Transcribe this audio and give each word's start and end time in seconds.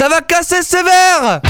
Ça 0.00 0.08
va 0.08 0.22
casser 0.22 0.62
sévère 0.62 1.42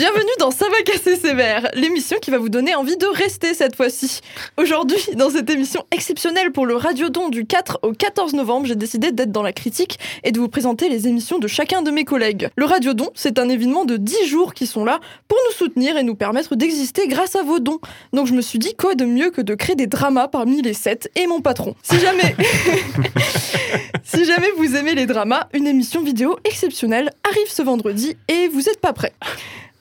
Bienvenue 0.00 0.30
dans 0.38 0.50
Ça 0.50 0.66
va 0.70 0.80
casser 0.80 1.14
sévère, 1.14 1.68
l'émission 1.74 2.16
qui 2.22 2.30
va 2.30 2.38
vous 2.38 2.48
donner 2.48 2.74
envie 2.74 2.96
de 2.96 3.04
rester 3.04 3.52
cette 3.52 3.76
fois-ci. 3.76 4.22
Aujourd'hui, 4.56 4.96
dans 5.14 5.28
cette 5.28 5.50
émission 5.50 5.84
exceptionnelle 5.90 6.52
pour 6.52 6.64
le 6.64 6.74
Radiodon 6.74 7.28
du 7.28 7.44
4 7.44 7.80
au 7.82 7.92
14 7.92 8.32
novembre, 8.32 8.64
j'ai 8.64 8.76
décidé 8.76 9.12
d'être 9.12 9.30
dans 9.30 9.42
la 9.42 9.52
critique 9.52 9.98
et 10.24 10.32
de 10.32 10.40
vous 10.40 10.48
présenter 10.48 10.88
les 10.88 11.06
émissions 11.06 11.38
de 11.38 11.46
chacun 11.46 11.82
de 11.82 11.90
mes 11.90 12.06
collègues. 12.06 12.48
Le 12.56 12.64
Radiodon, 12.64 13.10
c'est 13.14 13.38
un 13.38 13.50
événement 13.50 13.84
de 13.84 13.98
10 13.98 14.24
jours 14.24 14.54
qui 14.54 14.66
sont 14.66 14.86
là 14.86 15.00
pour 15.28 15.36
nous 15.46 15.54
soutenir 15.54 15.98
et 15.98 16.02
nous 16.02 16.14
permettre 16.14 16.56
d'exister 16.56 17.06
grâce 17.06 17.36
à 17.36 17.42
vos 17.42 17.58
dons. 17.58 17.80
Donc 18.14 18.26
je 18.26 18.32
me 18.32 18.40
suis 18.40 18.58
dit 18.58 18.74
quoi 18.74 18.94
de 18.94 19.04
mieux 19.04 19.30
que 19.30 19.42
de 19.42 19.54
créer 19.54 19.76
des 19.76 19.86
dramas 19.86 20.28
parmi 20.28 20.62
les 20.62 20.72
7 20.72 21.10
et 21.16 21.26
mon 21.26 21.42
patron. 21.42 21.74
Si 21.82 21.98
jamais 22.00 22.34
Si 24.02 24.24
jamais 24.24 24.48
vous 24.56 24.76
aimez 24.76 24.94
les 24.94 25.04
dramas, 25.04 25.48
une 25.52 25.66
émission 25.66 26.02
vidéo 26.02 26.38
exceptionnelle 26.44 27.10
arrive 27.22 27.50
ce 27.50 27.60
vendredi 27.60 28.16
et 28.28 28.48
vous 28.48 28.62
n'êtes 28.62 28.80
pas 28.80 28.94
prêts. 28.94 29.12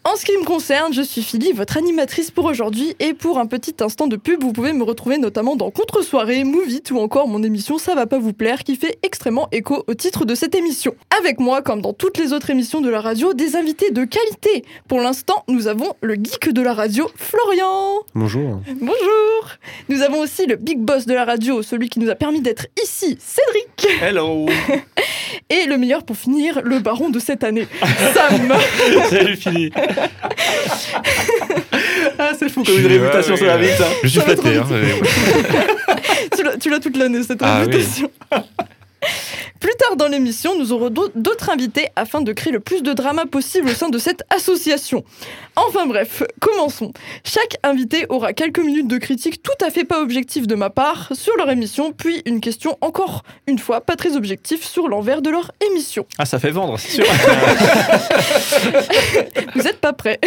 En 0.06 0.16
ce 0.16 0.24
qui 0.24 0.32
me 0.38 0.46
concerne, 0.46 0.94
je 0.94 1.02
suis 1.02 1.22
Philly, 1.22 1.52
votre 1.52 1.76
animatrice 1.76 2.32
pour 2.32 2.46
aujourd'hui, 2.46 2.96
et 3.02 3.14
pour 3.14 3.38
un 3.38 3.48
petit 3.48 3.76
instant 3.82 4.08
de 4.08 4.16
pub, 4.16 4.42
vous 4.42 4.54
pouvez 4.54 4.72
me 4.72 4.84
retrouver 4.84 5.18
notamment 5.18 5.58
dans 5.58 5.72
Contre-soirée, 5.72 6.46
Movie 6.46 6.82
ou 6.92 7.00
encore 7.00 7.28
mon 7.28 7.44
émission 7.44 7.78
Ça 7.78 7.96
va 7.96 8.08
pas 8.08 8.18
vous 8.18 8.32
plaire, 8.32 8.64
qui 8.64 8.78
fait 8.78 8.98
extrêmement 9.04 9.50
écho 9.52 9.84
au 9.88 9.94
titre 9.96 10.24
de 10.24 10.36
cette 10.36 10.56
émission. 10.56 10.96
Avec 11.20 11.42
moi, 11.42 11.62
comme 11.62 11.82
dans 11.82 11.92
toutes 11.92 12.18
les 12.18 12.32
autres 12.32 12.50
émissions 12.50 12.80
de 12.80 12.90
la 12.90 13.02
radio, 13.02 13.34
des 13.34 13.58
invités 13.58 13.92
de 13.92 14.06
qualité. 14.06 14.64
Pour 14.88 15.02
l'instant, 15.02 15.44
nous 15.50 15.68
avons 15.68 15.94
le 16.02 16.16
geek 16.16 16.54
de 16.54 16.62
la 16.62 16.74
radio, 16.74 17.10
Florian. 17.16 18.00
Bonjour. 18.16 18.62
Bonjour. 18.80 19.50
Nous 19.90 20.02
avons 20.02 20.22
aussi 20.22 20.46
le 20.46 20.56
big 20.56 20.80
boss 20.80 21.08
de 21.08 21.14
la 21.14 21.26
radio, 21.26 21.62
celui 21.62 21.90
qui 21.90 22.00
nous 22.00 22.10
a 22.10 22.16
permis 22.16 22.40
d'être 22.40 22.68
ici, 22.82 23.18
Cédric. 23.20 24.02
Hello 24.02 24.46
Et 25.50 25.66
le 25.66 25.78
meilleur 25.78 26.04
pour 26.04 26.16
finir, 26.16 26.62
le 26.64 26.80
baron 26.80 27.10
de 27.10 27.20
cette 27.20 27.44
année, 27.44 27.68
Sam. 28.14 28.54
Salut 29.10 29.36
Philly 29.36 29.72
Ah 32.18 32.32
c'est 32.38 32.50
fou 32.50 32.64
comme 32.64 32.78
une 32.80 32.88
réputation 32.88 33.36
sur 33.36 33.46
la 33.46 33.58
vite 33.58 33.72
hein. 33.80 33.86
Je 34.04 34.08
suis 34.10 34.20
Ça 34.20 34.26
va 34.26 34.36
flatté. 34.36 34.58
hein, 34.58 34.66
tu 36.62 36.70
l'as- 36.70 36.80
toute 36.80 36.98
l'année, 36.98 37.24
cette 37.24 37.40
Ah 37.42 37.64
oui. 37.68 37.86
Plus 39.60 39.74
tard 39.78 39.96
dans 39.98 40.08
l'émission, 40.08 40.58
nous 40.58 40.72
aurons 40.72 40.90
d'au- 40.90 41.10
d'autres 41.16 41.50
invités 41.50 41.88
afin 41.96 42.22
de 42.22 42.32
créer 42.34 42.54
le 42.54 42.60
plus 42.62 42.82
de 42.82 42.94
drama 42.94 43.26
possible 43.26 43.70
au 43.70 43.74
sein 43.74 43.90
de 43.90 43.98
cette 43.98 44.24
association. 44.30 45.04
Enfin 45.56 45.86
bref, 45.86 46.24
commençons. 46.40 46.94
Chaque 47.26 47.58
invité 47.64 48.06
aura 48.10 48.32
quelques 48.34 48.60
minutes 48.60 48.88
de 48.88 48.98
critique 48.98 49.44
tout 49.44 49.52
à 49.66 49.70
fait 49.70 49.84
pas 49.84 50.02
objective 50.02 50.48
de 50.48 50.56
ma 50.56 50.70
part 50.70 51.10
sur 51.14 51.36
leur 51.36 51.50
émission, 51.50 51.92
puis 51.92 52.22
une 52.26 52.40
question 52.40 52.78
encore 52.82 53.24
une 53.48 53.60
fois 53.60 53.82
pas 53.82 53.96
très 53.98 54.16
objective 54.16 54.64
sur 54.66 54.88
l'envers 54.88 55.22
de 55.22 55.30
leur 55.30 55.52
émission. 55.70 56.06
Ah 56.18 56.26
ça 56.26 56.40
fait 56.40 56.52
vendre 56.52 56.80
c'est 56.80 56.92
sûr 57.04 57.06
Vous 59.56 59.68
êtes 59.68 59.80
pas 59.80 59.94
prêts 59.94 60.20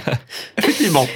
Effectivement 0.58 1.06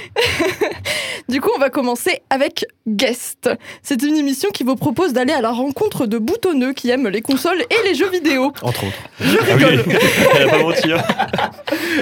Du 1.29 1.39
coup, 1.41 1.49
on 1.55 1.59
va 1.59 1.69
commencer 1.69 2.21
avec 2.29 2.65
Guest. 2.87 3.49
C'est 3.83 4.01
une 4.03 4.17
émission 4.17 4.49
qui 4.49 4.63
vous 4.63 4.75
propose 4.75 5.13
d'aller 5.13 5.33
à 5.33 5.41
la 5.41 5.51
rencontre 5.51 6.05
de 6.07 6.17
boutonneux 6.17 6.73
qui 6.73 6.89
aiment 6.89 7.07
les 7.07 7.21
consoles 7.21 7.50
et 7.59 7.87
les 7.87 7.95
jeux 7.95 8.09
vidéo. 8.09 8.51
Entre 8.61 8.85
autres. 8.85 8.97
Je 9.19 9.37
Ah 9.39 9.53
rigole. 9.55 9.83
oui 9.87 9.95
Elle 10.35 10.47
a 10.47 10.51
pas 10.51 10.59
menti 10.63 10.91
hein. 10.91 11.03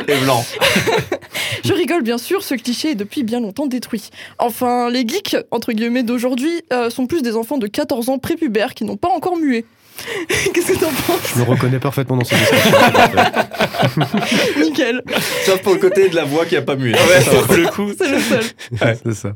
Et 0.08 0.16
blanc 0.18 0.44
Je 1.64 1.74
rigole 1.74 2.04
bien 2.04 2.18
sûr, 2.18 2.44
ce 2.44 2.56
cliché 2.56 2.92
est 2.92 2.96
depuis 2.96 3.24
bien 3.24 3.40
longtemps 3.40 3.66
détruit. 3.66 4.10
Enfin, 4.38 4.90
les 4.90 5.08
geeks, 5.08 5.36
entre 5.52 5.72
guillemets, 5.74 6.04
d'aujourd'hui 6.04 6.62
euh, 6.74 6.90
sont 6.90 7.06
plus 7.08 7.22
des 7.22 7.36
enfants 7.36 7.58
de 7.58 7.68
14 7.68 8.10
ans 8.10 8.18
prépubères 8.18 8.74
qui 8.74 8.84
n'ont 8.86 8.98
pas 8.98 9.10
encore 9.10 9.38
mué. 9.38 9.66
Qu'est-ce 10.54 10.74
que 10.74 10.80
t'en 10.80 10.88
penses 10.90 11.34
Je 11.36 11.40
me 11.40 11.46
reconnais 11.46 11.80
parfaitement 11.80 12.18
dans 12.18 12.26
cette 12.26 12.40
discussion. 12.50 12.78
Nickel, 14.62 15.02
Sauf 15.46 15.62
pour 15.62 15.74
le 15.74 15.80
côté 15.80 16.10
de 16.10 16.16
la 16.16 16.26
voix 16.26 16.46
qui 16.46 16.56
a 16.58 16.62
pas 16.62 16.76
mué 16.76 16.94
Ouais, 16.94 17.22
Ça 17.22 17.32
va. 17.32 17.42
pour 17.44 17.56
le 17.56 17.68
coup. 17.68 17.92
c'est 17.98 18.10
le 18.10 18.20
seul. 18.20 18.44
C'est 19.04 19.14
ça. 19.14 19.34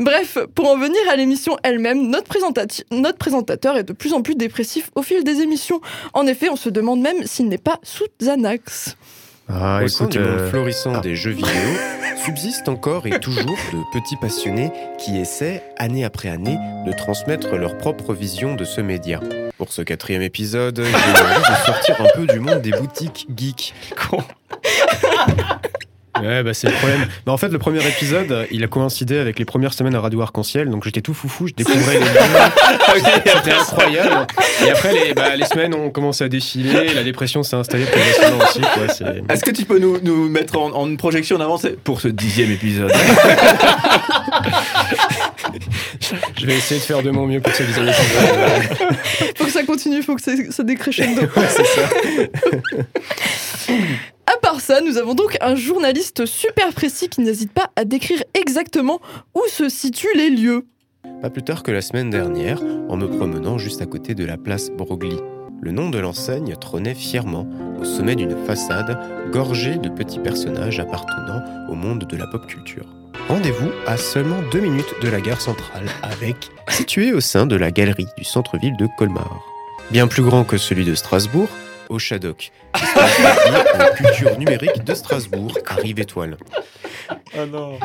Bref, 0.00 0.38
pour 0.54 0.70
en 0.70 0.76
venir 0.78 0.98
à 1.10 1.16
l'émission 1.16 1.56
elle-même, 1.62 2.08
notre, 2.08 2.28
présentati- 2.28 2.84
notre 2.90 3.18
présentateur 3.18 3.76
est 3.76 3.84
de 3.84 3.92
plus 3.92 4.12
en 4.12 4.22
plus 4.22 4.34
dépressif 4.34 4.90
au 4.94 5.02
fil 5.02 5.24
des 5.24 5.40
émissions. 5.40 5.80
En 6.12 6.26
effet, 6.26 6.48
on 6.50 6.56
se 6.56 6.68
demande 6.68 7.00
même 7.00 7.24
s'il 7.26 7.48
n'est 7.48 7.58
pas 7.58 7.78
sous 7.82 8.04
Xanax. 8.20 8.96
Ah, 9.48 9.80
Au 9.84 9.88
sein 9.88 10.04
écoute. 10.06 10.12
du 10.12 10.18
monde 10.20 10.28
euh, 10.38 10.50
florissant 10.50 10.92
ah. 10.96 11.00
des 11.00 11.14
jeux 11.14 11.32
vidéo, 11.32 11.50
subsistent 12.24 12.70
encore 12.70 13.06
et 13.06 13.20
toujours 13.20 13.44
de 13.44 14.00
petits 14.00 14.16
passionnés 14.16 14.70
qui 14.98 15.18
essaient, 15.18 15.62
année 15.76 16.02
après 16.02 16.30
année, 16.30 16.56
de 16.86 16.92
transmettre 16.92 17.54
leur 17.56 17.76
propre 17.76 18.14
vision 18.14 18.54
de 18.54 18.64
ce 18.64 18.80
média. 18.80 19.20
Pour 19.58 19.72
ce 19.72 19.82
quatrième 19.82 20.22
épisode, 20.22 20.82
j'ai 20.84 20.94
envie 20.94 21.40
de 21.40 21.66
sortir 21.66 21.96
un 22.00 22.08
peu 22.14 22.26
du 22.26 22.40
monde 22.40 22.60
des 22.60 22.72
boutiques 22.72 23.26
geeks. 23.36 23.72
Ouais, 26.22 26.44
bah 26.44 26.54
c'est 26.54 26.68
le 26.68 26.74
problème. 26.74 27.06
Bah, 27.26 27.32
en 27.32 27.36
fait, 27.36 27.48
le 27.48 27.58
premier 27.58 27.84
épisode, 27.86 28.46
il 28.52 28.62
a 28.62 28.68
coïncidé 28.68 29.18
avec 29.18 29.38
les 29.38 29.44
premières 29.44 29.74
semaines 29.74 29.96
à 29.96 30.00
Radio 30.00 30.22
Arc-en-Ciel, 30.22 30.70
donc 30.70 30.84
j'étais 30.84 31.00
tout 31.00 31.12
foufou, 31.12 31.48
je 31.48 31.54
découvrais 31.54 31.98
les 31.98 32.06
C'était 33.36 33.50
incroyable. 33.52 34.26
Et 34.64 34.70
après, 34.70 34.92
les, 34.92 35.12
bah, 35.12 35.34
les 35.34 35.44
semaines 35.44 35.74
ont 35.74 35.90
commencé 35.90 36.22
à 36.22 36.28
défiler, 36.28 36.94
la 36.94 37.02
dépression 37.02 37.42
s'est 37.42 37.56
installée 37.56 37.86
progressivement 37.86 38.44
aussi. 38.44 38.60
Est-ce 39.28 39.44
que 39.44 39.50
tu 39.50 39.64
peux 39.64 39.80
nous, 39.80 39.98
nous 40.02 40.28
mettre 40.28 40.56
en, 40.56 40.70
en 40.72 40.86
une 40.86 40.96
projection 40.96 41.36
en 41.36 41.40
avance 41.40 41.66
pour 41.82 42.00
ce 42.00 42.08
dixième 42.08 42.52
épisode? 42.52 42.92
Je 46.38 46.46
vais 46.46 46.56
essayer 46.56 46.80
de 46.80 46.84
faire 46.84 47.02
de 47.02 47.10
mon 47.10 47.26
mieux 47.26 47.40
pour 47.40 47.52
deuxième 47.52 47.88
épisode. 47.88 48.96
Faut 49.36 49.44
que 49.44 49.50
ça 49.50 49.62
continue, 49.64 50.02
faut 50.02 50.14
que 50.14 50.22
ça, 50.22 50.32
ça 50.50 50.62
décrescendo. 50.62 51.22
Ouais, 51.36 51.48
c'est 51.48 51.64
ça. 51.64 51.88
À 54.26 54.36
part 54.40 54.60
ça, 54.60 54.80
nous 54.80 54.98
avons 54.98 55.14
donc 55.14 55.36
un 55.40 55.54
journaliste 55.54 56.26
super 56.26 56.72
précis 56.72 57.08
qui 57.08 57.20
n'hésite 57.20 57.52
pas 57.52 57.70
à 57.76 57.84
décrire 57.84 58.22
exactement 58.34 59.00
où 59.34 59.42
se 59.48 59.68
situent 59.68 60.14
les 60.16 60.30
lieux. 60.30 60.66
Pas 61.22 61.30
plus 61.30 61.42
tard 61.42 61.62
que 61.62 61.70
la 61.70 61.82
semaine 61.82 62.10
dernière, 62.10 62.60
en 62.88 62.96
me 62.96 63.06
promenant 63.06 63.58
juste 63.58 63.82
à 63.82 63.86
côté 63.86 64.14
de 64.14 64.24
la 64.24 64.36
place 64.36 64.70
Broglie. 64.70 65.20
Le 65.60 65.70
nom 65.70 65.88
de 65.88 65.98
l'enseigne 65.98 66.54
trônait 66.60 66.94
fièrement 66.94 67.48
au 67.80 67.84
sommet 67.84 68.16
d'une 68.16 68.36
façade 68.44 68.98
gorgée 69.32 69.76
de 69.76 69.88
petits 69.88 70.18
personnages 70.18 70.80
appartenant 70.80 71.42
au 71.70 71.74
monde 71.74 72.04
de 72.04 72.16
la 72.16 72.26
pop 72.26 72.46
culture. 72.46 73.03
Rendez-vous 73.28 73.70
à 73.86 73.96
seulement 73.96 74.40
deux 74.52 74.60
minutes 74.60 74.94
de 75.00 75.08
la 75.08 75.20
gare 75.20 75.40
centrale, 75.40 75.86
avec 76.02 76.36
situé 76.68 77.12
au 77.12 77.20
sein 77.20 77.46
de 77.46 77.56
la 77.56 77.70
galerie 77.70 78.06
du 78.18 78.24
centre-ville 78.24 78.76
de 78.76 78.86
Colmar. 78.98 79.40
Bien 79.90 80.06
plus 80.06 80.22
grand 80.22 80.44
que 80.44 80.58
celui 80.58 80.84
de 80.84 80.94
Strasbourg, 80.94 81.48
au 81.88 81.98
Shadok, 81.98 82.52
la 83.78 83.90
culture 83.90 84.38
numérique 84.38 84.84
de 84.84 84.94
Strasbourg, 84.94 85.56
à 85.66 85.74
Rive 85.74 86.00
Étoile. 86.00 86.36
Oh 87.36 87.44
non 87.50 87.78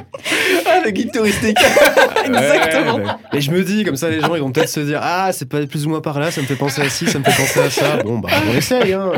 Ah 0.65 0.81
le 0.85 0.91
guide 0.91 1.11
touristique 1.11 1.57
Exactement. 2.25 2.95
Ouais, 2.95 3.03
bah, 3.03 3.19
Et 3.33 3.41
je 3.41 3.51
me 3.51 3.63
dis, 3.63 3.83
comme 3.83 3.95
ça, 3.97 4.09
les 4.09 4.21
gens, 4.21 4.35
ils 4.35 4.41
vont 4.41 4.51
peut-être 4.51 4.69
se 4.69 4.79
dire 4.79 4.99
Ah, 5.01 5.31
c'est 5.33 5.47
pas 5.47 5.65
plus 5.65 5.85
ou 5.85 5.89
moins 5.89 6.01
par 6.01 6.19
là, 6.19 6.31
ça 6.31 6.41
me 6.41 6.45
fait 6.45 6.55
penser 6.55 6.81
à 6.81 6.89
ci, 6.89 7.07
ça 7.07 7.19
me 7.19 7.23
fait 7.23 7.35
penser 7.35 7.59
à 7.59 7.69
ça. 7.69 7.97
Bon, 8.03 8.19
bah, 8.19 8.29
on 8.49 8.55
essaye, 8.55 8.93
hein. 8.93 9.11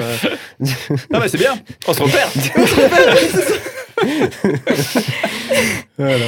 Ah 1.13 1.19
bah 1.19 1.27
c'est 1.27 1.37
bien 1.37 1.53
On 1.87 1.93
se 1.93 2.01
repère 2.01 2.29
Voilà. 5.97 6.25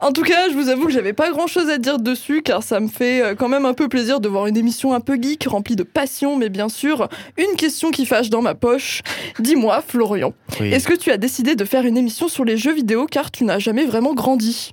En 0.00 0.12
tout 0.12 0.22
cas, 0.22 0.48
je 0.48 0.54
vous 0.54 0.68
avoue 0.68 0.86
que 0.86 0.92
j'avais 0.92 1.12
pas 1.12 1.30
grand 1.32 1.48
chose 1.48 1.68
à 1.70 1.76
dire 1.78 1.98
dessus 1.98 2.42
car 2.42 2.62
ça 2.62 2.78
me 2.78 2.86
fait 2.86 3.20
euh, 3.20 3.34
quand 3.34 3.48
même 3.48 3.66
un 3.66 3.74
peu 3.74 3.88
plaisir 3.88 4.20
de 4.20 4.28
voir 4.28 4.46
une 4.46 4.56
émission 4.56 4.92
un 4.94 5.00
peu 5.00 5.18
geek 5.20 5.44
remplie 5.48 5.74
de 5.74 5.82
passion, 5.82 6.36
mais 6.36 6.50
bien 6.50 6.68
sûr, 6.68 7.08
une 7.36 7.56
question 7.56 7.90
qui 7.90 8.06
fâche 8.06 8.30
dans 8.30 8.40
ma 8.40 8.54
poche. 8.54 9.02
Dis-moi, 9.40 9.82
Florian, 9.86 10.34
Oui. 10.60 10.68
est-ce 10.72 10.86
que 10.86 10.94
tu 10.94 11.10
as 11.10 11.16
décidé 11.16 11.56
de 11.56 11.64
faire 11.64 11.84
une 11.84 11.96
émission 11.96 12.28
sur 12.28 12.44
les 12.44 12.56
jeux 12.56 12.72
vidéo 12.74 13.06
car 13.10 13.32
tu 13.32 13.42
n'as 13.44 13.58
jamais 13.58 13.86
vraiment 13.86 14.14
grandi? 14.14 14.72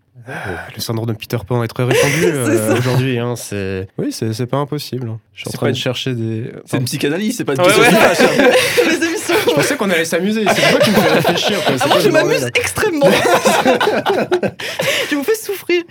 Le 0.76 0.80
syndrome 0.82 1.08
de 1.08 1.14
Peter 1.14 1.38
Pan 1.46 1.62
est 1.64 1.68
très 1.68 1.84
répandu 1.84 2.24
euh, 2.26 2.78
aujourd'hui. 2.78 3.20
Hein, 3.20 3.36
c'est... 3.36 3.88
Oui, 3.98 4.12
c'est, 4.14 4.32
c'est 4.34 4.46
pas 4.46 4.58
impossible. 4.58 5.10
hein. 5.10 5.20
Je 5.34 5.42
suis 5.42 5.50
en 5.50 5.52
C'est 5.52 5.58
train 5.58 5.66
pas 5.68 5.72
de 5.72 5.76
une- 5.78 5.82
chercher 5.82 6.14
des. 6.14 6.52
C'est 6.66 6.78
une 6.78 6.86
psychanalyse, 6.86 7.36
c'est 7.36 7.44
pas 7.44 7.54
une 7.56 7.60
Ouais, 7.60 7.66
question 7.68 7.84
ouais. 7.84 8.46
hein. 8.46 8.50
Les 8.88 9.06
émissions 9.06 9.36
Je 9.50 9.54
pensais 9.54 9.76
qu'on 9.76 9.90
allait 9.90 10.06
s'amuser. 10.06 10.46
C'est 10.48 10.72
toi 10.72 10.80
qui 10.80 10.92
me 10.92 10.96
fais 10.96 11.12
réfléchir. 11.12 11.62
quoi. 11.66 11.78
C'est 11.78 11.84
Ah, 11.84 11.88
moi 11.88 12.00
je 12.00 12.10
m'amuse 12.10 12.46
extrêmement 12.56 13.10
Je 15.12 15.16
vous 15.16 15.24
fais 15.24 15.36
souffrir 15.36 15.84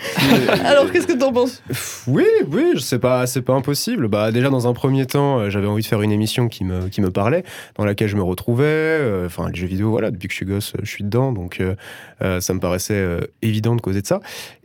Alors 0.65 0.91
qu'est-ce 0.91 1.07
que 1.07 1.13
t'en 1.13 1.31
penses? 1.33 1.63
Oui, 2.07 2.25
oui, 2.51 2.71
je 2.75 2.79
sais 2.81 2.99
pas, 2.99 3.27
c'est 3.27 3.43
pas 3.43 3.53
impossible. 3.53 4.09
Bah 4.09 4.33
déjà 4.33 4.49
dans 4.49 4.67
un 4.67 4.73
premier 4.73 5.05
temps, 5.05 5.41
euh, 5.41 5.51
j'avais 5.51 5.67
envie 5.67 5.83
de 5.83 5.87
faire 5.87 6.01
une 6.01 6.13
émission 6.13 6.49
qui 6.49 6.65
me 6.65 6.89
qui 6.89 7.03
me 7.03 7.11
parlait, 7.11 7.45
dans 7.77 7.85
laquelle 7.85 8.09
je 8.09 8.17
me 8.17 8.23
retrouvais. 8.23 8.65
euh, 8.65 9.27
Enfin, 9.27 9.51
les 9.51 9.55
jeux 9.61 9.67
vidéo, 9.67 9.91
voilà, 9.91 10.11
depuis 10.11 10.29
que 10.29 10.33
je 10.33 10.37
suis 10.39 10.47
gosse, 10.47 10.73
je 10.83 10.89
suis 10.91 11.05
dedans, 11.05 11.33
donc 11.33 11.61
euh, 11.61 12.41
ça 12.41 12.55
me 12.55 12.61
paraissait 12.61 12.95
euh, 12.95 13.21
évident 13.43 13.77
de 13.77 13.83
causer 13.83 14.01
de 14.01 14.07
ça. 14.07 14.14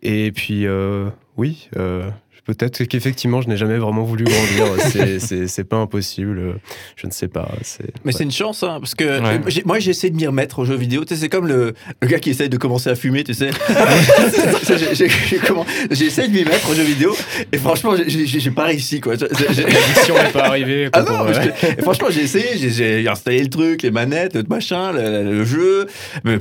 Et 0.01 0.31
puis 0.31 0.65
euh, 0.65 1.09
oui, 1.37 1.69
euh, 1.77 2.09
peut-être 2.53 2.83
qu'effectivement, 2.85 3.41
je 3.41 3.47
n'ai 3.49 3.57
jamais 3.57 3.77
vraiment 3.77 4.03
voulu 4.03 4.23
grandir. 4.25 4.65
C'est- 5.19 5.63
pas 5.63 5.77
impossible. 5.77 6.55
Je 6.95 7.05
ne 7.05 7.11
sais 7.11 7.27
pas. 7.27 7.49
c'est- 7.63 7.83
Mais 8.03 8.11
ouais. 8.11 8.17
c'est 8.17 8.23
une 8.23 8.31
chance, 8.31 8.63
hein, 8.63 8.77
parce 8.79 8.95
que 8.95 9.03
Ouais. 9.21 9.41
j'ai- 9.47 9.63
moi 9.65 9.77
j'ai 9.79 9.91
essayé 9.91 10.09
de 10.09 10.15
m'y 10.15 10.25
remettre 10.25 10.59
aux 10.59 10.65
jeux 10.65 10.75
vidéo. 10.75 11.05
Tu 11.05 11.13
sais, 11.13 11.21
c'est 11.21 11.29
comme 11.29 11.47
le, 11.47 11.73
le 12.01 12.07
gars 12.07 12.19
qui 12.19 12.29
essaye 12.31 12.49
de 12.49 12.57
commencer 12.57 12.89
à 12.89 12.95
fumer, 12.95 13.23
tu 13.23 13.33
sais. 13.33 13.49
J'ai- 15.91 16.05
essayé 16.05 16.27
de 16.27 16.33
m'y 16.33 16.43
mettre 16.43 16.69
aux 16.69 16.73
jeux 16.73 16.83
vidéo, 16.83 17.15
et 17.51 17.57
franchement, 17.57 17.93
j'ai- 18.07 18.49
pas 18.51 18.63
réussi, 18.65 18.99
quoi. 18.99 19.13
L'addiction 19.15 20.15
n'est 20.15 20.31
pas 20.31 20.45
arrivée. 20.47 20.89
Ah 20.93 21.01
non, 21.03 21.25
franchement, 21.81 22.07
j'ai 22.09 22.21
essayé, 22.23 22.69
j'ai- 22.69 23.07
installé 23.07 23.41
le 23.43 23.49
truc, 23.49 23.83
les 23.83 23.91
manettes, 23.91 24.35
le 24.35 24.43
machin, 24.49 24.91
le, 24.91 25.23
le 25.23 25.43
jeu, 25.45 25.85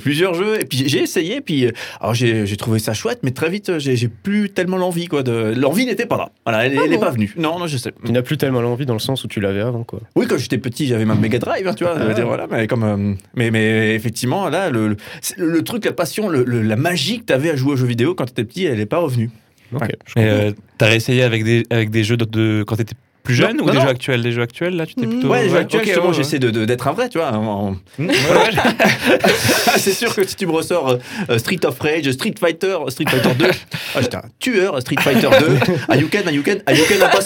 plusieurs 0.01 0.35
jeux, 0.35 0.61
et 0.61 0.65
puis 0.65 0.85
j'ai 0.87 1.03
essayé, 1.03 1.41
puis 1.41 1.67
euh, 1.67 1.71
alors 2.01 2.15
j'ai 2.15 2.47
j'ai 2.47 2.57
trouvé 2.57 2.79
ça 2.79 2.95
chouette, 2.95 3.21
mais 3.23 3.31
très 3.31 3.51
vite, 3.51 3.79
j'ai 3.79 3.97
j'ai 3.97 4.09
plus 4.09 4.51
tellement 4.51 4.77
l'envie, 4.79 5.07
quoi. 5.07 5.23
De... 5.23 5.55
L'envie 5.57 5.87
n'était 5.99 6.09
pas 6.09 6.17
là. 6.17 6.31
Voilà, 6.47 6.67
elle, 6.67 6.73
elle 6.79 6.93
est 6.93 6.97
bon 6.97 7.01
pas 7.03 7.11
venue. 7.11 7.33
Non, 7.37 7.59
non, 7.59 7.67
je 7.67 7.77
sais. 7.77 7.93
Tu 8.05 8.13
n'as 8.13 8.23
plus 8.23 8.37
tellement 8.39 8.61
l'envie 8.61 8.87
dans 8.87 8.95
le 8.95 8.99
sens 9.01 9.25
où 9.25 9.29
tu 9.29 9.41
l'avais 9.41 9.61
avant, 9.61 9.85
quoi. 9.85 10.01
Oui, 10.17 10.27
quand 10.29 10.39
j'étais 10.39 10.59
petit, 10.59 10.87
j'avais 10.87 11.05
ma 11.05 11.15
Mega 11.15 11.39
Drive, 11.39 11.67
hein, 11.67 11.75
tu 11.75 11.85
vois. 11.85 11.95
voilà, 12.25 12.47
mais, 12.51 12.67
comme, 12.67 12.85
euh, 12.85 13.15
mais, 13.35 13.51
mais 13.51 13.95
effectivement, 13.95 14.49
là, 14.49 14.71
le, 14.71 14.89
le, 14.89 14.97
c'est 15.21 15.37
le- 15.39 15.51
le 15.51 15.63
truc, 15.63 15.85
la 15.85 15.93
passion, 15.93 16.29
le, 16.29 16.45
le- 16.45 16.63
la 16.63 16.77
magie 16.77 17.21
que 17.21 17.25
tu 17.27 17.33
avais 17.33 17.51
à 17.51 17.57
jouer 17.57 17.73
aux 17.73 17.77
jeux 17.77 17.87
vidéo 17.87 18.15
quand 18.15 18.25
tu 18.27 18.33
étais 18.33 18.45
petit, 18.45 18.65
elle 18.65 18.79
n'est 18.79 18.87
pas 18.87 18.99
revenue. 18.99 19.31
Ok, 19.75 19.83
Ouais. 19.83 19.97
euh, 20.19 20.53
t'as 20.79 20.87
réessayé 20.87 21.23
avec 21.23 21.45
des, 21.45 21.63
avec 21.71 21.91
des 21.91 22.03
jeux 22.05 22.17
de, 22.17 22.25
de- 22.25 22.65
quand 22.67 22.77
t'étais 22.77 22.95
plus 23.29 23.35
jeune 23.37 23.57
Non, 23.59 23.65
ou 23.65 23.67
non, 23.67 23.73
des 23.73 23.79
non. 23.79 23.85
jeux 23.85 23.91
actuels 23.91 24.23
Des 24.23 24.33
jeux 24.33 24.43
actuels, 24.43 24.75
là, 24.77 24.87
tu 24.87 24.95
t'es 24.95 25.07
Mm. 25.07 25.11
plutôt. 25.11 25.29
Ouais, 25.29 25.43
les 25.45 25.51
jeux 25.51 25.57
actuels, 25.59 25.85
justement, 25.85 26.05
ouais, 26.05 26.11
ouais. 26.11 26.17
j'essaie 26.17 26.39
de- 26.39 26.51
de- 26.51 26.65
d'être 26.65 26.89
un 26.89 26.93
vrai, 26.93 27.09
tu 27.11 27.19
vois. 27.19 27.31
en- 27.33 27.77
Mm, 27.99 28.11
c'est 29.77 29.93
sûr 29.93 30.15
que 30.15 30.27
si 30.27 30.35
tu 30.37 30.47
me 30.47 30.53
ressors 30.53 30.89
euh, 30.89 30.97
euh, 31.31 31.39
Street 31.39 31.61
of 31.65 31.79
Rage, 31.79 32.11
Street 32.13 32.35
Fighter, 32.41 32.77
Street 32.89 33.05
Fighter 33.09 33.35
2, 33.39 33.51
ah, 33.95 34.01
j'étais 34.01 34.17
un 34.17 34.23
tueur, 34.39 34.81
Street 34.81 34.97
Fighter 35.01 35.29
2, 35.39 35.59
Ayuken, 35.91 36.27
Ayuken, 36.29 36.63
Ayuken 36.67 37.03
a 37.03 37.09
pas 37.09 37.19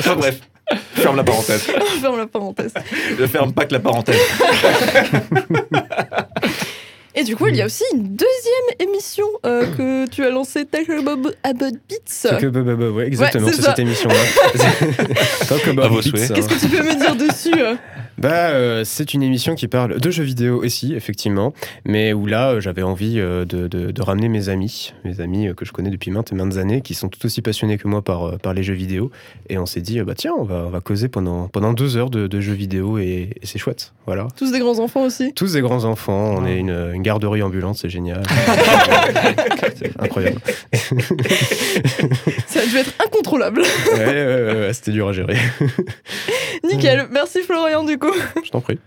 Enfin 0.00 0.16
bref, 0.16 0.40
je 0.96 1.00
ferme 1.02 1.16
la 1.16 1.24
parenthèse. 1.24 1.62
Ferme 2.00 2.18
la 2.18 2.26
parenthèse. 2.26 2.74
Je 3.18 3.26
ferme 3.26 3.52
pas 3.52 3.64
que 3.66 3.72
la 3.74 3.80
parenthèse. 3.80 4.18
Et 7.14 7.24
du 7.24 7.34
coup, 7.36 7.48
il 7.48 7.56
y 7.56 7.62
a 7.62 7.66
aussi 7.66 7.82
une 7.92 8.14
deuxième 8.16 8.29
que 10.06 10.10
tu 10.10 10.24
as 10.24 10.30
lancée, 10.30 10.64
Talk 10.64 10.88
About 10.90 11.30
About 11.44 11.72
Beats. 11.88 12.50
Bah, 12.50 12.74
bah, 12.74 12.90
ouais, 12.90 13.06
exactement, 13.06 13.46
Ouais, 13.46 13.52
c'est 13.52 13.62
cette 13.62 13.78
émission-là. 13.78 14.14
Talk 15.48 15.66
about 15.68 15.90
beats. 16.02 16.10
Qu'est-ce 16.12 16.48
que 16.48 16.60
tu 16.60 16.68
peux 16.68 16.82
me 16.82 16.98
dire 16.98 17.16
dessus 17.16 17.54
euh 17.56 17.74
Bah, 18.18 18.50
euh, 18.50 18.82
c'est 18.84 19.14
une 19.14 19.22
émission 19.22 19.54
qui 19.54 19.66
parle 19.68 19.98
de 20.00 20.10
jeux 20.10 20.22
vidéo 20.24 20.62
aussi, 20.62 20.94
effectivement, 20.94 21.52
mais 21.84 22.12
où 22.12 22.26
là, 22.26 22.50
euh, 22.50 22.60
j'avais 22.60 22.82
envie 22.82 23.14
de, 23.16 23.44
de- 23.44 23.68
de 23.68 24.02
ramener 24.02 24.28
mes 24.28 24.48
amis, 24.48 24.92
mes 25.04 25.20
amis 25.20 25.48
que 25.56 25.64
je 25.64 25.72
connais 25.72 25.90
depuis 25.90 26.10
maintes 26.10 26.32
et 26.32 26.34
maintes 26.34 26.56
années, 26.56 26.80
qui 26.82 26.94
sont 26.94 27.08
tout 27.08 27.24
aussi 27.24 27.42
passionnés 27.42 27.78
que 27.78 27.88
moi 27.88 28.02
par, 28.02 28.38
par 28.38 28.52
les 28.54 28.62
jeux 28.62 28.74
vidéo, 28.74 29.10
et 29.48 29.58
on 29.58 29.66
s'est 29.66 29.80
dit, 29.80 30.00
bah 30.02 30.14
tiens, 30.16 30.32
on 30.38 30.44
va, 30.44 30.64
on 30.66 30.70
va 30.70 30.80
causer 30.80 31.08
pendant, 31.08 31.48
pendant 31.48 31.72
deux 31.72 31.96
heures 31.96 32.10
de, 32.10 32.26
de 32.26 32.40
jeux 32.40 32.52
vidéo, 32.54 32.98
et, 32.98 33.30
et 33.42 33.46
c'est 33.46 33.58
chouette, 33.58 33.92
voilà. 34.06 34.28
Tous 34.36 34.52
des 34.52 34.58
grands 34.58 34.78
enfants 34.80 35.02
aussi. 35.02 35.32
Tous 35.34 35.52
des 35.54 35.60
grands 35.60 35.84
enfants, 35.84 36.34
on 36.36 36.46
est 36.46 36.58
une, 36.58 36.90
une 36.94 37.02
garderie 37.02 37.42
ambulante, 37.42 37.76
c'est 37.78 37.88
génial. 37.90 38.22
incroyable. 39.98 40.40
Ça 42.50 42.62
a 42.62 42.66
dû 42.66 42.76
être 42.78 42.92
incontrôlable. 42.98 43.62
Ouais, 43.92 44.06
ouais, 44.06 44.60
ouais, 44.60 44.72
c'était 44.72 44.90
dur 44.90 45.06
à 45.06 45.12
gérer. 45.12 45.36
Nickel. 46.64 47.06
Merci 47.12 47.42
Florian 47.42 47.84
du 47.84 47.96
coup. 47.96 48.12
Je 48.44 48.50
t'en 48.50 48.60
prie. 48.60 48.78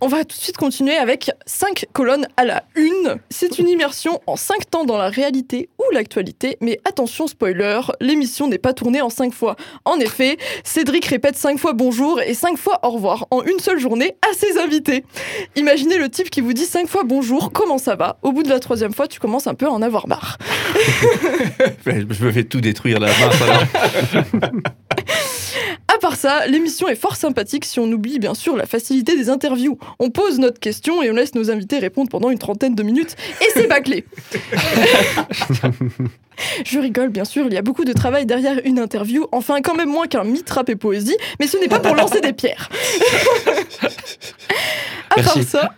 On 0.00 0.08
va 0.08 0.24
tout 0.24 0.36
de 0.36 0.42
suite 0.42 0.56
continuer 0.56 0.96
avec 0.96 1.30
5 1.44 1.84
colonnes 1.92 2.26
à 2.38 2.44
la 2.44 2.62
une. 2.74 3.16
C'est 3.28 3.58
une 3.58 3.68
immersion 3.68 4.20
en 4.26 4.36
5 4.36 4.70
temps 4.70 4.84
dans 4.86 4.96
la 4.96 5.10
réalité 5.10 5.68
ou 5.78 5.84
l'actualité, 5.92 6.56
mais 6.62 6.80
attention 6.86 7.26
spoiler, 7.26 7.80
l'émission 8.00 8.48
n'est 8.48 8.56
pas 8.56 8.72
tournée 8.72 9.02
en 9.02 9.10
5 9.10 9.34
fois. 9.34 9.56
En 9.84 9.98
effet, 9.98 10.38
Cédric 10.64 11.04
répète 11.04 11.36
5 11.36 11.58
fois 11.58 11.74
bonjour 11.74 12.18
et 12.22 12.32
5 12.32 12.56
fois 12.56 12.80
au 12.82 12.90
revoir 12.92 13.26
en 13.30 13.42
une 13.42 13.58
seule 13.58 13.78
journée 13.78 14.16
à 14.22 14.32
ses 14.34 14.58
invités. 14.58 15.04
Imaginez 15.54 15.98
le 15.98 16.08
type 16.08 16.30
qui 16.30 16.40
vous 16.40 16.54
dit 16.54 16.64
5 16.64 16.88
fois 16.88 17.02
bonjour, 17.04 17.52
comment 17.52 17.76
ça 17.78 17.94
va? 17.94 18.18
Au 18.22 18.32
bout 18.32 18.42
de 18.42 18.48
la 18.48 18.58
troisième 18.58 18.94
fois, 18.94 19.06
tu 19.06 19.20
commences 19.20 19.48
un 19.48 19.54
peu 19.54 19.66
à 19.66 19.70
en 19.70 19.82
avoir 19.82 20.08
marre. 20.08 20.38
Je 21.86 22.24
me 22.24 22.32
fais 22.32 22.44
tout 22.44 22.59
détruire 22.60 23.00
la 23.00 23.08
alors. 23.08 23.64
À 25.92 25.98
part 25.98 26.14
ça, 26.14 26.46
l'émission 26.46 26.88
est 26.88 26.94
fort 26.94 27.16
sympathique 27.16 27.64
si 27.64 27.80
on 27.80 27.90
oublie 27.90 28.20
bien 28.20 28.34
sûr 28.34 28.56
la 28.56 28.64
facilité 28.66 29.16
des 29.16 29.28
interviews. 29.28 29.76
On 29.98 30.10
pose 30.10 30.38
notre 30.38 30.60
question 30.60 31.02
et 31.02 31.10
on 31.10 31.14
laisse 31.14 31.34
nos 31.34 31.50
invités 31.50 31.78
répondre 31.78 32.08
pendant 32.08 32.30
une 32.30 32.38
trentaine 32.38 32.76
de 32.76 32.82
minutes 32.84 33.16
et 33.40 33.46
c'est 33.52 33.66
bâclé. 33.66 34.04
Je 36.64 36.78
rigole 36.78 37.08
bien 37.08 37.24
sûr, 37.24 37.46
il 37.46 37.52
y 37.52 37.58
a 37.58 37.62
beaucoup 37.62 37.84
de 37.84 37.92
travail 37.92 38.24
derrière 38.24 38.60
une 38.64 38.78
interview, 38.78 39.26
enfin 39.32 39.60
quand 39.62 39.74
même 39.74 39.90
moins 39.90 40.06
qu'un 40.06 40.24
mythe 40.24 40.48
rap 40.48 40.68
et 40.70 40.76
poésie, 40.76 41.16
mais 41.38 41.46
ce 41.46 41.58
n'est 41.58 41.68
pas 41.68 41.80
pour 41.80 41.94
lancer 41.94 42.20
des 42.20 42.32
pierres. 42.32 42.70
À 45.10 45.16
part 45.22 45.36
Merci. 45.36 45.50
ça, 45.50 45.74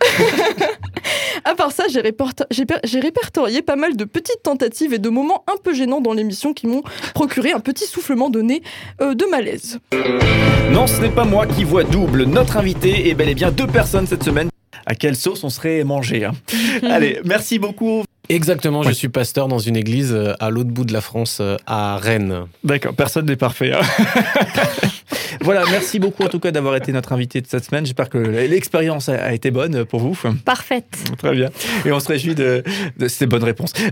à 1.53 1.55
part 1.55 1.71
ça, 1.71 1.83
j'ai 1.87 2.99
répertorié 2.99 3.61
pas 3.61 3.75
mal 3.75 3.95
de 3.95 4.05
petites 4.05 4.41
tentatives 4.41 4.91
et 4.91 4.97
de 4.97 5.09
moments 5.09 5.43
un 5.45 5.55
peu 5.61 5.75
gênants 5.75 6.01
dans 6.01 6.13
l'émission 6.13 6.51
qui 6.51 6.65
m'ont 6.65 6.81
procuré 7.13 7.51
un 7.51 7.59
petit 7.59 7.85
soufflement 7.85 8.31
de 8.31 8.41
nez 8.41 8.63
euh, 9.01 9.13
de 9.13 9.25
malaise. 9.25 9.77
Non, 10.71 10.87
ce 10.87 10.99
n'est 10.99 11.11
pas 11.11 11.25
moi 11.25 11.45
qui 11.45 11.63
vois 11.63 11.83
double. 11.83 12.23
Notre 12.23 12.57
invité 12.57 13.07
est 13.09 13.13
bel 13.13 13.29
et 13.29 13.35
bien 13.35 13.51
deux 13.51 13.67
personnes 13.67 14.07
cette 14.07 14.23
semaine. 14.23 14.49
À 14.87 14.95
quelle 14.95 15.15
sauce 15.15 15.43
on 15.43 15.49
serait 15.49 15.83
mangé 15.83 16.25
hein 16.25 16.31
Allez, 16.89 17.19
merci 17.23 17.59
beaucoup. 17.59 18.03
Exactement, 18.29 18.81
je 18.81 18.91
suis 18.91 19.09
pasteur 19.09 19.47
dans 19.47 19.59
une 19.59 19.75
église 19.75 20.11
euh, 20.11 20.33
à 20.39 20.49
l'autre 20.49 20.69
bout 20.71 20.85
de 20.85 20.93
la 20.93 21.01
France, 21.01 21.37
euh, 21.39 21.57
à 21.67 21.97
Rennes. 21.97 22.45
D'accord, 22.63 22.95
personne 22.95 23.27
n'est 23.27 23.35
parfait. 23.35 23.73
hein. 23.73 23.81
voilà, 25.43 25.63
merci 25.69 25.99
beaucoup 25.99 26.23
en 26.23 26.27
tout 26.29 26.39
cas 26.39 26.51
d'avoir 26.51 26.75
été 26.75 26.91
notre 26.91 27.13
invité 27.13 27.41
de 27.41 27.47
cette 27.47 27.65
semaine. 27.65 27.85
J'espère 27.85 28.09
que 28.09 28.17
l'expérience 28.17 29.09
a- 29.09 29.33
été 29.33 29.51
bonne 29.51 29.85
pour 29.85 29.99
vous. 29.99 30.17
Parfaite. 30.45 30.85
Très 31.17 31.31
bien. 31.33 31.49
Et 31.85 31.91
on 31.91 31.99
se 31.99 32.07
réjouit 32.07 32.35
de, 32.35 32.63
de 32.97 33.07
ces 33.07 33.25
bonnes 33.27 33.43
réponses. 33.43 33.73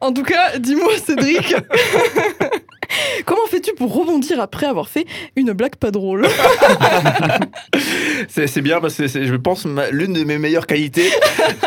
En 0.00 0.12
tout 0.12 0.22
cas, 0.22 0.58
dis-moi 0.58 0.92
Cédric, 1.02 1.54
comment 3.24 3.46
fais-tu 3.50 3.74
pour 3.74 3.94
rebondir 3.94 4.40
après 4.40 4.66
avoir 4.66 4.88
fait 4.88 5.06
une 5.36 5.52
blague 5.52 5.76
pas 5.76 5.90
drôle 5.90 6.26
C'est 8.28 8.46
c'est 8.46 8.62
bien 8.62 8.80
parce 8.80 8.94
que 8.94 9.06
c'est, 9.08 9.26
je 9.26 9.34
pense, 9.34 9.64
ma- 9.64 9.90
l'une 9.90 10.12
de 10.12 10.24
mes 10.24 10.38
meilleures 10.38 10.66
qualités. 10.66 11.10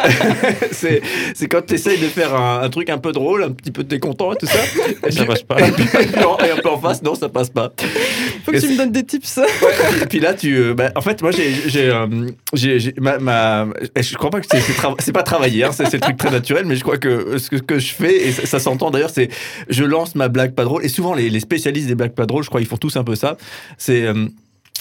c'est, 0.72 1.02
c'est 1.36 1.48
quand 1.48 1.66
tu 1.66 1.76
essayes 1.76 2.00
de 2.00 2.08
faire 2.08 2.36
un, 2.36 2.62
un 2.62 2.70
truc 2.70 2.90
un 2.90 2.98
peu 2.98 3.12
drôle, 3.12 3.44
un 3.44 3.52
petit 3.52 3.72
peu 3.72 3.84
t'es 3.84 4.00
content 4.00 4.34
et 4.34 4.38
tout 4.38 4.46
ça. 4.48 4.60
Et 5.06 5.12
Ça 5.12 5.20
puis- 5.22 5.28
passe 5.28 5.44
pas. 5.44 5.60
Et 5.60 5.72
puis, 5.72 5.84
et 5.84 6.52
un 6.52 6.58
peu 6.62 6.70
en 6.70 6.80
face, 6.80 7.02
non, 7.04 7.16
ça 7.16 7.30
passe 7.30 7.50
pas. 7.50 7.72
Faut 8.46 8.52
que 8.52 8.58
Et 8.58 8.62
tu 8.62 8.70
me 8.70 8.78
donnes 8.78 8.92
des 8.92 9.04
tips. 9.04 9.38
Ouais, 9.38 9.48
et 10.02 10.06
puis 10.06 10.20
là, 10.20 10.34
tu. 10.34 10.56
euh, 10.56 10.74
bah, 10.74 10.92
en 10.96 11.02
fait, 11.02 11.22
moi, 11.22 11.32
j'ai. 11.32 11.52
j'ai, 11.68 11.90
euh, 11.90 12.08
j'ai- 12.54 12.80
j'ai- 12.80 12.94
ma, 12.98 13.18
ma- 13.20 13.68
je 14.00 14.16
crois 14.16 14.30
pas 14.30 14.40
que 14.40 14.48
c'est, 14.50 14.62
c'est 15.00 15.12
pas 15.12 15.24
travailler, 15.24 15.64
hein, 15.66 15.72
c'est, 15.74 15.86
c'est 15.86 15.98
le 15.98 16.02
truc 16.02 16.18
très 16.18 16.32
naturel, 16.32 16.66
mais 16.66 16.76
je 16.76 16.84
crois 16.84 16.98
que 16.98 17.38
ce 17.38 17.50
que, 17.50 17.58
que 17.58 17.80
je 17.80 17.94
fais, 17.94 18.28
et 18.28 18.32
ça, 18.32 18.46
ça 18.46 18.60
s'entend 18.60 18.90
d'ailleurs, 18.92 19.10
c'est. 19.10 19.30
Je 19.70 19.84
lance 19.84 20.16
ma 20.16 20.28
blague 20.28 20.54
pas 20.54 20.64
drôle, 20.64 20.84
et 20.86 20.90
souvent, 20.90 21.14
les, 21.18 21.30
les 21.30 21.40
spécialistes 21.42 21.88
des 21.88 21.96
blagues 21.96 22.14
pas 22.16 22.26
drôles, 22.26 22.44
je 22.44 22.50
crois, 22.50 22.62
ils 22.62 22.68
font 22.68 22.78
tous 22.78 22.96
un 22.96 23.04
peu 23.04 23.16
ça. 23.16 23.36
C'est. 23.78 24.04
euh, 24.04 24.28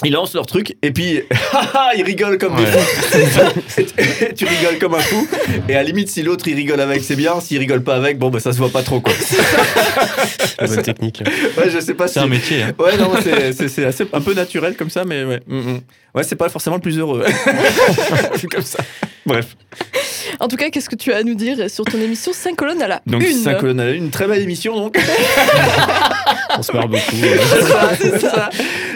ils 0.03 0.11
lancent 0.13 0.35
leur 0.35 0.45
truc 0.45 0.75
et 0.83 0.91
puis 0.91 1.21
ils 1.97 2.03
rigolent 2.03 2.37
comme 2.37 2.55
des 2.55 2.61
Ouais. 2.65 2.71
fous. 2.71 3.81
Tu 4.37 4.45
rigoles 4.45 4.77
comme 4.79 4.93
un 4.93 4.99
fou 4.99 5.27
et 5.67 5.73
à 5.73 5.77
la 5.77 5.83
limite 5.83 6.09
si 6.09 6.21
l'autre 6.21 6.47
il 6.47 6.53
rigole 6.53 6.79
avec 6.81 7.03
c'est 7.03 7.15
bien, 7.15 7.41
s'il 7.41 7.57
rigole 7.57 7.81
pas 7.81 7.95
avec 7.95 8.19
bon 8.19 8.29
bah 8.29 8.39
ça 8.39 8.53
se 8.53 8.59
voit 8.59 8.69
pas 8.69 8.83
trop 8.83 8.99
quoi. 8.99 9.11
La 10.59 10.67
bonne 10.67 10.81
technique. 10.83 11.23
Ouais 11.57 11.71
je 11.71 11.79
sais 11.79 11.95
pas 11.95 12.07
si 12.07 12.13
C'est 12.15 12.19
un 12.19 12.27
métier. 12.27 12.61
hein. 12.61 12.73
Ouais, 12.77 12.95
non, 12.97 13.11
c'est- 13.23 13.53
c'est 13.53 13.67
c'est 13.69 13.85
assez 13.85 14.05
un 14.13 14.21
peu 14.21 14.35
naturel 14.35 14.75
comme 14.75 14.91
ça, 14.91 15.03
mais 15.03 15.23
ouais. 15.23 15.39
Mm, 15.47 15.57
mm. 15.57 15.79
Ouais, 16.13 16.23
c'est 16.23 16.35
pas 16.35 16.49
forcément 16.49 16.75
le 16.75 16.81
plus 16.83 16.99
heureux. 16.99 17.23
c'est 18.35 18.47
comme 18.47 18.61
ça. 18.63 18.79
Bref. 19.25 19.55
En 20.39 20.47
tout 20.47 20.57
cas, 20.57 20.69
qu'est-ce 20.69 20.89
que 20.89 20.95
tu 20.95 21.11
as 21.11 21.17
à 21.17 21.23
nous 21.23 21.35
dire 21.35 21.69
sur 21.71 21.85
ton 21.85 21.99
émission 21.99 22.33
5 22.33 22.55
colonnes 22.55 22.81
à 22.83 22.87
la 22.87 23.01
Donc, 23.07 23.23
une 23.27 23.33
5 23.37 23.59
colonnes 23.59 23.79
à 23.79 23.85
la 23.85 23.91
une, 23.91 24.05
une 24.05 24.09
très 24.11 24.27
belle 24.27 24.41
émission, 24.41 24.75
donc. 24.75 24.97
On 26.57 26.61
se 26.63 26.71
marre 26.71 26.87
beaucoup. 26.87 27.01
c'est 27.11 27.61
ça, 27.61 27.89
c'est 27.99 28.19
ça. 28.27 28.49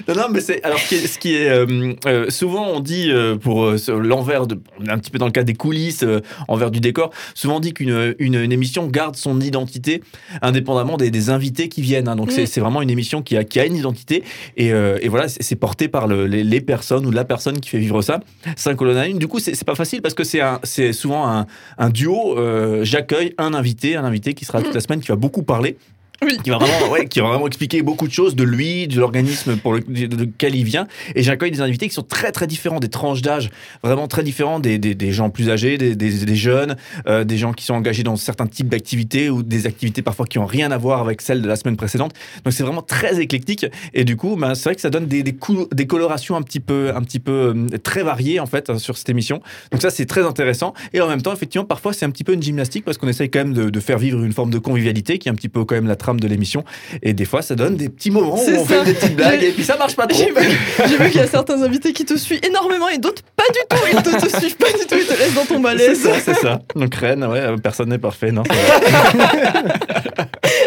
Non, 0.07 0.15
non, 0.15 0.23
mais 0.31 0.41
c'est. 0.41 0.63
Alors, 0.63 0.79
ce 0.79 0.87
qui 0.89 0.95
est. 0.95 1.07
ce 1.07 1.19
qui 1.19 1.35
est, 1.35 1.49
euh, 1.49 1.93
euh, 2.07 2.29
souvent, 2.29 2.67
on 2.67 2.79
dit, 2.79 3.09
euh, 3.11 3.35
pour 3.37 3.63
euh, 3.65 3.77
l'envers, 4.01 4.47
de, 4.47 4.59
on 4.79 4.85
est 4.85 4.89
un 4.91 4.97
petit 4.97 5.11
peu 5.11 5.19
dans 5.19 5.25
le 5.27 5.31
cas 5.31 5.43
des 5.43 5.53
coulisses, 5.53 6.03
euh, 6.03 6.21
envers 6.47 6.71
du 6.71 6.79
décor, 6.79 7.11
souvent 7.35 7.57
on 7.57 7.59
dit 7.59 7.73
qu'une 7.73 8.15
une, 8.19 8.35
une 8.35 8.51
émission 8.51 8.87
garde 8.87 9.15
son 9.15 9.39
identité 9.41 10.01
indépendamment 10.41 10.97
des, 10.97 11.11
des 11.11 11.29
invités 11.29 11.69
qui 11.69 11.81
viennent. 11.81 12.07
hein. 12.07 12.15
Donc, 12.15 12.29
Mm. 12.29 12.31
c'est 12.35 12.45
c'est 12.45 12.61
vraiment 12.61 12.81
une 12.81 12.89
émission 12.89 13.21
qui 13.21 13.37
a, 13.37 13.43
qui 13.43 13.59
a 13.59 13.65
une 13.65 13.75
identité. 13.75 14.23
Et, 14.57 14.71
euh, 14.73 14.97
et 15.01 15.07
voilà, 15.09 15.27
c'est 15.27 15.55
porté 15.55 15.87
par 15.87 16.07
le- 16.07 16.25
les, 16.27 16.43
les 16.43 16.61
personnes 16.61 17.05
ou 17.05 17.11
la 17.11 17.25
personne 17.25 17.59
qui 17.59 17.69
fait 17.69 17.77
vivre 17.79 18.01
ça. 18.01 18.19
5 18.55 18.75
colonnes 18.75 18.97
à 18.97 19.07
une. 19.07 19.19
Du 19.19 19.27
coup, 19.27 19.39
c'est 19.39 19.53
c'est 19.55 19.65
pas 19.65 19.75
facile 19.75 20.01
parce 20.01 20.13
que 20.13 20.23
c'est 20.23 20.93
souvent 20.93 21.27
un, 21.27 21.45
un 21.77 21.89
duo. 21.89 22.37
euh, 22.37 22.83
J'accueille 22.83 23.33
un 23.37 23.53
invité, 23.53 23.95
un 23.95 24.03
invité 24.05 24.33
qui 24.33 24.45
sera 24.45 24.61
toute 24.61 24.73
la 24.73 24.81
semaine, 24.81 24.99
qui 25.01 25.07
va 25.09 25.15
beaucoup 25.15 25.43
parler. 25.43 25.77
Oui. 26.23 26.37
qui 26.43 26.51
va 26.51 26.57
vraiment, 26.57 26.91
ouais, 26.91 27.07
qui 27.07 27.19
va 27.19 27.29
vraiment 27.29 27.47
expliquer 27.47 27.81
beaucoup 27.81 28.07
de 28.07 28.13
choses 28.13 28.35
de 28.35 28.43
lui, 28.43 28.87
de 28.87 28.99
l'organisme 28.99 29.57
pour 29.57 29.73
lequel 29.73 30.55
il 30.55 30.63
vient. 30.63 30.87
Et 31.15 31.23
j'accueille 31.23 31.49
des 31.49 31.61
invités 31.61 31.87
qui 31.87 31.95
sont 31.95 32.03
très 32.03 32.31
très 32.31 32.45
différents, 32.45 32.79
des 32.79 32.89
tranches 32.89 33.23
d'âge 33.23 33.49
vraiment 33.83 34.07
très 34.07 34.21
différents, 34.21 34.59
des, 34.59 35.11
gens 35.11 35.31
plus 35.31 35.49
âgés, 35.49 35.77
des, 35.77 36.35
jeunes, 36.35 36.75
euh, 37.07 37.23
des 37.23 37.37
gens 37.37 37.53
qui 37.53 37.65
sont 37.65 37.73
engagés 37.73 38.03
dans 38.03 38.15
certains 38.17 38.45
types 38.45 38.69
d'activités 38.69 39.29
ou 39.31 39.41
des 39.41 39.65
activités 39.65 40.03
parfois 40.03 40.27
qui 40.27 40.37
ont 40.37 40.45
rien 40.45 40.71
à 40.71 40.77
voir 40.77 41.01
avec 41.01 41.21
celles 41.21 41.41
de 41.41 41.47
la 41.47 41.55
semaine 41.55 41.75
précédente. 41.75 42.13
Donc 42.45 42.53
c'est 42.53 42.63
vraiment 42.63 42.83
très 42.83 43.19
éclectique. 43.19 43.65
Et 43.95 44.03
du 44.03 44.15
coup, 44.15 44.35
ben, 44.35 44.53
c'est 44.53 44.65
vrai 44.65 44.75
que 44.75 44.81
ça 44.81 44.91
donne 44.91 45.07
des, 45.07 45.23
des, 45.23 45.87
colorations 45.87 46.35
un 46.35 46.43
petit 46.43 46.59
peu, 46.59 46.91
un 46.95 47.01
petit 47.01 47.19
peu 47.19 47.53
euh, 47.55 47.77
très 47.79 48.03
variées 48.03 48.39
en 48.39 48.45
fait 48.45 48.77
sur 48.77 48.95
cette 48.95 49.09
émission. 49.09 49.41
Donc 49.71 49.81
ça 49.81 49.89
c'est 49.89 50.05
très 50.05 50.23
intéressant. 50.23 50.73
Et 50.93 51.01
en 51.01 51.07
même 51.07 51.23
temps, 51.23 51.33
effectivement, 51.33 51.65
parfois 51.65 51.93
c'est 51.93 52.05
un 52.05 52.11
petit 52.11 52.23
peu 52.23 52.33
une 52.33 52.43
gymnastique 52.43 52.85
parce 52.85 52.99
qu'on 52.99 53.07
essaye 53.07 53.29
quand 53.31 53.39
même 53.39 53.53
de, 53.53 53.79
faire 53.79 53.97
vivre 53.97 54.23
une 54.23 54.33
forme 54.33 54.51
de 54.51 54.59
convivialité 54.59 55.17
qui 55.17 55.27
est 55.27 55.31
un 55.31 55.35
petit 55.35 55.49
peu 55.49 55.65
quand 55.65 55.73
même 55.73 55.87
la 55.87 55.95
trame 56.11 56.19
de 56.19 56.27
l'émission. 56.27 56.63
Et 57.01 57.13
des 57.13 57.25
fois, 57.25 57.41
ça 57.41 57.55
donne 57.55 57.75
des 57.75 57.89
petits 57.89 58.11
moments 58.11 58.35
où 58.35 58.39
on 58.39 58.65
ça. 58.65 58.65
fait 58.65 58.83
des 58.85 58.93
petites 58.93 59.15
blagues 59.15 59.43
et 59.43 59.51
puis 59.51 59.63
ça 59.63 59.77
marche 59.77 59.95
pas 59.95 60.07
trop. 60.07 60.19
J'ai 60.19 60.97
vu, 60.97 61.09
qu'il 61.09 61.19
y 61.21 61.23
a 61.23 61.27
certains 61.27 61.61
invités 61.63 61.93
qui 61.93 62.05
te 62.05 62.17
suivent 62.17 62.41
énormément 62.45 62.89
et 62.89 62.97
d'autres 62.97 63.21
pas 63.35 63.43
du 63.53 63.59
tout. 63.69 63.77
Ils 63.91 64.01
te, 64.03 64.25
te 64.27 64.39
suivent 64.39 64.57
pas 64.57 64.71
du 64.71 64.85
tout, 64.85 64.95
ils 64.95 65.05
te 65.05 65.17
laissent 65.17 65.33
dans 65.33 65.45
ton 65.45 65.55
C'est 65.55 65.59
malaise. 65.59 66.01
ça, 66.01 66.19
c'est 66.23 66.33
ça. 66.35 66.59
Donc 66.75 66.93
Rennes, 66.95 67.23
ouais, 67.23 67.39
euh, 67.39 67.57
personne 67.57 67.89
n'est 67.89 67.97
parfait, 67.97 68.31
non. 68.31 68.43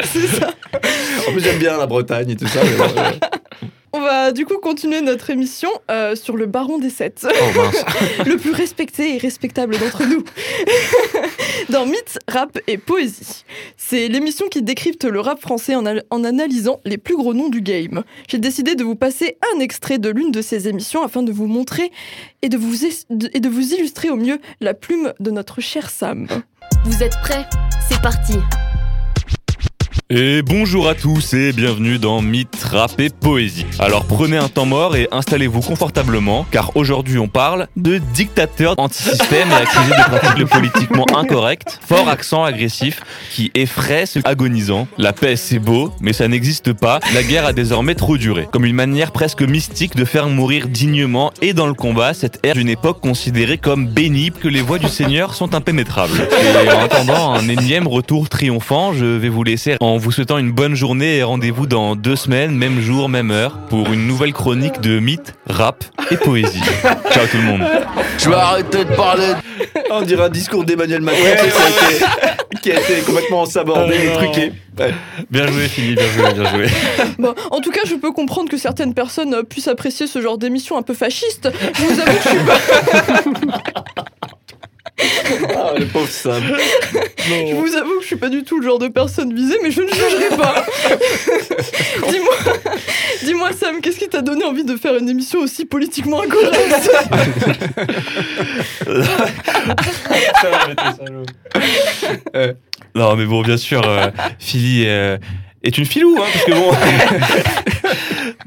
c'est 0.04 0.26
ça. 0.40 0.50
En 1.28 1.32
plus, 1.32 1.40
j'aime 1.42 1.58
bien 1.58 1.76
la 1.76 1.86
Bretagne 1.86 2.30
et 2.30 2.36
tout 2.36 2.46
ça. 2.46 2.60
mais 2.62 2.76
bon, 2.76 2.86
On 3.96 4.00
va 4.00 4.32
du 4.32 4.44
coup 4.44 4.58
continuer 4.58 5.00
notre 5.02 5.30
émission 5.30 5.68
euh, 5.88 6.16
sur 6.16 6.36
le 6.36 6.46
baron 6.46 6.78
des 6.78 6.90
sept, 6.90 7.24
Oh 7.30 7.58
mince. 7.60 7.84
le 8.26 8.36
plus 8.38 8.50
respecté 8.50 9.14
et 9.14 9.18
respectable 9.18 9.78
d'entre 9.78 10.04
nous. 10.04 10.24
Dans 11.70 11.86
Mythes, 11.86 12.18
Rap 12.26 12.58
et 12.66 12.76
Poésie. 12.76 13.44
C'est 13.76 14.08
l'émission 14.08 14.48
qui 14.48 14.62
décrypte 14.62 15.04
le 15.04 15.20
rap 15.20 15.40
français 15.40 15.76
en, 15.76 15.86
al- 15.86 16.02
en 16.10 16.24
analysant 16.24 16.80
les 16.84 16.98
plus 16.98 17.16
gros 17.16 17.34
noms 17.34 17.48
du 17.48 17.60
game. 17.60 18.02
J'ai 18.28 18.38
décidé 18.38 18.74
de 18.74 18.82
vous 18.82 18.96
passer 18.96 19.38
un 19.54 19.60
extrait 19.60 19.98
de 19.98 20.08
l'une 20.10 20.32
de 20.32 20.42
ces 20.42 20.66
émissions 20.66 21.04
afin 21.04 21.22
de 21.22 21.30
vous 21.30 21.46
montrer 21.46 21.92
et 22.42 22.48
de 22.48 22.56
vous, 22.56 22.84
et 22.84 23.38
de 23.40 23.48
vous 23.48 23.74
illustrer 23.74 24.10
au 24.10 24.16
mieux 24.16 24.40
la 24.60 24.74
plume 24.74 25.12
de 25.20 25.30
notre 25.30 25.60
cher 25.60 25.88
Sam. 25.88 26.26
Vous 26.84 27.04
êtes 27.04 27.16
prêts? 27.22 27.46
C'est 27.88 28.02
parti 28.02 28.34
Et 30.16 30.42
bonjour 30.42 30.88
à 30.88 30.94
tous 30.94 31.35
et 31.35 31.52
bienvenue 31.52 31.99
dans 31.99 32.23
Mythe, 32.23 32.62
Rap 32.71 33.00
et 33.00 33.09
Poésie. 33.09 33.66
Alors 33.80 34.04
prenez 34.04 34.37
un 34.37 34.49
temps 34.49 34.64
mort 34.64 34.94
et 34.94 35.09
installez-vous 35.11 35.61
confortablement 35.61 36.47
car 36.52 36.71
aujourd'hui 36.76 37.18
on 37.18 37.26
parle 37.26 37.66
de 37.75 37.99
dictateur 37.99 38.75
anti-système 38.76 39.49
et 39.50 39.54
accusé 39.54 39.90
de 39.90 40.16
pratiques 40.16 40.49
politiquement 40.49 41.06
incorrect, 41.16 41.80
fort 41.85 42.09
accent 42.09 42.44
agressif 42.44 43.02
qui 43.33 43.50
effraie 43.56 44.06
ceux 44.06 44.21
agonisants. 44.25 44.87
La 44.99 45.12
paix 45.12 45.35
c'est 45.35 45.59
beau 45.59 45.92
mais 46.00 46.12
ça 46.12 46.28
n'existe 46.28 46.75
pas, 46.75 47.00
la 47.12 47.25
guerre 47.25 47.47
a 47.47 47.52
désormais 47.52 47.97
trop 47.97 48.16
duré. 48.16 48.47
Comme 48.52 48.66
une 48.66 48.76
manière 48.76 49.11
presque 49.11 49.42
mystique 49.42 49.97
de 49.97 50.04
faire 50.04 50.28
mourir 50.28 50.68
dignement 50.68 51.33
et 51.42 51.54
dans 51.54 51.66
le 51.66 51.75
combat 51.75 52.14
cette 52.14 52.38
ère 52.47 52.54
d'une 52.54 52.68
époque 52.68 53.00
considérée 53.00 53.59
comme 53.59 53.88
bénible 53.88 54.38
que 54.38 54.47
les 54.47 54.62
voies 54.62 54.78
du 54.78 54.87
Seigneur 54.87 55.35
sont 55.35 55.56
impénétrables. 55.56 56.28
Et 56.30 56.71
en 56.71 56.85
attendant 56.85 57.33
un 57.33 57.49
énième 57.49 57.88
retour 57.88 58.28
triomphant, 58.28 58.92
je 58.92 59.06
vais 59.06 59.28
vous 59.28 59.42
laisser 59.42 59.75
en 59.80 60.03
vous 60.04 60.12
souhaitant 60.12 60.37
une 60.37 60.52
bonne 60.52 60.75
journée 60.75 61.16
et 61.16 61.23
rendez-vous 61.23 61.66
dans 61.66 61.96
deux 61.96 62.14
semaines, 62.14 62.54
même 62.54 62.78
jour, 62.78 63.08
même 63.08 63.30
heure, 63.30 63.56
pour 63.70 63.90
une 63.90 64.06
nouvelle 64.06 64.34
chronique 64.34 64.82
de 64.82 64.99
mythes, 64.99 65.32
rap 65.49 65.82
et 66.11 66.18
poésie. 66.18 66.61
Ciao 67.11 67.26
tout 67.26 67.38
le 67.38 67.42
monde. 67.44 67.62
Je 68.18 68.28
vais 68.28 68.34
arrêter 68.34 68.84
de 68.84 68.94
parler. 68.94 69.32
on 69.90 70.02
dirait 70.02 70.25
un 70.25 70.28
discours 70.28 70.62
d'Emmanuel 70.62 71.00
Macron 71.00 71.23
qui, 71.23 71.26
a 71.26 71.46
été, 71.46 72.04
qui 72.61 72.73
a 72.73 72.80
été 72.80 73.00
complètement 73.00 73.46
sabordé 73.46 73.94
Oh 73.99 74.02
et 74.02 74.12
truqué. 74.12 74.52
Ouais. 74.78 74.94
Bien 75.30 75.46
joué 75.46 75.68
Philippe, 75.68 75.99
bien 75.99 76.08
joué, 76.08 76.34
bien 76.34 76.50
joué. 76.50 76.66
Bon, 77.18 77.34
en 77.50 77.61
tout 77.62 77.70
cas, 77.70 77.80
je 77.87 77.94
peux 77.94 78.12
comprendre 78.12 78.50
que 78.50 78.58
certaines 78.58 78.92
personnes 78.92 79.32
euh, 79.32 79.42
puissent 79.42 79.68
apprécier 79.68 80.06
ce 80.06 80.20
genre 80.20 80.37
d'émission 80.37 80.76
un 80.76 80.82
peu 80.82 80.92
fasciste. 80.92 81.49
Je 81.73 81.82
vous 81.82 81.99
avoue 81.99 82.16
que 82.18 82.23
je 82.23 82.28
suis 82.28 82.38
pas, 82.44 83.94
Ah, 84.98 85.72
le 85.78 85.86
pauvre 85.86 86.08
Sam. 86.08 86.42
je 87.18 87.54
vous 87.54 87.76
avoue 87.76 87.96
que 87.96 88.02
je 88.02 88.06
suis 88.06 88.16
pas 88.16 88.28
du 88.28 88.44
tout 88.44 88.60
le 88.60 88.66
genre 88.66 88.78
de 88.78 88.88
personne 88.88 89.34
visée, 89.34 89.58
mais 89.62 89.70
je 89.70 89.82
ne 89.82 89.88
jugerai 89.88 90.36
pas. 90.36 90.64
dis-moi, 92.10 92.34
dis-moi 93.24 93.52
Sam, 93.52 93.80
qu'est-ce 93.80 93.98
qui 93.98 94.08
t'a 94.08 94.22
donné 94.22 94.44
envie 94.44 94.64
de 94.64 94.76
faire 94.76 94.96
une 94.96 95.08
émission 95.08 95.40
aussi 95.40 95.64
politiquement 95.64 96.22
incorrecte? 96.22 96.90
Non 102.96 103.16
mais 103.16 103.26
bon, 103.26 103.42
bien 103.42 103.56
sûr, 103.56 103.82
euh, 103.84 104.08
Philly 104.38 104.84
euh, 104.86 105.18
est 105.64 105.78
une 105.78 105.87
filou, 105.87 106.16
hein, 106.18 106.26
parce 106.33 106.44
que 106.44 106.52
bon... 106.52 106.73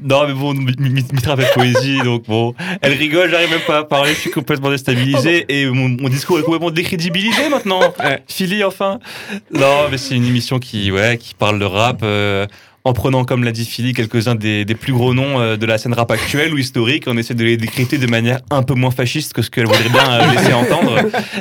non 0.02 0.26
mais 0.26 0.34
bon, 0.34 0.54
Mitra 0.54 1.36
fait 1.36 1.52
poésie, 1.52 1.98
donc 2.04 2.24
bon, 2.26 2.54
elle 2.80 2.92
rigole, 2.92 3.30
j'arrive 3.30 3.50
même 3.50 3.60
pas 3.66 3.78
à 3.78 3.84
parler, 3.84 4.14
je 4.14 4.20
suis 4.20 4.30
complètement 4.30 4.70
déstabilisé 4.70 5.44
et 5.48 5.66
mon, 5.66 5.88
mon 5.88 6.08
discours 6.08 6.38
est 6.38 6.42
complètement 6.42 6.70
décrédibilisé 6.70 7.48
maintenant. 7.50 7.80
Philly 8.28 8.64
enfin. 8.64 9.00
Non 9.52 9.88
mais 9.90 9.98
c'est 9.98 10.14
une 10.14 10.26
émission 10.26 10.58
qui, 10.58 10.90
ouais, 10.92 11.18
qui 11.18 11.34
parle 11.34 11.58
de 11.58 11.64
rap. 11.64 12.00
euh, 12.02 12.46
en 12.84 12.92
prenant, 12.94 13.24
comme 13.24 13.44
l'a 13.44 13.52
dit 13.52 13.66
Philly, 13.66 13.92
quelques-uns 13.92 14.34
des, 14.34 14.64
des 14.64 14.74
plus 14.74 14.94
gros 14.94 15.12
noms 15.12 15.38
euh, 15.40 15.56
de 15.56 15.66
la 15.66 15.76
scène 15.76 15.92
rap 15.92 16.10
actuelle 16.10 16.54
ou 16.54 16.58
historique, 16.58 17.04
on 17.06 17.18
essaie 17.18 17.34
de 17.34 17.44
les 17.44 17.58
décrypter 17.58 17.98
de 17.98 18.06
manière 18.06 18.40
un 18.50 18.62
peu 18.62 18.72
moins 18.74 18.90
fasciste 18.90 19.34
que 19.34 19.42
ce 19.42 19.50
qu'elle 19.50 19.66
voudrait 19.66 19.90
bien 19.90 20.10
euh, 20.10 20.32
laisser 20.32 20.54
entendre. 20.54 20.96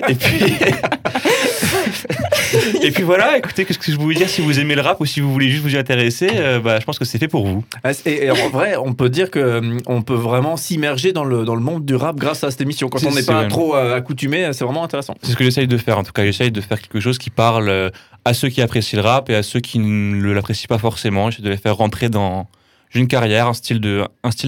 Et 0.10 0.16
puis, 0.16 0.40
et 2.82 2.92
puis 2.92 3.04
voilà, 3.04 3.38
écoutez, 3.38 3.66
qu'est-ce 3.66 3.80
que 3.80 3.92
je 3.92 3.98
voulais 3.98 4.16
dire 4.16 4.30
Si 4.30 4.42
vous 4.42 4.60
aimez 4.60 4.76
le 4.76 4.82
rap 4.82 5.00
ou 5.00 5.06
si 5.06 5.20
vous 5.20 5.32
voulez 5.32 5.50
juste 5.50 5.64
vous 5.64 5.76
y 5.76 5.78
intéresser, 5.78 6.30
euh, 6.36 6.60
bah, 6.60 6.80
je 6.80 6.86
pense 6.86 7.00
que 7.00 7.06
c'est 7.06 7.18
fait 7.18 7.28
pour 7.28 7.46
vous. 7.46 7.64
Ah, 7.84 7.92
Et, 8.06 8.26
et 8.26 8.32
en 8.32 8.50
vrai, 8.50 8.76
on 8.78 8.94
peut 8.94 9.10
dire 9.10 9.32
que 9.32 9.60
hum, 9.60 9.80
on 9.86 10.02
peut 10.02 10.16
vraiment 10.16 10.58
s'immerger 10.58 11.14
dans 11.14 11.24
le, 11.24 11.46
dans 11.46 11.56
le 11.56 11.62
monde 11.62 11.86
du 11.86 11.96
rap 11.96 12.16
grâce 12.16 12.44
à 12.44 12.52
cette 12.52 12.62
émission. 12.62 12.90
Quand 12.90 13.04
on 13.06 13.12
n'est 13.12 13.24
pas 13.24 13.46
trop 13.46 13.76
euh, 13.76 13.96
accoutumé, 13.96 14.50
c'est 14.54 14.64
vraiment 14.64 14.84
intéressant. 14.84 15.16
C'est 15.22 15.32
ce 15.32 15.36
que 15.38 15.44
j'essaye 15.44 15.68
de 15.68 15.78
faire. 15.78 15.98
En 15.98 16.04
tout 16.04 16.14
cas, 16.14 16.24
j'essaye 16.24 16.52
de 16.52 16.62
faire 16.62 16.82
quelque 16.82 17.00
chose 17.00 17.18
qui 17.18 17.30
parle 17.30 17.70
euh, 17.70 17.90
à 18.26 18.34
ceux 18.34 18.50
qui 18.50 18.62
apprécient 18.62 19.00
le 19.00 19.08
rap 19.08 19.30
et 19.30 19.36
à 19.36 19.44
ceux 19.44 19.60
qui 19.60 19.80
ne 19.80 20.32
l'apprécient 20.32 20.68
pas 20.68 20.78
forcément. 20.78 21.30
J'essaie 21.30 21.44
de 21.44 21.50
les 21.50 21.58
faire 21.58 21.76
rentrer 21.76 22.10
dans 22.10 22.48
une 22.94 23.08
carrière, 23.08 23.48
un 23.48 23.54
style 23.54 23.80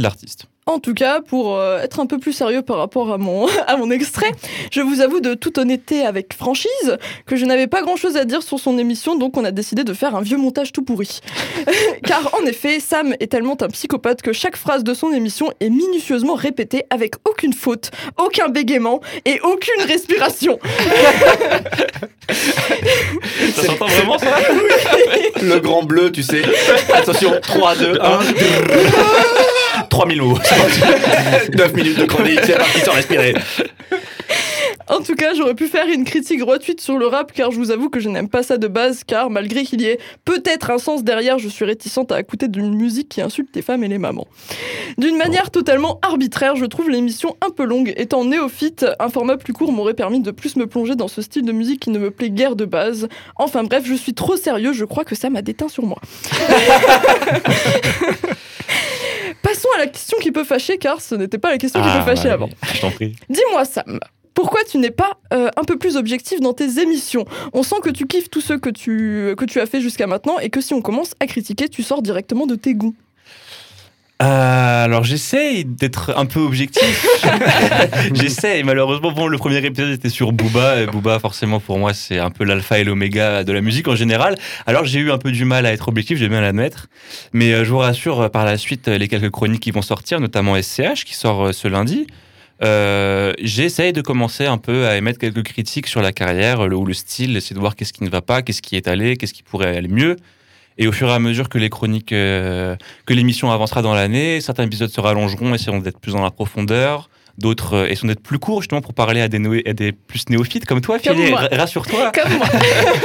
d'artiste. 0.01 0.47
En 0.69 0.77
tout 0.77 0.93
cas, 0.93 1.19
pour 1.19 1.55
euh, 1.55 1.81
être 1.81 1.99
un 1.99 2.05
peu 2.05 2.19
plus 2.19 2.31
sérieux 2.31 2.61
par 2.61 2.77
rapport 2.77 3.11
à 3.11 3.17
mon, 3.17 3.47
à 3.67 3.75
mon 3.75 3.89
extrait, 3.89 4.31
je 4.71 4.81
vous 4.81 5.01
avoue 5.01 5.19
de 5.19 5.33
toute 5.33 5.57
honnêteté 5.57 6.05
avec 6.05 6.35
franchise 6.35 6.97
que 7.25 7.35
je 7.35 7.45
n'avais 7.45 7.65
pas 7.65 7.81
grand-chose 7.81 8.15
à 8.17 8.23
dire 8.23 8.43
sur 8.43 8.59
son 8.59 8.77
émission, 8.77 9.15
donc 9.15 9.35
on 9.35 9.43
a 9.43 9.49
décidé 9.49 9.83
de 9.83 9.93
faire 9.93 10.15
un 10.15 10.21
vieux 10.21 10.37
montage 10.37 10.71
tout 10.71 10.83
pourri. 10.83 11.21
Car 12.05 12.35
en 12.39 12.45
effet, 12.45 12.79
Sam 12.79 13.15
est 13.19 13.31
tellement 13.31 13.57
un 13.59 13.67
psychopathe 13.67 14.21
que 14.21 14.31
chaque 14.31 14.55
phrase 14.55 14.83
de 14.83 14.93
son 14.93 15.11
émission 15.11 15.51
est 15.59 15.71
minutieusement 15.71 16.35
répétée 16.35 16.83
avec 16.91 17.15
aucune 17.27 17.53
faute, 17.53 17.89
aucun 18.23 18.49
bégaiement 18.49 19.01
et 19.25 19.39
aucune 19.41 19.83
respiration. 19.87 20.59
Ça 23.55 23.63
s'entend 23.63 23.87
vraiment 23.87 24.19
ça? 24.19 24.37
Le 25.41 25.59
grand 25.59 25.81
bleu, 25.81 26.11
tu 26.11 26.21
sais. 26.21 26.43
Attention, 26.93 27.31
3, 27.41 27.75
2, 27.75 27.99
1. 27.99 28.19
3000 29.89 30.21
mots. 30.21 30.37
9 31.55 31.73
minutes 31.73 31.99
de 31.99 32.05
chronique, 32.05 32.39
c'est 32.43 32.57
parti 32.57 32.79
sans 32.79 32.93
respirer. 32.93 33.35
En 34.89 35.01
tout 35.01 35.13
cas, 35.13 35.35
j'aurais 35.35 35.53
pu 35.53 35.67
faire 35.67 35.87
une 35.87 36.03
critique 36.03 36.39
gratuite 36.39 36.81
sur 36.81 36.97
le 36.97 37.05
rap 37.05 37.31
car 37.31 37.51
je 37.51 37.57
vous 37.57 37.69
avoue 37.69 37.89
que 37.89 37.99
je 37.99 38.09
n'aime 38.09 38.27
pas 38.27 38.41
ça 38.41 38.57
de 38.57 38.67
base 38.67 39.03
car 39.03 39.29
malgré 39.29 39.63
qu'il 39.63 39.81
y 39.81 39.85
ait 39.85 39.99
peut-être 40.25 40.71
un 40.71 40.79
sens 40.79 41.03
derrière, 41.03 41.37
je 41.37 41.47
suis 41.47 41.63
réticente 41.63 42.11
à 42.11 42.19
écouter 42.19 42.47
d'une 42.47 42.73
musique 42.73 43.07
qui 43.07 43.21
insulte 43.21 43.55
les 43.55 43.61
femmes 43.61 43.83
et 43.83 43.87
les 43.87 43.99
mamans. 43.99 44.25
D'une 44.97 45.15
manière 45.15 45.51
totalement 45.51 45.99
arbitraire, 46.01 46.55
je 46.55 46.65
trouve 46.65 46.89
l'émission 46.89 47.37
un 47.45 47.51
peu 47.51 47.65
longue. 47.65 47.93
Étant 47.97 48.25
néophyte, 48.25 48.87
un 48.99 49.09
format 49.09 49.37
plus 49.37 49.53
court 49.53 49.71
m'aurait 49.71 49.93
permis 49.93 50.21
de 50.21 50.31
plus 50.31 50.55
me 50.55 50.65
plonger 50.65 50.95
dans 50.95 51.07
ce 51.07 51.21
style 51.21 51.45
de 51.45 51.51
musique 51.51 51.81
qui 51.81 51.91
ne 51.91 51.99
me 51.99 52.09
plaît 52.09 52.31
guère 52.31 52.55
de 52.55 52.65
base. 52.65 53.09
Enfin 53.35 53.63
bref, 53.63 53.83
je 53.85 53.93
suis 53.93 54.15
trop 54.15 54.37
sérieux, 54.37 54.73
je 54.73 54.85
crois 54.85 55.03
que 55.03 55.13
ça 55.13 55.29
m'a 55.29 55.43
déteint 55.43 55.69
sur 55.69 55.85
moi. 55.85 55.99
Passons 59.41 59.69
à 59.75 59.79
la 59.79 59.87
question 59.87 60.17
qui 60.19 60.31
peut 60.31 60.43
fâcher 60.43 60.77
car 60.77 61.01
ce 61.01 61.15
n'était 61.15 61.37
pas 61.37 61.49
la 61.49 61.57
question 61.57 61.81
qui 61.81 61.87
peut 61.87 62.05
fâcher 62.05 62.27
bah, 62.27 62.33
avant. 62.33 62.49
Je 62.73 62.81
t'en 62.81 62.91
prie. 62.91 63.15
Dis-moi 63.29 63.65
Sam, 63.65 63.99
pourquoi 64.33 64.63
tu 64.63 64.77
n'es 64.77 64.91
pas 64.91 65.17
euh, 65.33 65.49
un 65.55 65.63
peu 65.63 65.77
plus 65.77 65.97
objectif 65.97 66.39
dans 66.39 66.53
tes 66.53 66.79
émissions? 66.79 67.25
On 67.53 67.63
sent 67.63 67.77
que 67.83 67.89
tu 67.89 68.07
kiffes 68.07 68.29
tous 68.29 68.41
ceux 68.41 68.57
que 68.57 68.69
tu, 68.69 69.33
que 69.37 69.45
tu 69.45 69.59
as 69.59 69.65
fait 69.65 69.81
jusqu'à 69.81 70.07
maintenant 70.07 70.39
et 70.39 70.49
que 70.49 70.61
si 70.61 70.73
on 70.73 70.81
commence 70.81 71.13
à 71.19 71.27
critiquer, 71.27 71.69
tu 71.69 71.83
sors 71.83 72.01
directement 72.01 72.45
de 72.45 72.55
tes 72.55 72.73
goûts. 72.73 72.95
Euh, 74.21 74.83
alors 74.83 75.05
j'essaye 75.05 75.63
d'être 75.63 76.13
un 76.17 76.25
peu 76.25 76.41
objectif. 76.41 77.07
j'essaye. 78.13 78.63
Malheureusement, 78.63 79.11
bon, 79.13 79.27
le 79.27 79.37
premier 79.37 79.63
épisode 79.65 79.91
était 79.91 80.09
sur 80.09 80.33
Booba. 80.33 80.81
Et 80.81 80.85
Booba, 80.87 81.19
forcément, 81.19 81.59
pour 81.61 81.79
moi, 81.79 81.93
c'est 81.93 82.19
un 82.19 82.29
peu 82.29 82.43
l'alpha 82.43 82.79
et 82.79 82.83
l'oméga 82.83 83.43
de 83.45 83.53
la 83.53 83.61
musique 83.61 83.87
en 83.87 83.95
général. 83.95 84.35
Alors 84.67 84.83
j'ai 84.85 84.99
eu 84.99 85.11
un 85.11 85.17
peu 85.17 85.31
du 85.31 85.45
mal 85.45 85.65
à 85.65 85.71
être 85.71 85.87
objectif, 85.87 86.17
je 86.17 86.23
vais 86.23 86.29
bien 86.29 86.41
l'admettre. 86.41 86.87
Mais 87.31 87.53
euh, 87.53 87.63
je 87.63 87.69
vous 87.69 87.77
rassure, 87.77 88.29
par 88.29 88.43
la 88.43 88.57
suite, 88.57 88.87
les 88.89 89.07
quelques 89.07 89.29
chroniques 89.29 89.61
qui 89.61 89.71
vont 89.71 89.81
sortir, 89.81 90.19
notamment 90.19 90.61
SCH, 90.61 91.05
qui 91.05 91.15
sort 91.15 91.47
euh, 91.47 91.51
ce 91.53 91.67
lundi. 91.69 92.05
Euh, 92.61 93.31
j'essaye 93.41 93.93
de 93.93 94.01
commencer 94.01 94.45
un 94.45 94.57
peu 94.57 94.85
à 94.85 94.97
émettre 94.97 95.17
quelques 95.17 95.43
critiques 95.43 95.87
sur 95.87 96.01
la 96.01 96.11
carrière 96.11 96.67
le- 96.67 96.75
ou 96.75 96.83
le 96.85 96.93
style, 96.93 97.37
essayer 97.37 97.53
de 97.55 97.59
voir 97.61 97.77
qu'est-ce 97.77 97.93
qui 97.93 98.03
ne 98.03 98.09
va 98.09 98.21
pas, 98.21 98.41
qu'est-ce 98.41 98.61
qui 98.61 98.75
est 98.75 98.89
allé, 98.89 99.15
qu'est-ce 99.15 99.33
qui 99.33 99.43
pourrait 99.43 99.77
aller 99.77 99.87
mieux. 99.87 100.17
Et 100.81 100.87
au 100.87 100.91
fur 100.91 101.09
et 101.09 101.13
à 101.13 101.19
mesure 101.19 101.49
que 101.49 101.57
les 101.59 101.69
chroniques, 101.69 102.13
euh, 102.13 102.75
que 103.05 103.13
l'émission 103.13 103.51
avancera 103.51 103.81
dans 103.81 103.93
l'année, 103.93 104.39
certains 104.41 104.63
épisodes 104.63 104.89
se 104.89 105.01
rallongeront, 105.01 105.53
essaieront 105.53 105.79
d'être 105.79 105.99
plus 105.99 106.13
dans 106.13 106.23
la 106.23 106.31
profondeur. 106.31 107.09
D'autres 107.37 107.73
euh, 107.75 107.87
essaieront 107.87 108.07
d'être 108.07 108.21
plus 108.23 108.39
courts, 108.39 108.61
justement, 108.61 108.81
pour 108.81 108.93
parler 108.93 109.21
à 109.21 109.27
des, 109.29 109.39
noé- 109.39 109.61
à 109.69 109.71
des 109.73 109.91
plus 109.93 110.27
néophytes 110.29 110.65
comme 110.65 110.81
toi. 110.81 110.97
R- 110.97 111.55
Rassure-toi. 111.55 112.11
Comme 112.15 112.33
moi. 112.37 112.47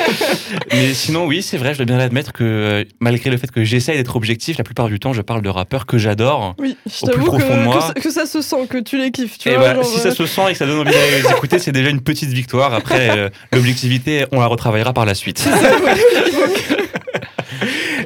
Mais 0.72 0.92
sinon, 0.94 1.26
oui, 1.26 1.40
c'est 1.42 1.56
vrai, 1.56 1.72
je 1.72 1.78
dois 1.78 1.86
bien 1.86 1.98
admettre 2.00 2.32
que 2.32 2.42
euh, 2.44 2.84
malgré 3.00 3.30
le 3.30 3.36
fait 3.36 3.50
que 3.50 3.62
j'essaye 3.64 3.96
d'être 3.96 4.16
objectif, 4.16 4.58
la 4.58 4.64
plupart 4.64 4.88
du 4.88 4.98
temps, 4.98 5.12
je 5.12 5.22
parle 5.22 5.42
de 5.42 5.48
rappeurs 5.48 5.86
que 5.86 5.98
j'adore. 5.98 6.54
Oui, 6.58 6.76
je 6.86 7.06
t'avoue 7.06 7.30
que, 7.30 7.36
que, 7.38 7.80
ça- 7.80 7.92
que 7.94 8.10
ça 8.10 8.26
se 8.26 8.40
sent, 8.42 8.66
que 8.68 8.78
tu 8.78 8.98
les 8.98 9.10
kiffes. 9.12 9.38
Tu 9.38 9.48
Et 9.50 9.56
vois, 9.56 9.68
bah, 9.68 9.74
genre, 9.74 9.84
si 9.84 9.98
ça 9.98 10.08
euh, 10.08 10.14
se 10.14 10.26
sent 10.26 10.42
et 10.48 10.52
que 10.52 10.58
ça 10.58 10.66
donne 10.66 10.78
envie 10.80 10.90
d'aller 10.92 11.22
les 11.22 11.28
écouter, 11.30 11.58
c'est 11.60 11.72
déjà 11.72 11.90
une 11.90 12.00
petite 12.00 12.30
victoire. 12.30 12.72
Après, 12.74 13.30
l'objectivité, 13.52 14.26
on 14.32 14.40
la 14.40 14.46
retravaillera 14.46 14.92
par 14.92 15.06
la 15.06 15.14
suite. 15.14 15.46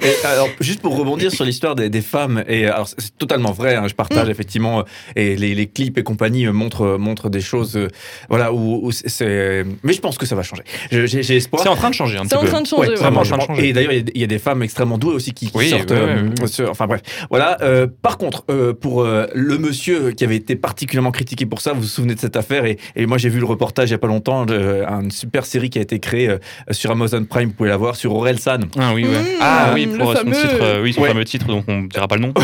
Et 0.02 0.26
alors, 0.26 0.48
juste 0.60 0.80
pour 0.80 0.96
rebondir 0.96 1.30
sur 1.30 1.44
l'histoire 1.44 1.74
des, 1.74 1.88
des 1.90 2.00
femmes, 2.02 2.44
et 2.48 2.66
alors 2.66 2.88
c'est- 2.88 3.16
totalement 3.18 3.52
vrai, 3.52 3.74
hein, 3.74 3.86
je 3.88 3.94
partage 3.94 4.28
effectivement, 4.28 4.80
euh, 4.80 4.82
et 5.16 5.36
les, 5.36 5.54
les 5.54 5.66
clips 5.66 5.98
et 5.98 6.02
compagnie 6.02 6.46
euh, 6.46 6.52
montrent, 6.52 6.82
euh, 6.86 6.98
montrent 6.98 7.28
des 7.30 7.40
choses, 7.40 7.76
euh, 7.76 7.88
voilà, 8.28 8.52
où, 8.52 8.80
où 8.86 8.92
c'est-. 8.92 9.64
Mais 9.82 9.92
je 9.92 10.00
pense 10.00 10.18
que 10.18 10.26
ça 10.26 10.34
va 10.34 10.42
changer. 10.42 10.62
J'ai 10.90 11.06
j'ai 11.22 11.36
espoir. 11.36 11.62
C'est 11.62 11.68
en 11.68 11.76
train 11.76 11.90
de 11.90 11.94
changer 11.94 12.18
un 12.18 12.24
C'est 12.28 12.36
en 12.36 12.44
train 12.44 12.60
de 12.60 12.66
changer. 12.66 12.82
Ouais, 12.82 12.88
ouais. 12.90 12.94
vraiment, 12.96 13.22
vraiment, 13.22 13.42
en 13.42 13.46
train 13.46 13.54
de 13.54 13.58
je- 13.58 13.62
changer. 13.62 13.68
Et 13.68 13.72
d'ailleurs, 13.72 13.92
il 13.92 13.98
y 13.98 14.00
a- 14.00 14.12
il 14.14 14.20
y, 14.20 14.24
a 14.24 14.28
des 14.28 14.38
femmes 14.38 14.62
extrêmement 14.62 14.98
douées 14.98 15.14
aussi 15.14 15.32
qui, 15.32 15.46
qui 15.50 15.56
Oui, 15.56 15.68
sortent. 15.70 15.90
ouais, 15.90 15.96
euh, 15.98 16.66
enfin 16.68 16.86
bref, 16.86 17.00
voilà. 17.30 17.56
Euh, 17.62 17.86
par 18.02 18.18
contre, 18.18 18.44
euh, 18.50 18.72
pour 18.72 19.02
euh, 19.02 19.26
le 19.34 19.58
monsieur 19.58 20.12
qui 20.12 20.24
avait 20.24 20.36
été 20.36 20.56
particulièrement 20.56 21.10
critiqué 21.10 21.46
pour 21.46 21.60
ça, 21.60 21.72
vous 21.72 21.80
vous 21.82 21.86
souvenez 21.86 22.14
de 22.14 22.20
cette 22.20 22.36
affaire 22.36 22.64
et, 22.64 22.78
et 22.96 23.06
moi 23.06 23.18
j'ai 23.18 23.28
vu 23.28 23.38
le 23.40 23.46
reportage 23.46 23.88
il 23.88 23.92
y 23.92 23.94
a 23.94 23.98
pas 23.98 24.06
longtemps, 24.06 24.44
de, 24.46 24.82
une 24.84 25.10
super 25.10 25.44
série 25.46 25.70
qui 25.70 25.78
a 25.78 25.82
été 25.82 25.98
créée 25.98 26.28
euh, 26.28 26.38
sur 26.70 26.90
Amazon 26.90 27.24
Prime, 27.24 27.48
vous 27.48 27.54
pouvez 27.54 27.68
la 27.68 27.76
voir, 27.76 27.96
sur 27.96 28.14
Aurel 28.14 28.38
San. 28.38 28.64
Ah 28.78 28.92
oui, 28.94 29.04
ouais. 29.04 29.10
Mmh, 29.10 29.26
ah 29.40 29.70
oui, 29.74 29.86
le 29.98 30.16
son 30.16 30.22
fameux- 30.22 30.32
titre, 30.36 30.58
euh, 30.62 30.82
oui, 30.82 30.92
son 30.92 31.02
Ouais. 31.02 31.08
fameux 31.08 31.24
titre, 31.24 31.46
donc 31.46 31.64
on 31.68 31.82
dira 31.82 32.08
pas 32.08 32.16
le 32.16 32.22
nom. 32.22 32.34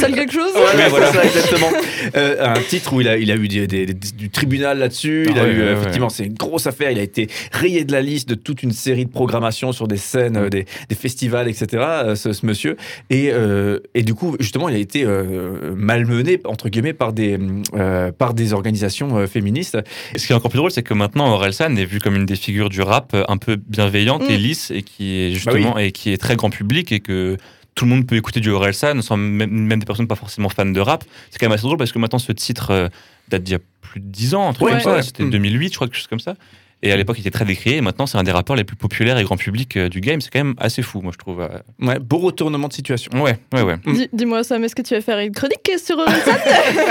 Ça 0.00 0.08
dit 0.08 0.14
quelque 0.14 0.32
chose 0.32 0.50
c'est 0.54 0.88
voilà. 0.88 1.12
ça, 1.12 1.24
exactement. 1.24 1.70
Euh, 2.16 2.54
un 2.54 2.60
titre 2.60 2.92
où 2.94 3.00
il 3.00 3.08
a, 3.08 3.16
il 3.16 3.30
a 3.30 3.34
eu 3.36 3.48
des- 3.48 3.66
des- 3.66 3.86
des- 3.86 3.94
du 3.94 4.30
tribunal 4.30 4.78
là-dessus. 4.78 5.26
il 5.28 5.38
Ah 5.38 5.42
a 5.42 5.44
ouais, 5.44 5.50
eu, 5.52 5.56
ouais, 5.58 5.62
euh, 5.62 5.72
ouais. 5.74 5.78
effectivement, 5.80 6.08
c'est 6.08 6.24
une 6.24 6.34
grosse 6.34 6.66
affaire. 6.66 6.90
Il 6.90 6.98
a 6.98 7.02
été 7.02 7.28
rayé 7.52 7.84
de 7.84 7.92
la 7.92 8.00
liste 8.00 8.28
de 8.28 8.34
toute 8.34 8.62
une 8.62 8.72
série 8.72 9.04
de 9.04 9.10
programmations 9.10 9.72
sur 9.72 9.88
des 9.88 9.96
scènes, 9.96 10.36
euh, 10.36 10.48
des, 10.48 10.64
des 10.88 10.94
festivals, 10.94 11.48
etc. 11.48 11.66
euh, 11.82 12.14
ce, 12.16 12.32
ce 12.32 12.46
monsieur. 12.46 12.76
Et, 13.10 13.30
euh, 13.32 13.78
et 13.94 14.02
du 14.02 14.14
coup, 14.14 14.36
justement, 14.40 14.68
il 14.68 14.74
a 14.76 14.78
été 14.78 15.04
euh, 15.04 15.72
malmené, 15.76 16.40
entre 16.44 16.68
guillemets, 16.68 16.92
par 16.94 17.12
des, 17.12 17.38
euh, 17.74 18.12
par 18.12 18.34
des 18.34 18.52
organisations 18.52 19.18
euh, 19.18 19.26
féministes. 19.26 19.76
Et 20.14 20.18
Ce 20.18 20.26
qui 20.26 20.32
est 20.32 20.36
encore 20.36 20.50
plus 20.50 20.58
drôle, 20.58 20.70
c'est 20.70 20.82
que 20.82 20.94
maintenant, 20.94 21.28
Orelsan 21.32 21.76
est 21.76 21.84
vu 21.84 21.98
comme 21.98 22.16
une 22.16 22.26
des 22.26 22.36
figures 22.36 22.68
du 22.70 22.80
rap 22.82 23.12
euh, 23.14 23.24
un 23.28 23.36
peu 23.36 23.56
bienveillante 23.56 24.22
Mm. 24.28 24.32
et 24.32 24.36
lisse 24.38 24.70
et 24.70 24.82
qui 24.82 25.20
est 25.20 25.32
justement 25.32 25.78
et 25.90 25.92
qui 25.92 26.10
est 26.12 26.16
très 26.18 26.36
grand 26.36 26.50
public 26.50 26.92
et 26.92 27.00
que 27.00 27.36
tout 27.74 27.84
le 27.84 27.90
monde 27.90 28.06
peut 28.06 28.16
écouter 28.16 28.40
du 28.40 28.50
Orelsan, 28.50 29.00
sans 29.02 29.16
même, 29.16 29.50
même 29.50 29.78
des 29.78 29.86
personnes 29.86 30.08
pas 30.08 30.14
forcément 30.16 30.48
fans 30.48 30.66
de 30.66 30.80
rap. 30.80 31.04
C'est 31.30 31.38
quand 31.38 31.46
même 31.46 31.52
assez 31.54 31.62
drôle 31.62 31.78
parce 31.78 31.92
que 31.92 31.98
maintenant, 31.98 32.18
ce 32.18 32.32
titre 32.32 32.70
euh, 32.70 32.88
date 33.28 33.42
d'il 33.42 33.52
y 33.52 33.56
a 33.56 33.60
plus 33.80 34.00
de 34.00 34.06
10 34.06 34.34
ans, 34.34 34.48
un 34.48 34.52
truc 34.52 34.66
Ouais, 34.66 34.72
comme 34.72 34.80
ça. 34.80 34.92
ouais. 34.94 35.02
C'était 35.02 35.24
Mm. 35.24 35.30
2008, 35.30 35.68
je 35.70 35.74
crois, 35.74 35.86
quelque 35.86 35.96
chose 35.96 36.06
comme 36.06 36.20
ça. 36.20 36.34
Et 36.82 36.92
à 36.92 36.96
l'époque, 36.96 37.16
il 37.18 37.20
était 37.20 37.30
très 37.30 37.44
décrié. 37.44 37.76
Et 37.76 37.80
maintenant, 37.82 38.06
c'est 38.06 38.16
un 38.16 38.22
des 38.22 38.30
rappeurs 38.32 38.56
les 38.56 38.64
plus 38.64 38.76
populaires 38.76 39.18
et 39.18 39.22
grand 39.24 39.36
public 39.36 39.76
euh, 39.76 39.88
du 39.88 40.00
game. 40.00 40.20
C'est 40.20 40.30
quand 40.30 40.38
même 40.42 40.54
assez 40.58 40.80
fou, 40.82 41.00
moi, 41.02 41.12
je 41.12 41.18
trouve. 41.18 41.42
euh. 41.42 41.48
Ouais, 41.86 41.98
beau 41.98 42.18
retournement 42.18 42.68
de 42.68 42.72
situation. 42.72 43.10
Ouais, 43.22 43.36
ouais, 43.52 43.62
ouais. 43.62 43.76
Mm. 43.84 43.92
Dis- 43.94 44.08
Dis-moi, 44.12 44.42
Sam, 44.44 44.64
est-ce 44.64 44.74
que 44.74 44.82
tu 44.82 44.94
vas 44.94 45.00
faire 45.02 45.18
une 45.18 45.32
chronique 45.32 45.70
sur 45.84 45.98
euh, 45.98 46.06
ça 46.24 46.38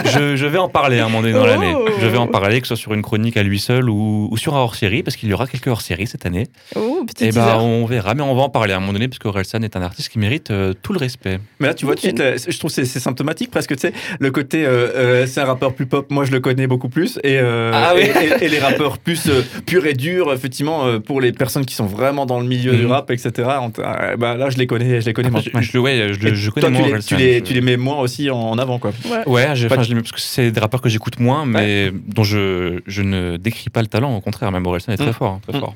je, 0.05 0.36
je 0.36 0.46
vais 0.46 0.58
en 0.60 0.69
parler 0.69 1.00
à 1.00 1.05
un 1.05 1.10
moment 1.10 1.22
donné 1.22 1.34
dans 1.34 1.43
Oh. 1.43 1.46
l'année. 1.48 1.74
Je 2.01 2.05
vais 2.08 2.17
en 2.17 2.27
parler, 2.27 2.62
que 2.62 2.67
ce 2.67 2.75
soit 2.75 2.81
sur 2.81 2.93
une 2.93 3.01
chronique 3.01 3.36
à 3.38 3.43
lui 3.43 3.60
seul 3.60 3.89
ou, 3.89 4.27
ou 4.31 4.38
sur 4.38 4.55
un 4.55 4.60
hors-série, 4.60 5.01
parce 5.03 5.15
qu'il 5.17 5.29
y 5.29 5.34
aura 5.34 5.48
quelques 5.48 5.67
hors-séries 5.67 6.08
cette 6.08 6.25
année. 6.25 6.48
Oh, 6.75 7.03
petit 7.08 7.24
Et 7.25 7.27
teaser. 7.29 7.39
bah, 7.39 7.58
on 7.60 7.86
verra, 7.86 8.13
mais 8.13 8.22
on 8.22 8.36
va 8.36 8.43
en 8.43 8.50
parler 8.50 8.74
à 8.74 8.77
un 8.77 8.79
moment 8.79 8.93
donné, 8.93 9.08
parce 9.08 9.19
qu'Orelsan 9.19 9.63
est 9.63 9.75
un 9.75 9.81
artiste 9.81 10.10
qui 10.10 10.19
mérite 10.19 10.51
euh, 10.51 10.74
tout 10.81 10.93
le 10.93 11.00
respect. 11.00 11.39
Mais 11.60 11.67
là, 11.67 11.74
tu 11.74 11.86
vois, 11.86 11.96
tout 11.96 12.01
de 12.01 12.08
suite, 12.08 12.19
euh, 12.19 12.38
je 12.48 12.58
trouve 12.60 12.69
que 12.69 12.75
c'est 12.75 12.86
c'est 12.86 13.00
symptomatique 13.00 13.50
presque, 13.51 13.74
tu 13.75 13.79
sais, 13.81 13.93
le 14.19 14.29
côté, 14.31 14.65
euh, 14.65 14.69
euh, 14.96 15.25
c'est 15.27 15.41
un 15.41 15.46
rappeur 15.46 15.74
plus 15.74 15.86
pop, 15.86 16.10
moi 16.12 16.25
je 16.25 16.31
le 16.31 16.39
connais 16.39 16.67
beaucoup 16.67 16.89
plus, 16.89 17.17
et, 17.24 17.39
euh, 17.39 17.72
Ah 17.74 17.93
oui. 17.96 18.01
et, 18.03 18.43
et- 18.43 18.46
et 18.46 18.50
les 18.50 18.60
rappeurs 18.60 18.98
plus 19.00 19.27
euh, 19.29 19.41
purs 19.79 19.88
et 19.89 19.93
durs, 19.93 20.33
effectivement, 20.33 20.86
euh, 20.86 21.00
pour 21.00 21.21
les 21.21 21.31
personnes 21.31 21.65
qui 21.65 21.75
sont 21.75 21.86
vraiment 21.86 22.25
dans 22.25 22.39
le 22.39 22.45
milieu 22.45 22.75
du 22.75 22.83
Mhm. 22.86 22.91
rap, 22.91 23.12
etc., 23.12 23.31
euh, 23.79 24.15
bah, 24.17 24.36
là, 24.36 24.50
je 24.50 24.57
les 24.57 24.67
connais, 24.67 25.01
je 25.01 25.05
les 25.05 25.13
connais 25.13 25.29
moins. 25.29 25.41
je, 25.41 25.50
je- 25.62 25.77
ouais, 25.77 26.09
je, 26.13 26.27
Et 26.27 26.36
je 26.36 26.50
toi, 26.51 26.62
connais 26.63 26.77
tu 26.77 26.83
moins 26.89 26.98
les, 26.98 27.03
tu, 27.03 27.15
les, 27.15 27.41
tu 27.41 27.53
les 27.53 27.62
mets 27.62 27.77
moins 27.77 28.00
aussi 28.00 28.29
en, 28.29 28.38
en 28.38 28.57
avant, 28.57 28.79
quoi. 28.79 28.91
Ouais. 29.09 29.24
Ouais, 29.27 29.55
je, 29.55 29.67
Pas 29.67 29.75
enfin, 29.75 29.81
de- 29.81 29.86
je 29.86 29.89
les 29.89 29.95
mets- 29.95 30.01
parce 30.01 30.12
que 30.12 30.19
c'est 30.21 30.51
des 30.51 30.59
rappeurs 30.59 30.81
que 30.81 30.89
j'écoute 30.89 31.19
moins, 31.19 31.45
mais 31.45 31.91
dont 32.07 32.24
je, 32.24 32.79
je 32.88 33.01
ne 33.01 33.38
décris 33.38 33.69
pas 33.69 33.81
le 33.81 33.88
talent. 33.88 34.15
Au 34.15 34.21
contraire, 34.21 34.51
même 34.51 34.65
Orelsan 34.65 34.91
est 34.93 34.98
très 34.98 35.09
Mm. 35.09 35.13
fort. 35.13 35.31
hein, 35.33 35.41
très 35.48 35.57
Mm. 35.57 35.62
fort. 35.62 35.75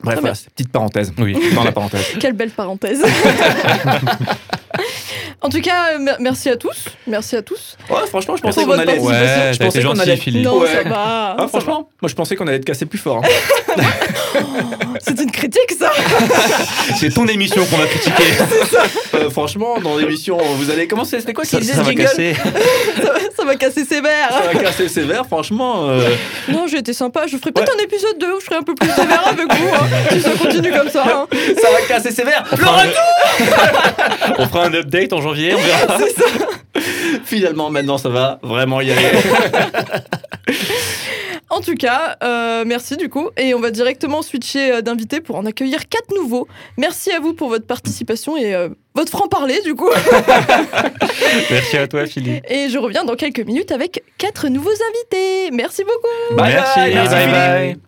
Bref, 0.00 0.18
voilà, 0.20 0.36
petite 0.54 0.70
parenthèse. 0.70 1.12
Oui. 1.18 1.36
Dans 1.56 1.64
la 1.64 1.72
parenthèse. 1.72 2.06
Quelle 2.20 2.34
belle 2.34 2.50
parenthèse. 2.50 3.02
en 5.40 5.48
tout 5.48 5.60
cas, 5.60 5.94
euh, 5.94 5.98
mer- 5.98 6.16
merci 6.20 6.48
à 6.50 6.56
tous. 6.56 6.84
Merci 7.06 7.36
à 7.36 7.42
tous. 7.42 7.76
Ouais, 7.90 8.06
franchement, 8.08 8.36
je 8.36 8.42
pensais 8.42 8.64
qu'on 8.64 8.72
allait. 8.72 8.84
participation. 8.84 9.20
Ouais, 9.26 9.52
je 9.52 9.58
pensais 9.58 9.82
qu'on 9.82 9.88
gentil, 9.88 10.00
allait. 10.02 10.16
Philippe. 10.16 10.44
Non, 10.44 10.58
Ouais. 10.58 10.68
ça 10.68 10.82
va. 10.88 10.94
Ah, 10.96 11.36
ça 11.42 11.48
franchement, 11.48 11.88
moi 12.02 12.08
je 12.08 12.14
pensais 12.14 12.36
qu'on 12.36 12.46
allait 12.46 12.56
être 12.56 12.64
cassé 12.64 12.86
plus 12.86 12.98
fort. 12.98 13.22
hein. 13.24 13.82
C'est 15.00 15.20
une 15.20 15.30
critique, 15.30 15.70
ça. 15.78 15.92
C'est 16.98 17.10
ton 17.14 17.26
émission 17.26 17.64
qu'on 17.66 17.76
va 17.76 17.86
critiquer. 17.86 18.24
Euh, 19.14 19.30
franchement, 19.30 19.80
dans 19.82 19.96
l'émission, 19.96 20.36
vous 20.38 20.70
allez 20.70 20.86
commencer. 20.86 21.18
C'était 21.18 21.32
quoi 21.32 21.42
qui 21.44 21.50
ça, 21.50 21.60
ça 21.62 21.82
va 21.82 21.92
casser. 21.94 22.34
ça, 22.34 23.12
va, 23.12 23.18
ça 23.36 23.44
va 23.44 23.56
casser 23.56 23.84
sévère. 23.84 24.28
Ça 24.30 24.52
va 24.52 24.54
casser 24.54 24.86
sévère, 24.88 25.26
franchement. 25.26 25.88
euh, 25.88 26.08
Non, 26.48 26.66
j'ai 26.68 26.78
été 26.78 26.92
sympa. 26.92 27.26
Je 27.26 27.36
ferai 27.38 27.50
peut-être 27.50 27.72
un 27.76 27.82
épisode 27.82 28.16
2 28.20 28.26
où 28.34 28.40
je 28.40 28.44
serai 28.44 28.56
un 28.56 28.62
peu 28.62 28.74
plus 28.76 28.88
sévère 28.90 29.26
avec 29.26 29.52
vous. 29.52 29.68
hein, 29.74 29.86
si 30.12 30.20
ça 30.20 30.30
continue 30.40 30.70
comme 30.70 30.88
ça. 30.90 31.04
hein. 31.04 31.26
ça 31.60 31.70
va 31.70 31.80
casser 31.88 32.12
sévère. 32.12 32.44
On 32.52 32.56
un... 32.66 34.34
on 34.38 34.46
fera 34.46 34.66
un 34.66 34.74
update 34.74 35.12
en 35.12 35.20
janvier, 35.20 35.27
on 35.28 35.58
verra. 35.58 35.98
Finalement, 37.24 37.70
maintenant, 37.70 37.98
ça 37.98 38.08
va 38.08 38.38
vraiment 38.42 38.80
y 38.80 38.90
aller. 38.90 39.02
En 41.50 41.60
tout 41.60 41.74
cas, 41.74 42.16
euh, 42.22 42.64
merci 42.66 42.96
du 42.96 43.08
coup. 43.08 43.30
Et 43.36 43.54
on 43.54 43.60
va 43.60 43.70
directement 43.70 44.22
switcher 44.22 44.72
euh, 44.72 44.80
d'invités 44.82 45.20
pour 45.20 45.36
en 45.36 45.46
accueillir 45.46 45.88
quatre 45.88 46.14
nouveaux. 46.14 46.46
Merci 46.76 47.10
à 47.10 47.20
vous 47.20 47.32
pour 47.32 47.48
votre 47.48 47.66
participation 47.66 48.36
et 48.36 48.54
euh, 48.54 48.68
votre 48.94 49.10
franc-parler 49.10 49.60
du 49.62 49.74
coup. 49.74 49.88
Merci 51.50 51.78
à 51.78 51.88
toi, 51.88 52.06
Philippe. 52.06 52.44
Et 52.48 52.68
je 52.68 52.78
reviens 52.78 53.04
dans 53.04 53.16
quelques 53.16 53.40
minutes 53.40 53.72
avec 53.72 54.04
quatre 54.18 54.48
nouveaux 54.48 54.70
invités. 54.70 55.50
Merci 55.52 55.84
beaucoup. 55.84 56.36
Bye 56.36 56.52
Merci, 56.54 57.14
bye, 57.14 57.26
bye. 57.28 57.87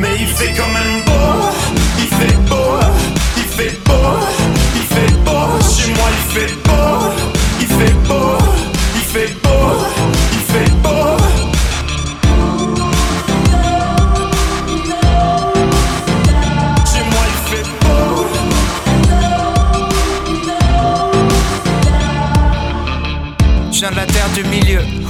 Mais 0.00 0.14
il 0.20 0.26
fait 0.28 0.52
quand 0.56 0.68
même 0.68 1.02
beau, 1.06 1.50
il 1.98 2.06
fait 2.06 2.36
beau, 2.48 2.78
il 3.36 3.42
fait 3.42 3.76
beau, 3.84 4.18
il 4.76 4.82
fait 4.82 5.12
beau, 5.24 5.46
chez 5.74 5.88
moi 5.92 6.08
il 6.12 6.24
fait 6.32 6.52
beau, 6.64 6.88
il 7.60 7.66
fait 7.66 7.96
beau, 8.06 8.38
il 8.94 9.02
fait 9.02 9.32
beau, 9.42 9.66
il 10.32 10.42
fait 10.52 10.70
beau. 10.82 11.06
Chez 16.86 17.02
moi 17.10 17.24
il 17.32 17.38
fait 17.48 17.66
beau. 17.80 18.04
Je 23.72 23.78
viens 23.80 23.90
de 23.90 23.96
la 23.96 24.06
terre 24.06 24.30
du 24.34 24.44
milieu, 24.44 24.82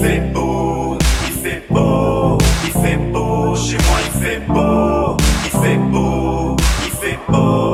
il 0.00 0.06
fait 0.06 0.20
beau, 0.32 0.98
il 1.26 1.32
fait 1.32 1.62
beau, 1.68 2.38
il 2.64 2.72
fait 2.72 2.96
beau, 3.12 3.54
chez 3.54 3.76
moi 3.76 3.98
il 4.06 4.20
fait 4.20 4.40
beau, 4.48 5.16
il 5.44 5.50
fait 5.50 5.76
beau, 5.76 6.56
il 6.84 6.90
fait 6.90 7.18
beau, 7.28 7.69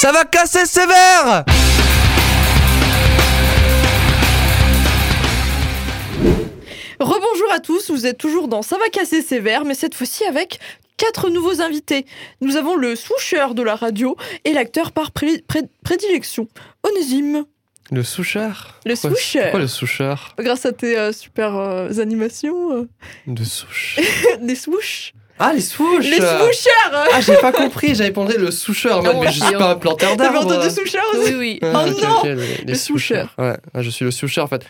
Ça 0.00 0.12
va 0.12 0.24
casser 0.24 0.64
sévère 0.64 1.44
Rebonjour 7.00 7.52
à 7.52 7.60
tous, 7.60 7.90
vous 7.90 8.06
êtes 8.06 8.18
toujours 8.18 8.48
dans 8.48 8.62
Ça 8.62 8.76
va 8.76 8.88
casser 8.88 9.22
sévère, 9.22 9.64
mais 9.64 9.74
cette 9.74 9.94
fois-ci 9.94 10.24
avec 10.24 10.58
quatre 10.96 11.30
nouveaux 11.30 11.60
invités. 11.60 12.06
Nous 12.40 12.56
avons 12.56 12.74
le 12.74 12.96
swoocher 12.96 13.46
de 13.54 13.62
la 13.62 13.76
radio 13.76 14.16
et 14.44 14.52
l'acteur 14.52 14.90
par 14.90 15.12
pré- 15.12 15.42
pré- 15.46 15.62
prédilection, 15.84 16.48
Onésime. 16.82 17.44
Le 17.92 18.02
souchard 18.02 18.80
Le 18.84 18.94
Pourquoi- 18.94 19.10
soucheur. 19.16 19.42
Pourquoi 19.44 19.60
le 19.60 19.66
souchard 19.68 20.34
Grâce 20.38 20.66
à 20.66 20.72
tes 20.72 20.98
euh, 20.98 21.12
super 21.12 21.56
euh, 21.56 21.88
animations, 22.00 22.72
euh, 22.76 22.88
De 23.28 23.44
souche. 23.44 23.98
des 24.42 24.56
swoosh. 24.56 25.12
Ah, 25.38 25.52
les 25.52 25.60
swoosh 25.60 26.04
Les 26.04 26.16
swooshers 26.18 26.92
Ah, 26.92 27.20
j'ai 27.20 27.36
pas 27.36 27.52
compris, 27.52 27.94
j'avais 27.94 28.10
pensé 28.10 28.36
le 28.38 28.50
soucheur, 28.50 29.02
mais 29.02 29.26
je 29.32 29.44
suis 29.44 29.54
pas 29.56 29.70
un 29.70 29.74
planteur 29.76 30.16
T'avais 30.16 30.32
d'arbres. 30.38 30.52
entendu 30.52 30.70
swooshers 30.70 30.98
aussi 31.14 31.34
Oui, 31.34 31.58
oui. 31.62 31.68
Ouais, 31.68 31.72
Oh 31.74 31.88
ok, 31.90 32.02
non 32.02 32.18
ok, 32.18 32.24
les, 32.24 32.34
les 32.34 32.64
Le 32.66 32.74
swooshers. 32.74 32.76
soucheur. 32.76 33.34
Ouais, 33.38 33.56
ouais, 33.74 33.82
je 33.82 33.90
suis 33.90 34.04
le 34.04 34.10
soucheur 34.10 34.44
en 34.44 34.48
fait. 34.48 34.64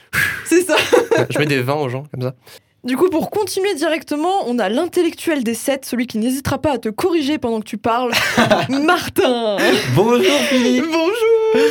C'est 0.45 0.63
ça. 0.63 0.75
Ouais, 1.17 1.27
je 1.31 1.39
mets 1.39 1.47
des 1.47 1.63
vins 1.63 1.75
aux 1.75 1.89
gens 1.89 2.05
comme 2.13 2.23
ça. 2.23 2.35
Du 2.85 2.97
coup, 2.97 3.11
pour 3.11 3.31
continuer 3.31 3.75
directement, 3.75 4.45
on 4.47 4.59
a 4.61 4.69
l'intellectuel 4.69 5.43
des 5.43 5.55
sept, 5.55 5.85
celui 5.85 6.07
qui 6.07 6.17
n'hésitera 6.19 6.59
pas 6.59 6.73
à 6.75 6.79
te 6.79 6.89
corriger 6.89 7.37
pendant 7.37 7.59
que 7.59 7.65
tu 7.67 7.77
parles, 7.77 8.13
Martin. 8.69 9.57
Bonjour 9.95 10.23
Philippe 10.49 10.85
Bonjour. 10.87 11.65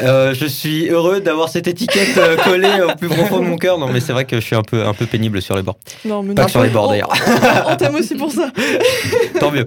Euh, 0.00 0.34
Je 0.34 0.44
suis 0.44 0.88
heureux 0.90 1.20
d'avoir 1.20 1.48
cette 1.48 1.66
étiquette 1.66 2.16
euh, 2.18 2.36
collée 2.36 2.82
au 2.82 2.94
plus 2.94 3.08
profond 3.08 3.38
de 3.40 3.46
mon 3.46 3.56
cœur. 3.56 3.78
Non 3.78 3.88
mais 3.88 4.00
c'est 4.00 4.12
vrai 4.12 4.26
que 4.26 4.36
je 4.36 4.44
suis 4.44 4.54
un 4.56 4.62
peu, 4.62 4.84
un 4.84 4.92
peu 4.92 5.06
pénible 5.06 5.40
sur 5.40 5.56
les 5.56 5.62
bords. 5.62 5.78
Non, 6.04 6.22
mais 6.22 6.34
Pas 6.34 6.42
non, 6.42 6.46
que 6.46 6.52
sur 6.52 6.62
les 6.62 6.68
bords 6.68 6.88
d'ailleurs. 6.90 7.12
On, 7.66 7.72
on 7.72 7.76
t'aime 7.76 7.94
aussi 7.94 8.14
pour 8.14 8.30
ça. 8.30 8.52
Tant 9.40 9.50
mieux. 9.50 9.66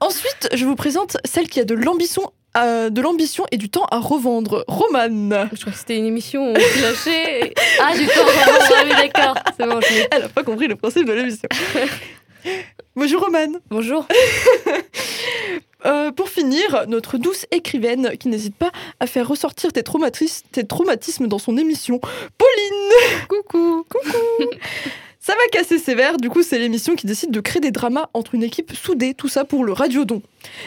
Ensuite, 0.00 0.48
je 0.54 0.64
vous 0.66 0.74
présente 0.76 1.16
celle 1.24 1.48
qui 1.48 1.60
a 1.60 1.64
de 1.64 1.74
l'ambition, 1.74 2.30
euh, 2.56 2.90
de 2.90 3.00
l'ambition 3.00 3.44
et 3.50 3.56
du 3.56 3.70
temps 3.70 3.86
à 3.90 3.98
revendre, 3.98 4.64
Romane. 4.68 5.48
Je 5.52 5.60
crois 5.60 5.72
que 5.72 5.78
c'était 5.78 5.96
une 5.96 6.06
émission 6.06 6.54
flashée. 6.54 7.54
Ah, 7.80 7.96
du 7.96 8.06
temps, 8.06 8.12
ah 8.26 8.84
oui, 8.84 8.90
d'accord. 8.90 9.34
C'est 9.58 9.66
bon, 9.66 9.80
je 9.80 9.94
l'ai. 9.94 10.06
Elle 10.10 10.22
a 10.24 10.28
pas 10.28 10.42
compris 10.42 10.66
le 10.68 10.76
principe 10.76 11.06
de 11.06 11.12
l'émission. 11.12 11.48
Bonjour 12.96 13.22
Romane. 13.22 13.58
Bonjour. 13.70 14.06
Euh, 15.84 16.12
pour 16.12 16.28
finir, 16.28 16.84
notre 16.86 17.18
douce 17.18 17.44
écrivaine 17.50 18.16
qui 18.16 18.28
n'hésite 18.28 18.54
pas 18.54 18.70
à 19.00 19.08
faire 19.08 19.26
ressortir 19.26 19.72
tes, 19.72 19.82
traumatis- 19.82 20.44
tes 20.52 20.64
traumatismes 20.64 21.26
dans 21.26 21.40
son 21.40 21.56
émission, 21.56 21.98
Pauline. 22.38 23.26
Coucou. 23.28 23.84
Coucou. 23.90 24.16
Ça 25.24 25.34
va 25.34 25.46
casser 25.52 25.78
sévère, 25.78 26.16
du 26.16 26.28
coup 26.28 26.42
c'est 26.42 26.58
l'émission 26.58 26.96
qui 26.96 27.06
décide 27.06 27.30
de 27.30 27.38
créer 27.38 27.60
des 27.60 27.70
dramas 27.70 28.10
entre 28.12 28.34
une 28.34 28.42
équipe 28.42 28.74
soudée, 28.74 29.14
tout 29.14 29.28
ça 29.28 29.44
pour 29.44 29.62
le 29.62 29.72
Radiodon. 29.72 30.20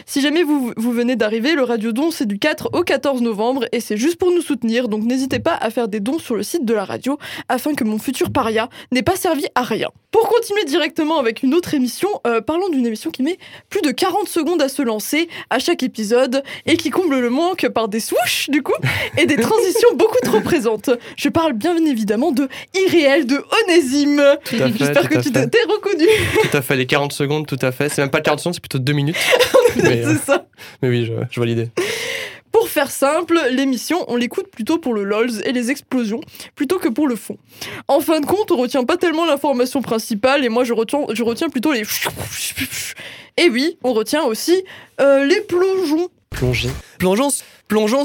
Si 0.05 0.21
jamais 0.21 0.43
vous, 0.43 0.71
vous 0.77 0.91
venez 0.93 1.17
d'arriver, 1.17 1.55
le 1.55 1.63
Radiodon 1.63 2.09
c'est 2.09 2.25
du 2.25 2.39
4 2.39 2.69
au 2.71 2.83
14 2.83 3.21
novembre 3.21 3.65
et 3.73 3.81
c'est 3.81 3.97
juste 3.97 4.15
pour 4.15 4.31
nous 4.31 4.39
soutenir, 4.39 4.87
donc 4.87 5.03
n'hésitez 5.03 5.39
pas 5.39 5.55
à 5.55 5.69
faire 5.71 5.89
des 5.89 5.99
dons 5.99 6.19
sur 6.19 6.37
le 6.37 6.43
site 6.43 6.63
de 6.63 6.73
la 6.73 6.85
radio 6.85 7.17
afin 7.49 7.73
que 7.73 7.83
mon 7.83 7.99
futur 7.99 8.31
paria 8.31 8.69
n'ait 8.93 9.03
pas 9.03 9.17
servi 9.17 9.45
à 9.55 9.63
rien. 9.63 9.89
Pour 10.11 10.29
continuer 10.29 10.63
directement 10.63 11.19
avec 11.19 11.43
une 11.43 11.53
autre 11.53 11.73
émission, 11.73 12.07
euh, 12.25 12.39
parlons 12.39 12.69
d'une 12.69 12.85
émission 12.85 13.11
qui 13.11 13.23
met 13.23 13.37
plus 13.69 13.81
de 13.81 13.91
40 13.91 14.29
secondes 14.29 14.61
à 14.61 14.69
se 14.69 14.81
lancer 14.81 15.27
à 15.49 15.59
chaque 15.59 15.83
épisode 15.83 16.41
et 16.65 16.77
qui 16.77 16.91
comble 16.91 17.19
le 17.19 17.29
manque 17.29 17.67
par 17.67 17.89
des 17.89 17.99
swoosh 17.99 18.49
du 18.49 18.63
coup 18.63 18.71
et 19.17 19.25
des 19.25 19.35
transitions 19.35 19.89
beaucoup 19.95 20.21
trop 20.23 20.39
présentes. 20.39 20.89
Je 21.17 21.27
parle 21.27 21.51
bien 21.51 21.75
évidemment 21.85 22.31
de 22.31 22.47
Irréel 22.73 23.25
de 23.25 23.43
Onésime. 23.65 24.23
Tout 24.45 24.55
à 24.55 24.67
fait, 24.69 24.73
J'espère 24.77 25.01
tout 25.03 25.07
que 25.09 25.17
à 25.17 25.21
tu 25.21 25.31
fait. 25.31 25.47
t'es 25.49 25.63
reconnu. 25.67 26.07
Tout 26.49 26.57
à 26.57 26.61
fait, 26.61 26.75
les 26.75 26.85
40 26.85 27.11
secondes, 27.13 27.47
tout 27.47 27.59
à 27.61 27.71
fait. 27.71 27.89
C'est 27.89 28.01
même 28.01 28.11
pas 28.11 28.21
40 28.21 28.39
secondes, 28.39 28.53
c'est 28.53 28.59
plutôt 28.61 28.79
2 28.79 28.93
minutes. 28.93 29.15
mais, 29.83 30.05
euh, 30.05 30.13
C'est 30.13 30.25
ça. 30.25 30.45
mais 30.81 30.89
oui, 30.89 31.05
je, 31.05 31.13
je 31.31 31.39
validais. 31.39 31.69
Pour 32.51 32.69
faire 32.69 32.89
simple, 32.89 33.37
l'émission, 33.51 34.05
on 34.07 34.15
l'écoute 34.15 34.47
plutôt 34.49 34.77
pour 34.77 34.93
le 34.93 35.03
LOLs 35.03 35.41
et 35.45 35.51
les 35.51 35.71
explosions, 35.71 36.21
plutôt 36.55 36.79
que 36.79 36.87
pour 36.87 37.05
le 37.07 37.17
fond. 37.17 37.37
En 37.89 37.99
fin 37.99 38.21
de 38.21 38.25
compte, 38.25 38.49
on 38.49 38.55
retient 38.55 38.85
pas 38.85 38.95
tellement 38.95 39.25
l'information 39.25 39.81
principale, 39.81 40.45
et 40.45 40.49
moi 40.49 40.63
je 40.63 40.71
retiens, 40.71 41.01
je 41.13 41.21
retiens 41.23 41.49
plutôt 41.49 41.73
les... 41.73 41.83
Et 43.37 43.49
oui, 43.49 43.77
on 43.83 43.91
retient 43.91 44.23
aussi 44.23 44.63
euh, 45.01 45.25
les 45.25 45.41
plongeons. 45.41 46.07
Plonger. 46.29 46.69
Plongeons, 46.97 47.27
plongeons, 47.67 48.03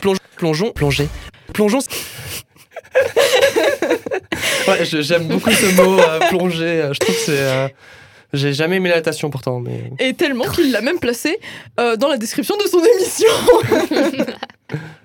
plongeons, 0.00 0.20
plongeons, 0.36 0.72
plonger. 0.72 1.08
Plongeons. 1.52 1.78
ouais, 4.68 4.84
je- 4.84 5.02
j'aime 5.02 5.24
beaucoup 5.28 5.50
ce 5.50 5.74
mot, 5.80 5.98
euh, 5.98 6.18
plonger. 6.28 6.88
Je 6.92 6.98
trouve 6.98 7.14
que 7.14 7.20
c'est. 7.20 7.32
euh, 7.38 7.68
J'ai 8.32 8.52
jamais 8.54 8.76
aimé 8.76 8.88
la 8.88 8.96
natation 8.96 9.28
pourtant, 9.30 9.60
mais. 9.60 9.90
Et 9.98 10.14
tellement 10.14 10.44
qu'il 10.46 10.72
l'a 10.72 10.80
même 10.80 10.98
placé 10.98 11.38
euh, 11.78 11.96
dans 11.96 12.08
la 12.08 12.16
description 12.16 12.56
de 12.56 12.68
son 12.68 12.80
émission. 12.82 13.28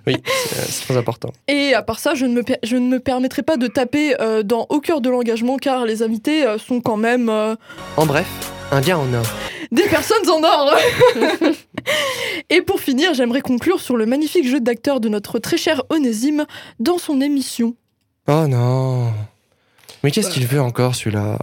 Oui, 0.07 0.15
c'est 0.25 0.61
c'est 0.71 0.85
très 0.85 0.95
important. 0.95 1.33
Et 1.49 1.73
à 1.73 1.81
part 1.81 1.99
ça, 1.99 2.13
je 2.15 2.25
ne 2.25 2.33
me, 2.33 2.41
per- 2.41 2.59
je 2.63 2.77
ne 2.77 2.87
me 2.87 2.99
permettrai 3.01 3.41
pas 3.43 3.57
de 3.57 3.67
taper 3.67 4.15
euh, 4.21 4.41
dans 4.41 4.65
Au 4.69 4.79
cœur 4.79 5.01
de 5.01 5.09
l'engagement, 5.09 5.57
car 5.57 5.83
les 5.83 6.01
invités 6.01 6.45
euh, 6.47 6.57
sont 6.57 6.79
quand 6.79 6.95
même... 6.95 7.27
euh, 7.27 7.53
En 7.97 8.05
bref, 8.05 8.25
un 8.71 8.79
gars 8.79 8.97
en 8.97 9.13
or. 9.13 9.25
des 9.73 9.83
personnes 9.89 10.25
en 10.29 10.41
or. 10.41 10.73
Et 12.49 12.61
pour 12.61 12.79
finir, 12.79 13.13
j'aimerais 13.13 13.41
conclure 13.41 13.81
sur 13.81 13.97
le 13.97 14.05
magnifique 14.05 14.47
jeu 14.47 14.59
d'acteur 14.59 14.99
de 14.99 15.09
notre 15.09 15.39
très 15.39 15.57
cher 15.57 15.83
Onésime 15.89 16.45
dans 16.79 16.97
son 16.97 17.21
émission. 17.21 17.75
Oh 18.27 18.45
non. 18.47 19.11
Mais 20.03 20.11
qu'est-ce 20.11 20.29
qu'il 20.29 20.47
veut 20.47 20.61
encore 20.61 20.95
celui-là? 20.95 21.39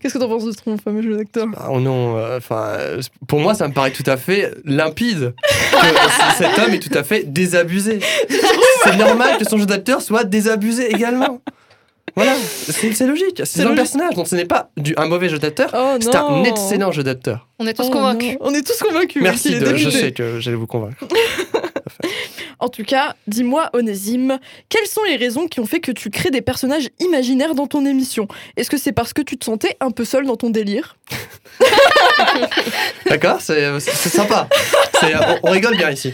Qu'est-ce 0.00 0.14
que 0.14 0.18
t'en 0.18 0.28
penses 0.28 0.44
de 0.44 0.52
ton 0.52 0.76
fameux 0.78 1.02
jeu 1.02 1.16
d'acteur? 1.16 1.46
Ah, 1.56 1.68
Oh 1.70 1.78
non, 1.78 2.16
euh, 2.16 2.38
enfin, 2.38 2.64
euh, 2.70 3.00
pour 3.28 3.38
moi 3.38 3.54
ça 3.54 3.68
me 3.68 3.72
paraît 3.74 3.90
tout 3.92 4.02
à 4.06 4.16
fait 4.16 4.52
limpide 4.64 5.34
que 5.70 5.86
cet 6.38 6.58
homme 6.58 6.74
est 6.74 6.80
tout 6.80 6.96
à 6.96 7.04
fait 7.04 7.24
désabusé. 7.24 8.00
C'est 8.84 8.96
normal 8.96 9.38
que 9.38 9.44
son 9.44 9.58
jeu 9.58 9.66
d'acteur 9.66 10.00
soit 10.00 10.24
désabusé 10.24 10.90
également. 10.90 11.40
Voilà, 12.16 12.34
c'est 12.34 13.06
logique. 13.06 13.42
C'est 13.44 13.62
un 13.62 13.74
personnage, 13.74 14.14
donc 14.14 14.28
ce 14.28 14.34
n'est 14.34 14.44
pas 14.44 14.70
du, 14.76 14.94
un 14.96 15.06
mauvais 15.06 15.28
jeu 15.28 15.38
d'acteur, 15.38 15.70
Oh 15.74 15.96
c'est 16.00 16.14
un 16.14 16.44
excellent 16.44 16.92
jeu 16.92 17.02
d'acteur. 17.02 17.46
On 17.58 17.66
est 17.66 17.74
tous 17.74 17.86
Oh 17.86 17.90
convaincus. 17.90 18.32
non. 18.32 18.38
On 18.40 18.54
est 18.54 18.66
tous 18.66 18.78
convaincus. 18.82 19.22
Merci, 19.22 19.58
de, 19.58 19.74
je 19.76 19.90
sais 19.90 20.12
que 20.12 20.40
j'allais 20.40 20.56
vous 20.56 20.66
convaincre. 20.66 20.96
En 22.62 22.68
tout 22.68 22.84
cas, 22.84 23.14
dis-moi, 23.26 23.70
Onésime, 23.72 24.38
quelles 24.68 24.86
sont 24.86 25.02
les 25.04 25.16
raisons 25.16 25.48
qui 25.48 25.60
ont 25.60 25.66
fait 25.66 25.80
que 25.80 25.92
tu 25.92 26.10
crées 26.10 26.30
des 26.30 26.42
personnages 26.42 26.88
imaginaires 27.00 27.54
dans 27.54 27.66
ton 27.66 27.86
émission? 27.86 28.28
Est-ce 28.58 28.68
que 28.68 28.76
c'est 28.76 28.92
parce 28.92 29.14
que 29.14 29.22
tu 29.22 29.38
te 29.38 29.46
sentais 29.46 29.76
un 29.80 29.90
peu 29.90 30.04
seul 30.04 30.26
dans 30.26 30.36
ton 30.36 30.50
délire? 30.50 30.96
D'accord, 33.08 33.38
c'est 33.40 33.80
sympa. 34.10 34.46
On 35.42 35.50
rigole 35.50 35.76
bien 35.76 35.90
ici. 35.90 36.12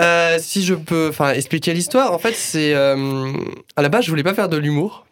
Euh, 0.00 0.38
si 0.40 0.64
je 0.64 0.74
peux 0.74 1.08
enfin, 1.10 1.32
expliquer 1.32 1.72
l'histoire, 1.72 2.12
en 2.12 2.18
fait, 2.18 2.34
c'est. 2.34 2.74
euh, 2.74 3.32
à 3.76 3.82
la 3.82 3.88
base, 3.88 4.04
je 4.04 4.10
voulais 4.10 4.22
pas 4.22 4.34
faire 4.34 4.48
de 4.48 4.56
l'humour. 4.56 5.06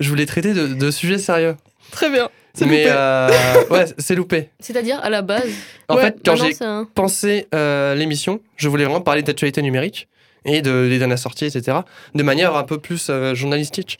Je 0.00 0.08
voulais 0.08 0.26
traiter 0.26 0.52
de, 0.54 0.66
de 0.68 0.90
sujets 0.90 1.18
sérieux. 1.18 1.56
Très 1.90 2.10
bien. 2.10 2.28
C'est 2.54 2.66
mais 2.66 2.84
loupé. 2.84 2.94
euh, 2.96 3.28
ouais, 3.70 3.84
c'est 3.98 4.14
loupé. 4.14 4.50
C'est-à-dire 4.60 5.00
à 5.02 5.10
la 5.10 5.22
base. 5.22 5.44
En 5.88 5.96
Ouais, 5.96 6.02
fait, 6.02 6.16
quand 6.24 6.36
j'ai 6.36 6.54
un- 6.60 6.86
pensé 6.94 7.46
euh, 7.54 7.94
l'émission, 7.94 8.40
je 8.56 8.68
voulais 8.68 8.84
vraiment 8.84 9.00
parler 9.00 9.22
d'actualité 9.22 9.62
numérique 9.62 10.08
et 10.44 10.60
de, 10.62 10.88
des 10.88 10.98
dernières 10.98 11.18
sorties, 11.18 11.46
etc. 11.46 11.78
De 12.14 12.22
manière 12.22 12.56
un 12.56 12.64
peu 12.64 12.78
plus 12.78 13.08
euh, 13.10 13.34
journalistique. 13.34 13.98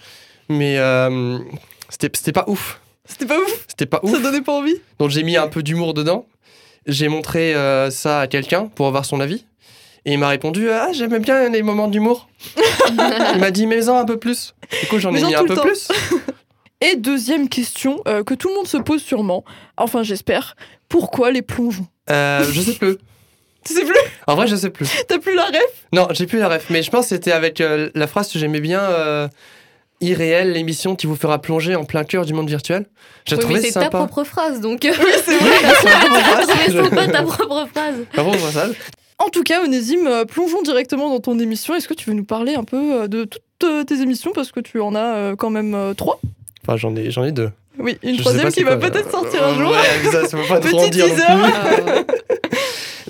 Mais 0.48 0.78
euh, 0.78 1.38
c'était 1.88 2.10
c'était 2.16 2.32
pas 2.32 2.44
ouf. 2.48 2.80
C'était 3.06 3.26
pas 3.26 3.38
ouf 3.38 3.64
C'était 3.68 3.86
pas 3.86 4.00
Ça 4.04 4.08
ouf. 4.10 4.22
donnait 4.22 4.40
pas 4.42 4.52
envie 4.52 4.76
Donc 4.98 5.10
j'ai 5.10 5.22
mis 5.22 5.36
un 5.36 5.48
peu 5.48 5.62
d'humour 5.62 5.94
dedans. 5.94 6.26
J'ai 6.86 7.08
montré 7.08 7.54
euh, 7.54 7.90
ça 7.90 8.20
à 8.20 8.26
quelqu'un 8.26 8.66
pour 8.74 8.86
avoir 8.86 9.04
son 9.04 9.20
avis. 9.20 9.44
Et 10.08 10.12
il 10.12 10.18
m'a 10.18 10.28
répondu 10.28 10.70
Ah, 10.70 10.88
j'aime 10.92 11.18
bien 11.18 11.50
les 11.50 11.62
moments 11.62 11.86
d'humour. 11.86 12.30
il 13.34 13.38
m'a 13.40 13.50
dit 13.50 13.66
Mais-en 13.66 13.98
un 13.98 14.06
peu 14.06 14.18
plus. 14.18 14.54
Du 14.80 14.86
coup, 14.88 14.98
j'en 14.98 15.14
ai 15.14 15.22
mis 15.22 15.34
un 15.34 15.44
peu 15.44 15.54
temps. 15.54 15.60
plus. 15.60 15.88
Et 16.80 16.96
deuxième 16.96 17.50
question 17.50 18.00
euh, 18.08 18.24
que 18.24 18.32
tout 18.32 18.48
le 18.48 18.54
monde 18.54 18.66
se 18.66 18.78
pose 18.78 19.02
sûrement, 19.02 19.44
enfin 19.76 20.02
j'espère, 20.04 20.56
pourquoi 20.88 21.30
les 21.30 21.42
plongeons? 21.42 21.86
Euh, 22.08 22.42
je 22.50 22.60
sais 22.62 22.72
plus. 22.72 22.96
Tu 23.66 23.74
sais 23.74 23.84
plus? 23.84 23.98
En 24.26 24.34
vrai, 24.36 24.46
je 24.46 24.56
sais 24.56 24.70
plus. 24.70 24.88
T'as 25.08 25.18
plus 25.18 25.34
la 25.34 25.44
ref? 25.44 25.84
Non, 25.92 26.08
j'ai 26.12 26.26
plus 26.26 26.38
la 26.38 26.48
ref. 26.48 26.66
Mais 26.70 26.82
je 26.82 26.90
pense 26.90 27.02
que 27.02 27.08
c'était 27.10 27.32
avec 27.32 27.60
euh, 27.60 27.90
la 27.94 28.06
phrase 28.06 28.32
que 28.32 28.38
j'aimais 28.38 28.60
bien 28.60 28.80
euh, 28.80 29.28
Irréel, 30.00 30.52
l'émission 30.52 30.94
qui 30.96 31.06
vous 31.08 31.16
fera 31.16 31.42
plonger 31.42 31.74
en 31.74 31.84
plein 31.84 32.04
cœur 32.04 32.24
du 32.24 32.32
monde 32.32 32.48
virtuel. 32.48 32.86
J'ai 33.26 33.34
Oui, 33.34 33.40
trouvé 33.42 33.54
mais 33.56 33.60
c'est 33.66 33.72
ta 33.74 33.80
sympa. 33.82 33.98
propre 33.98 34.24
phrase, 34.24 34.60
donc. 34.60 34.78
c'est 34.82 34.90
vrai 34.92 35.12
c'est 36.70 36.90
pas 36.94 37.08
ta 37.08 37.22
propre 37.24 37.66
phrase. 37.74 38.74
En 39.18 39.30
tout 39.30 39.42
cas, 39.42 39.64
Onésime, 39.64 40.06
euh, 40.06 40.24
plongeons 40.24 40.62
directement 40.62 41.10
dans 41.10 41.18
ton 41.18 41.38
émission. 41.38 41.74
Est-ce 41.74 41.88
que 41.88 41.94
tu 41.94 42.08
veux 42.08 42.14
nous 42.14 42.24
parler 42.24 42.54
un 42.54 42.62
peu 42.62 43.02
euh, 43.02 43.08
de 43.08 43.24
toutes 43.24 43.42
euh, 43.64 43.82
tes 43.82 44.00
émissions? 44.00 44.30
Parce 44.32 44.52
que 44.52 44.60
tu 44.60 44.80
en 44.80 44.94
as 44.94 45.34
quand 45.36 45.50
même 45.50 45.94
trois. 45.96 46.20
Enfin, 46.62 46.76
j'en 46.76 46.94
ai, 46.94 47.10
j'en 47.10 47.24
ai 47.24 47.32
deux. 47.32 47.50
Oui, 47.78 47.98
une 48.02 48.16
Je 48.16 48.20
troisième 48.20 48.52
qui 48.52 48.62
va 48.62 48.76
peut-être 48.76 49.10
sortir 49.10 49.44
un 49.44 49.54
jour. 49.54 49.70
Ouais, 49.70 50.10
ça, 50.10 50.26
ça 50.26 50.36
faut 50.36 50.48
pas 50.48 50.60
trop 50.68 50.80
en 50.80 50.88
dire 50.88 51.06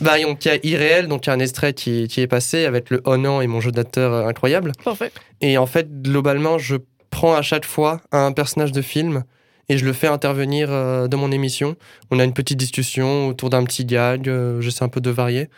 Bah, 0.01 0.19
donc, 0.21 0.45
il 0.45 0.49
y 0.49 0.51
a 0.51 0.59
Irréel, 0.63 1.09
donc 1.09 1.27
il 1.27 1.31
y 1.31 1.33
a 1.33 1.35
un 1.35 1.41
extrait 1.41 1.73
qui, 1.73 2.07
qui 2.07 2.21
est 2.21 2.29
passé 2.29 2.65
avec 2.67 2.89
le 2.91 3.01
Onan 3.05 3.41
et 3.41 3.49
mon 3.49 3.61
jeu 3.61 3.73
d'acteur 3.73 4.27
incroyable. 4.29 4.73
Parfait. 4.85 5.11
Et 5.41 5.59
en 5.59 5.67
fait, 5.67 6.03
globalement, 6.03 6.57
je 6.57 6.77
prends 7.11 7.35
à 7.35 7.43
chaque 7.43 7.65
fois 7.65 8.01
un 8.13 8.33
personnage 8.33 8.71
de 8.71 8.81
film 8.81 9.25
et 9.69 9.77
je 9.77 9.85
le 9.85 9.93
fais 9.93 10.07
intervenir 10.07 10.69
dans 10.69 11.19
mon 11.19 11.33
émission. 11.33 11.75
On 12.11 12.21
a 12.21 12.25
une 12.25 12.33
petite 12.33 12.59
discussion 12.59 13.27
autour 13.29 13.51
d'un 13.51 13.65
petit 13.65 13.85
gag, 13.85 14.31
j'essaie 14.61 14.85
un 14.85 14.89
peu 14.89 15.01
de 15.01 15.11
varier 15.11 15.49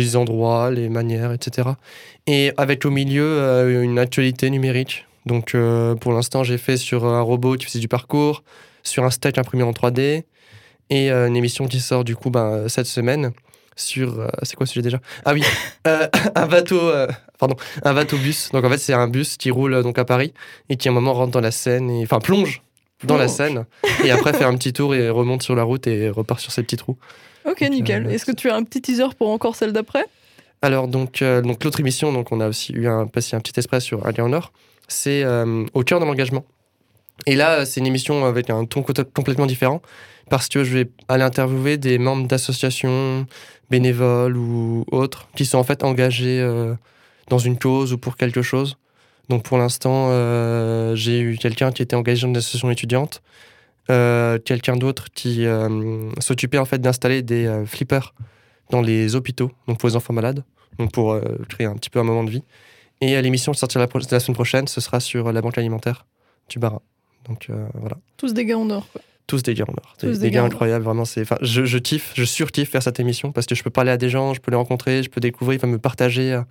les 0.00 0.16
endroits, 0.16 0.70
les 0.70 0.88
manières, 0.88 1.32
etc. 1.32 1.70
Et 2.26 2.52
avec 2.56 2.84
au 2.84 2.90
milieu 2.90 3.24
euh, 3.24 3.82
une 3.82 3.98
actualité 3.98 4.50
numérique. 4.50 5.06
Donc 5.26 5.54
euh, 5.54 5.94
pour 5.94 6.12
l'instant, 6.12 6.44
j'ai 6.44 6.58
fait 6.58 6.76
sur 6.76 7.04
un 7.04 7.20
robot 7.20 7.56
qui 7.56 7.66
faisait 7.66 7.78
du 7.78 7.88
parcours, 7.88 8.42
sur 8.82 9.04
un 9.04 9.10
steak 9.10 9.38
imprimé 9.38 9.62
en 9.62 9.72
3D 9.72 10.24
et 10.90 11.10
euh, 11.10 11.28
une 11.28 11.36
émission 11.36 11.66
qui 11.66 11.80
sort 11.80 12.04
du 12.04 12.14
coup 12.14 12.30
ben, 12.30 12.68
cette 12.68 12.86
semaine 12.86 13.32
sur 13.76 14.20
euh, 14.20 14.28
c'est 14.42 14.56
quoi 14.56 14.64
le 14.64 14.68
sujet 14.68 14.82
déjà? 14.82 15.00
Ah 15.24 15.32
oui, 15.32 15.42
euh, 15.86 16.06
un 16.34 16.46
bateau 16.46 16.80
euh, 16.80 17.08
pardon, 17.38 17.56
un 17.82 17.94
bateau 17.94 18.16
bus. 18.16 18.50
Donc 18.52 18.64
en 18.64 18.70
fait, 18.70 18.78
c'est 18.78 18.92
un 18.92 19.08
bus 19.08 19.36
qui 19.36 19.50
roule 19.50 19.82
donc 19.82 19.98
à 19.98 20.04
Paris 20.04 20.32
et 20.68 20.76
qui 20.76 20.88
à 20.88 20.90
un 20.90 20.94
moment 20.94 21.12
rentre 21.12 21.32
dans 21.32 21.40
la 21.40 21.50
Seine 21.50 21.90
et 21.90 22.02
enfin 22.04 22.20
plonge 22.20 22.62
dans 23.04 23.16
la. 23.16 23.28
Seine 23.28 23.66
et 24.04 24.10
après 24.10 24.32
fait 24.32 24.44
un 24.44 24.56
petit 24.56 24.72
tour 24.72 24.94
et 24.94 25.10
remonte 25.10 25.42
sur 25.42 25.54
la 25.54 25.62
route 25.62 25.86
et 25.86 26.08
repart 26.08 26.40
sur 26.40 26.52
ses 26.52 26.62
petits 26.62 26.76
trous. 26.76 26.96
Ok, 27.44 27.60
nickel. 27.62 28.06
euh, 28.06 28.10
Est-ce 28.10 28.24
que 28.24 28.32
tu 28.32 28.48
as 28.50 28.56
un 28.56 28.62
petit 28.62 28.80
teaser 28.80 29.08
pour 29.18 29.30
encore 29.30 29.56
celle 29.56 29.72
d'après? 29.72 30.04
Alors 30.62 30.88
donc, 30.88 31.20
euh, 31.22 31.42
donc 31.42 31.62
l'autre 31.64 31.80
émission, 31.80 32.12
donc 32.12 32.32
on 32.32 32.40
a 32.40 32.48
aussi 32.48 32.72
eu 32.72 32.86
un 32.88 33.06
passé 33.06 33.36
un 33.36 33.40
petit 33.40 33.52
express 33.58 33.84
sur 33.84 34.06
Aller 34.06 34.20
en 34.22 34.32
Or, 34.32 34.52
c'est 34.88 35.22
euh, 35.24 35.64
au 35.74 35.82
cœur 35.82 36.00
de 36.00 36.04
l'engagement. 36.06 36.44
Et 37.26 37.36
là, 37.36 37.64
c'est 37.66 37.80
une 37.80 37.86
émission 37.86 38.24
avec 38.24 38.50
un 38.50 38.64
ton 38.64 38.82
co- 38.82 38.92
complètement 39.14 39.46
différent 39.46 39.82
parce 40.30 40.48
que 40.48 40.64
je 40.64 40.78
vais 40.78 40.90
aller 41.08 41.22
interviewer 41.22 41.76
des 41.76 41.98
membres 41.98 42.26
d'associations 42.26 43.26
bénévoles 43.70 44.36
ou 44.36 44.84
autres 44.90 45.28
qui 45.36 45.44
sont 45.44 45.58
en 45.58 45.64
fait 45.64 45.84
engagés 45.84 46.40
euh, 46.40 46.74
dans 47.28 47.38
une 47.38 47.58
cause 47.58 47.92
ou 47.92 47.98
pour 47.98 48.16
quelque 48.16 48.42
chose. 48.42 48.76
Donc 49.28 49.42
pour 49.42 49.58
l'instant, 49.58 50.08
euh, 50.10 50.94
j'ai 50.96 51.20
eu 51.20 51.36
quelqu'un 51.36 51.72
qui 51.72 51.82
était 51.82 51.96
engagé 51.96 52.22
dans 52.22 52.28
une 52.28 52.36
association 52.38 52.70
étudiante, 52.70 53.22
quelqu'un 53.88 54.76
d'autre 54.76 55.08
qui 55.14 55.46
euh, 55.46 56.10
s'occupait 56.20 56.58
en 56.58 56.64
fait 56.64 56.78
d'installer 56.78 57.22
des 57.22 57.46
euh, 57.46 57.66
flippers 57.66 58.14
dans 58.70 58.80
les 58.80 59.14
hôpitaux, 59.14 59.50
donc 59.68 59.78
pour 59.78 59.88
les 59.88 59.96
enfants 59.96 60.12
malades, 60.12 60.44
donc 60.78 60.92
pour 60.92 61.12
euh, 61.12 61.20
créer 61.48 61.66
un 61.66 61.74
petit 61.74 61.90
peu 61.90 62.00
un 62.00 62.04
moment 62.04 62.24
de 62.24 62.30
vie. 62.30 62.42
Et 63.00 63.16
euh, 63.16 63.20
l'émission 63.20 63.52
qui 63.52 63.58
sortira 63.58 63.86
la, 64.10 64.20
semaine 64.20 64.34
prochaine, 64.34 64.66
ce 64.66 64.80
sera 64.80 65.00
sur 65.00 65.32
la 65.32 65.40
banque 65.40 65.58
alimentaire 65.58 66.06
du 66.48 66.58
Barin. 66.58 66.80
Donc 67.26 67.46
euh, 67.50 67.66
voilà, 67.74 67.96
Tous 68.16 68.34
des 68.34 68.44
gars 68.44 68.58
en 68.58 68.70
or. 68.70 68.86
Tous 69.26 69.42
des 69.42 69.54
gars 69.54 69.64
en 69.66 69.72
or, 69.72 69.94
des, 70.00 70.06
Tous 70.08 70.18
des 70.18 70.26
des 70.26 70.30
gars 70.30 70.44
incroyables, 70.44 70.84
vraiment. 70.84 71.04
C'est, 71.04 71.24
je, 71.40 71.64
je 71.64 71.78
kiffe, 71.78 72.12
je 72.14 72.24
surkiffe 72.24 72.70
faire 72.70 72.82
cette 72.82 73.00
émission 73.00 73.32
parce 73.32 73.46
que 73.46 73.54
je 73.54 73.62
peux 73.62 73.70
parler 73.70 73.90
à 73.90 73.96
des 73.96 74.08
gens, 74.10 74.34
je 74.34 74.40
peux 74.40 74.50
les 74.50 74.56
rencontrer, 74.56 75.02
je 75.02 75.10
peux 75.10 75.20
découvrir, 75.20 75.58
enfin, 75.58 75.66
me 75.66 75.78
partager 75.78 76.32
euh, 76.32 76.42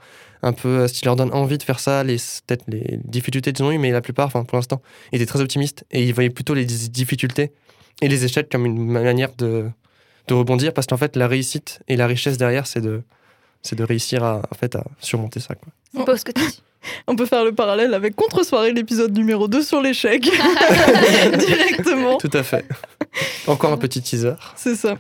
un 0.42 0.54
peu 0.54 0.70
euh, 0.70 0.88
ce 0.88 0.94
qui 0.94 1.06
leur 1.06 1.16
donne 1.16 1.32
envie 1.34 1.58
de 1.58 1.64
faire 1.64 1.80
ça, 1.80 2.04
les 2.04 2.18
peut-être 2.48 2.64
les 2.68 3.00
difficultés 3.04 3.54
qu'ils 3.54 3.66
ont 3.66 3.72
eues, 3.72 3.78
mais 3.78 3.92
la 3.92 4.02
plupart, 4.02 4.28
enfin 4.28 4.44
pour 4.44 4.58
l'instant, 4.58 4.82
étaient 5.12 5.26
très 5.26 5.42
optimistes 5.42 5.86
et 5.92 6.04
ils 6.04 6.14
voyaient 6.14 6.30
plutôt 6.30 6.54
les 6.54 6.66
difficultés 6.66 7.52
et 8.02 8.08
les 8.08 8.26
échecs 8.26 8.50
comme 8.50 8.66
une 8.66 8.86
manière 8.86 9.34
de, 9.38 9.66
de 10.28 10.34
rebondir 10.34 10.74
parce 10.74 10.88
qu'en 10.88 10.98
fait 10.98 11.16
la 11.16 11.28
réussite 11.28 11.82
et 11.88 11.96
la 11.96 12.08
richesse 12.08 12.38
derrière 12.38 12.66
c'est 12.68 12.82
de 12.82 13.04
c'est 13.64 13.76
de 13.76 13.84
réussir 13.84 14.24
à 14.24 14.42
en 14.52 14.56
fait 14.56 14.76
à 14.76 14.84
surmonter 15.00 15.40
ça 15.40 15.56
quoi. 15.56 15.72
C'est 15.96 16.06
pas 16.06 16.18
ce 16.18 16.26
que 16.26 16.32
tu 16.32 16.46
dis. 16.46 16.62
On 17.08 17.16
peut 17.16 17.26
faire 17.26 17.46
le 17.46 17.54
parallèle 17.54 17.94
avec 17.94 18.16
Contre-soirée, 18.16 18.74
l'épisode 18.74 19.18
numéro 19.18 19.48
2 19.48 19.64
sur 19.64 19.82
l'échec. 19.82 20.22
Directement. 21.38 22.18
Tout 22.18 22.30
à 22.34 22.44
fait. 22.44 22.66
Encore 23.48 23.72
un 23.72 23.78
petit 23.78 24.02
teaser. 24.02 24.34
C'est 24.56 24.76
ça. 24.76 24.98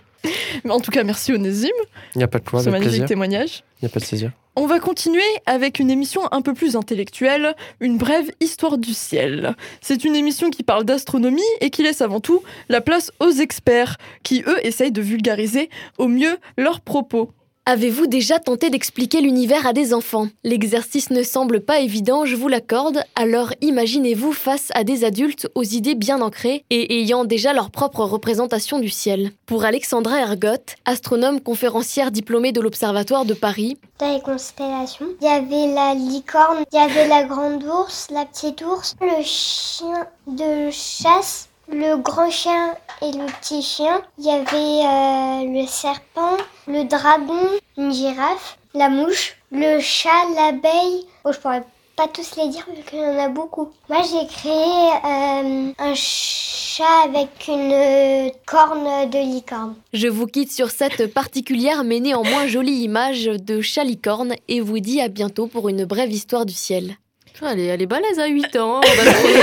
Mais 0.63 0.71
en 0.71 0.79
tout 0.79 0.91
cas, 0.91 1.03
merci 1.03 1.33
Onésime 1.33 1.69
Il 2.15 2.19
n'y 2.19 2.23
a 2.23 2.27
pas 2.29 2.39
de 2.39 2.45
quoi, 2.45 2.51
pour 2.51 2.61
ce 2.61 2.69
magnifique 2.69 2.91
plaisir. 2.91 3.07
témoignage. 3.07 3.63
Il 3.81 3.85
n'y 3.85 3.91
a 3.91 3.93
pas 3.93 3.99
de 3.99 4.05
saisir. 4.05 4.31
On 4.55 4.67
va 4.67 4.79
continuer 4.79 5.23
avec 5.45 5.79
une 5.79 5.89
émission 5.89 6.21
un 6.31 6.41
peu 6.41 6.53
plus 6.53 6.75
intellectuelle, 6.77 7.55
une 7.81 7.97
brève 7.97 8.29
histoire 8.39 8.77
du 8.77 8.93
ciel. 8.93 9.55
C'est 9.81 10.05
une 10.05 10.15
émission 10.15 10.51
qui 10.51 10.63
parle 10.63 10.85
d'astronomie 10.85 11.41
et 11.59 11.71
qui 11.71 11.81
laisse 11.83 12.01
avant 12.01 12.19
tout 12.19 12.43
la 12.69 12.79
place 12.79 13.11
aux 13.19 13.31
experts, 13.31 13.97
qui 14.21 14.43
eux 14.47 14.65
essayent 14.65 14.91
de 14.91 15.01
vulgariser 15.01 15.69
au 15.97 16.07
mieux 16.07 16.37
leurs 16.55 16.81
propos. 16.81 17.31
Avez-vous 17.65 18.07
déjà 18.07 18.39
tenté 18.39 18.69
d'expliquer 18.69 19.21
l'univers 19.21 19.65
à 19.65 19.71
des 19.71 19.93
enfants? 19.93 20.27
L'exercice 20.43 21.11
ne 21.11 21.23
semble 21.23 21.61
pas 21.61 21.79
évident, 21.79 22.25
je 22.25 22.35
vous 22.35 22.49
l'accorde, 22.49 23.05
alors 23.15 23.53
imaginez-vous 23.61 24.33
face 24.33 24.67
à 24.75 24.83
des 24.83 25.05
adultes 25.05 25.49
aux 25.55 25.63
idées 25.63 25.95
bien 25.95 26.21
ancrées 26.21 26.65
et 26.69 26.99
ayant 26.99 27.23
déjà 27.23 27.53
leur 27.53 27.71
propre 27.71 28.03
représentation 28.03 28.79
du 28.79 28.89
ciel. 28.89 29.31
Pour 29.45 29.63
Alexandra 29.63 30.19
Ergotte, 30.19 30.75
astronome 30.83 31.39
conférencière 31.39 32.11
diplômée 32.11 32.51
de 32.51 32.59
l'Observatoire 32.59 33.23
de 33.23 33.33
Paris, 33.33 33.77
Dans 33.97 34.13
les 34.13 34.21
constellations, 34.21 35.07
il 35.21 35.25
y 35.25 35.29
avait 35.29 35.73
la 35.73 35.93
licorne, 35.93 36.65
il 36.69 36.75
y 36.75 36.81
avait 36.81 37.07
la 37.07 37.23
grande 37.23 37.63
ours, 37.63 38.09
la 38.11 38.25
petite 38.25 38.61
ours, 38.61 38.97
le 38.99 39.23
chien 39.23 40.05
de 40.27 40.69
chasse, 40.69 41.47
le 41.73 41.97
grand 41.97 42.29
chien 42.29 42.75
et 43.01 43.11
le 43.11 43.25
petit 43.39 43.61
chien. 43.61 44.01
Il 44.17 44.25
y 44.25 44.29
avait 44.29 44.45
euh, 44.47 45.61
le 45.61 45.67
serpent, 45.67 46.37
le 46.67 46.83
dragon, 46.83 47.47
une 47.77 47.91
girafe, 47.91 48.57
la 48.73 48.89
mouche, 48.89 49.37
le 49.51 49.79
chat, 49.79 50.09
l'abeille. 50.35 51.05
Oh, 51.23 51.31
je 51.31 51.39
pourrais 51.39 51.63
pas 51.95 52.07
tous 52.07 52.35
les 52.37 52.49
dire 52.49 52.65
vu 52.75 52.81
qu'il 52.83 52.99
y 52.99 53.05
en 53.05 53.17
a 53.17 53.27
beaucoup. 53.27 53.69
Moi, 53.89 54.01
j'ai 54.01 54.27
créé 54.27 54.53
euh, 54.53 55.71
un 55.77 55.93
chat 55.95 57.03
avec 57.05 57.29
une 57.47 57.71
euh, 57.71 58.29
corne 58.45 59.09
de 59.09 59.19
licorne. 59.19 59.75
je 59.93 60.07
vous 60.07 60.25
quitte 60.25 60.51
sur 60.51 60.71
cette 60.71 61.13
particulière 61.13 61.83
mais 61.83 61.99
néanmoins 61.99 62.47
jolie 62.47 62.83
image 62.83 63.25
de 63.25 63.61
chalicorne 63.61 64.33
et 64.47 64.59
vous 64.59 64.79
dis 64.79 64.99
à 64.99 65.07
bientôt 65.07 65.45
pour 65.45 65.69
une 65.69 65.85
brève 65.85 66.11
histoire 66.11 66.47
du 66.47 66.53
ciel. 66.53 66.97
Elle 67.41 67.59
est, 67.59 67.65
elle 67.65 67.81
est 67.81 67.87
balèze 67.87 68.19
à 68.19 68.27
8 68.27 68.55
ans. 68.57 68.79
on 68.83 69.03
va 69.03 69.11
trouver. 69.13 69.33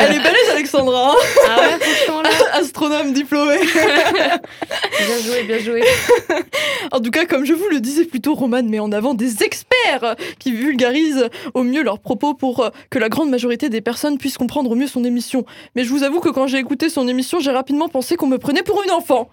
Elle 0.00 0.14
est 0.14 0.18
balèze, 0.18 0.48
Alexandra, 0.50 1.14
ah 1.48 1.60
ouais, 1.60 1.78
franchement 1.78 2.22
là. 2.22 2.30
astronome 2.54 3.12
diplômée. 3.12 3.58
Bien 3.72 5.18
joué, 5.24 5.42
bien 5.44 5.58
joué. 5.58 5.82
En 6.90 7.00
tout 7.00 7.10
cas, 7.10 7.24
comme 7.26 7.44
je 7.44 7.52
vous 7.54 7.68
le 7.70 7.80
disais 7.80 8.04
plus 8.04 8.20
tôt, 8.20 8.34
Roman 8.34 8.62
met 8.62 8.78
en 8.78 8.92
avant 8.92 9.14
des 9.14 9.42
experts 9.42 10.16
qui 10.38 10.52
vulgarisent 10.52 11.28
au 11.54 11.62
mieux 11.64 11.82
leurs 11.82 11.98
propos 11.98 12.34
pour 12.34 12.60
euh, 12.60 12.70
que 12.90 12.98
la 12.98 13.08
grande 13.08 13.30
majorité 13.30 13.68
des 13.68 13.80
personnes 13.80 14.18
puissent 14.18 14.38
comprendre 14.38 14.70
au 14.70 14.74
mieux 14.74 14.86
son 14.86 15.04
émission. 15.04 15.44
Mais 15.74 15.84
je 15.84 15.90
vous 15.90 16.04
avoue 16.04 16.20
que 16.20 16.28
quand 16.28 16.46
j'ai 16.46 16.58
écouté 16.58 16.88
son 16.88 17.08
émission, 17.08 17.40
j'ai 17.40 17.50
rapidement 17.50 17.88
pensé 17.88 18.16
qu'on 18.16 18.28
me 18.28 18.38
prenait 18.38 18.62
pour 18.62 18.82
une 18.82 18.90
enfant. 18.90 19.28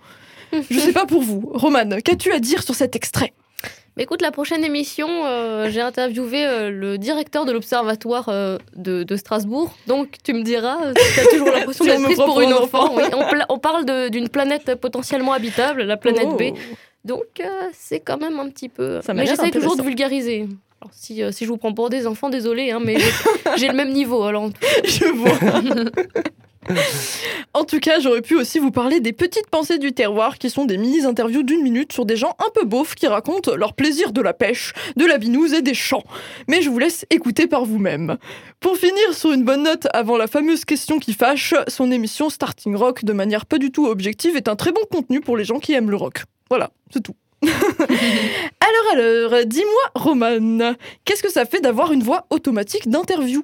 Je 0.52 0.80
sais 0.80 0.94
pas 0.94 1.06
pour 1.06 1.22
vous. 1.22 1.52
Roman, 1.54 2.00
qu'as-tu 2.04 2.32
à 2.32 2.40
dire 2.40 2.64
sur 2.64 2.74
cet 2.76 2.96
extrait? 2.96 3.34
Mais 4.00 4.04
écoute, 4.04 4.22
la 4.22 4.32
prochaine 4.32 4.64
émission, 4.64 5.10
euh, 5.26 5.70
j'ai 5.70 5.82
interviewé 5.82 6.46
euh, 6.48 6.70
le 6.72 6.98
directeur 6.98 7.44
de 7.44 7.52
l'observatoire 7.52 8.30
euh, 8.30 8.58
de, 8.78 9.04
de 9.04 9.16
Strasbourg. 9.18 9.74
Donc 9.88 10.16
tu 10.24 10.32
me 10.32 10.42
diras 10.42 10.78
tu 11.14 11.20
as 11.20 11.26
toujours 11.26 11.52
l'impression 11.52 11.84
Si 11.84 11.92
on 11.92 11.96
d'être 11.96 12.04
prise 12.06 12.16
pour 12.18 12.40
une 12.40 12.54
un 12.54 12.58
enfant. 12.60 12.86
enfant. 12.86 12.94
Oui, 12.96 13.04
on, 13.14 13.28
pla- 13.30 13.46
on 13.50 13.60
parle 13.60 14.10
d'une 14.10 14.30
planète 14.30 14.74
potentiellement 14.76 15.34
habitable, 15.34 15.84
la 15.84 15.98
planète 15.98 16.28
Oh. 16.32 16.38
B. 16.38 16.44
Donc 17.04 17.26
euh, 17.42 17.44
c'est 17.74 18.00
quand 18.00 18.18
même 18.18 18.40
un 18.40 18.48
petit 18.50 18.70
peu. 18.70 19.02
Ça 19.02 19.14
m'a 19.14 19.20
mais 19.20 19.26
l'air 19.26 19.36
j'essaye 19.36 19.52
toujours 19.52 19.76
de 19.76 19.84
vulgariser. 19.84 20.48
Alors, 20.82 20.92
si, 20.94 21.22
si 21.34 21.44
je 21.44 21.50
vous 21.50 21.58
prends 21.58 21.74
pour 21.74 21.90
des 21.90 22.08
enfants, 22.08 22.30
désolé, 22.30 22.72
hein, 22.72 22.80
mais 22.82 22.98
j'ai- 22.98 23.12
j'ai 23.58 23.68
le 23.68 23.74
même 23.74 23.92
niveau. 23.92 24.24
Alors, 24.24 24.50
Je 24.86 25.08
vois. 25.08 25.34
En 27.54 27.64
tout 27.64 27.80
cas, 27.80 28.00
j'aurais 28.00 28.22
pu 28.22 28.36
aussi 28.36 28.60
vous 28.60 28.72
parler 28.72 29.00
des 29.00 29.14
petites 29.14 29.48
pensées 29.48 29.80
du 29.80 29.92
terroir, 29.94 30.38
qui 30.38 30.50
sont 30.50 30.66
des 30.66 30.78
mini-interviews 30.78 31.44
d'une 31.44 31.64
minute 31.64 31.92
sur 31.92 32.06
des 32.06 32.16
gens 32.16 32.36
un 32.40 32.50
peu 32.54 32.66
beaufs 32.66 32.96
qui 32.96 33.08
racontent 33.08 33.56
leur 33.56 33.74
plaisir 33.74 34.12
de 34.12 34.22
la 34.22 34.34
pêche, 34.34 34.74
de 34.96 35.06
la 35.06 35.18
binouse 35.18 35.54
et 35.54 35.62
des 35.62 35.74
champs. 35.74 36.04
Mais 36.48 36.62
je 36.62 36.70
vous 36.70 36.80
laisse 36.80 37.06
écouter 37.10 37.48
par 37.48 37.66
vous-même. 37.66 38.18
Pour 38.60 38.78
finir 38.78 39.14
sur 39.14 39.32
une 39.32 39.44
bonne 39.44 39.64
note 39.64 39.88
avant 39.94 40.18
la 40.18 40.28
fameuse 40.28 40.64
question 40.64 41.00
qui 41.00 41.14
fâche, 41.14 41.54
son 41.68 41.92
émission 41.92 42.30
Starting 42.30 42.76
Rock, 42.76 43.04
de 43.04 43.14
manière 43.14 43.46
pas 43.46 43.58
du 43.58 43.72
tout 43.72 43.88
objective, 43.88 44.36
est 44.36 44.48
un 44.48 44.56
très 44.56 44.72
bon 44.72 44.84
contenu 44.92 45.22
pour 45.22 45.36
les 45.36 45.46
gens 45.46 45.60
qui 45.60 45.74
aiment 45.74 45.90
le 45.90 45.98
rock. 45.98 46.24
Voilà, 46.50 46.70
c'est 46.94 47.02
tout. 47.02 47.16
alors 47.44 48.92
alors, 48.94 49.46
dis-moi 49.46 49.92
Roman, 49.96 50.74
qu'est-ce 51.06 51.24
que 51.24 51.32
ça 51.32 51.46
fait 51.46 51.62
d'avoir 51.62 51.94
une 51.94 52.04
voix 52.04 52.26
automatique 52.30 52.90
d'interview? 52.90 53.44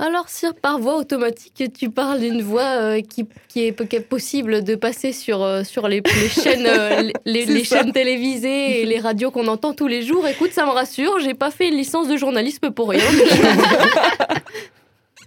Alors, 0.00 0.28
si 0.28 0.46
par 0.62 0.78
voix 0.78 0.96
automatique, 0.96 1.72
tu 1.76 1.90
parles 1.90 2.20
d'une 2.20 2.40
voix 2.40 2.62
euh, 2.62 3.00
qui, 3.00 3.26
qui, 3.48 3.64
est, 3.66 3.88
qui 3.88 3.96
est 3.96 4.00
possible 4.00 4.62
de 4.62 4.76
passer 4.76 5.12
sur, 5.12 5.42
euh, 5.42 5.64
sur 5.64 5.88
les, 5.88 6.00
les 6.00 6.28
chaînes, 6.28 6.66
euh, 6.66 7.10
les, 7.24 7.64
chaînes 7.64 7.90
télévisées 7.90 8.82
et 8.82 8.86
les 8.86 9.00
radios 9.00 9.32
qu'on 9.32 9.48
entend 9.48 9.74
tous 9.74 9.88
les 9.88 10.02
jours, 10.02 10.24
écoute, 10.28 10.52
ça 10.52 10.66
me 10.66 10.70
rassure, 10.70 11.18
j'ai 11.18 11.34
pas 11.34 11.50
fait 11.50 11.68
une 11.68 11.74
licence 11.74 12.06
de 12.06 12.16
journalisme 12.16 12.70
pour 12.70 12.90
rien. 12.90 13.02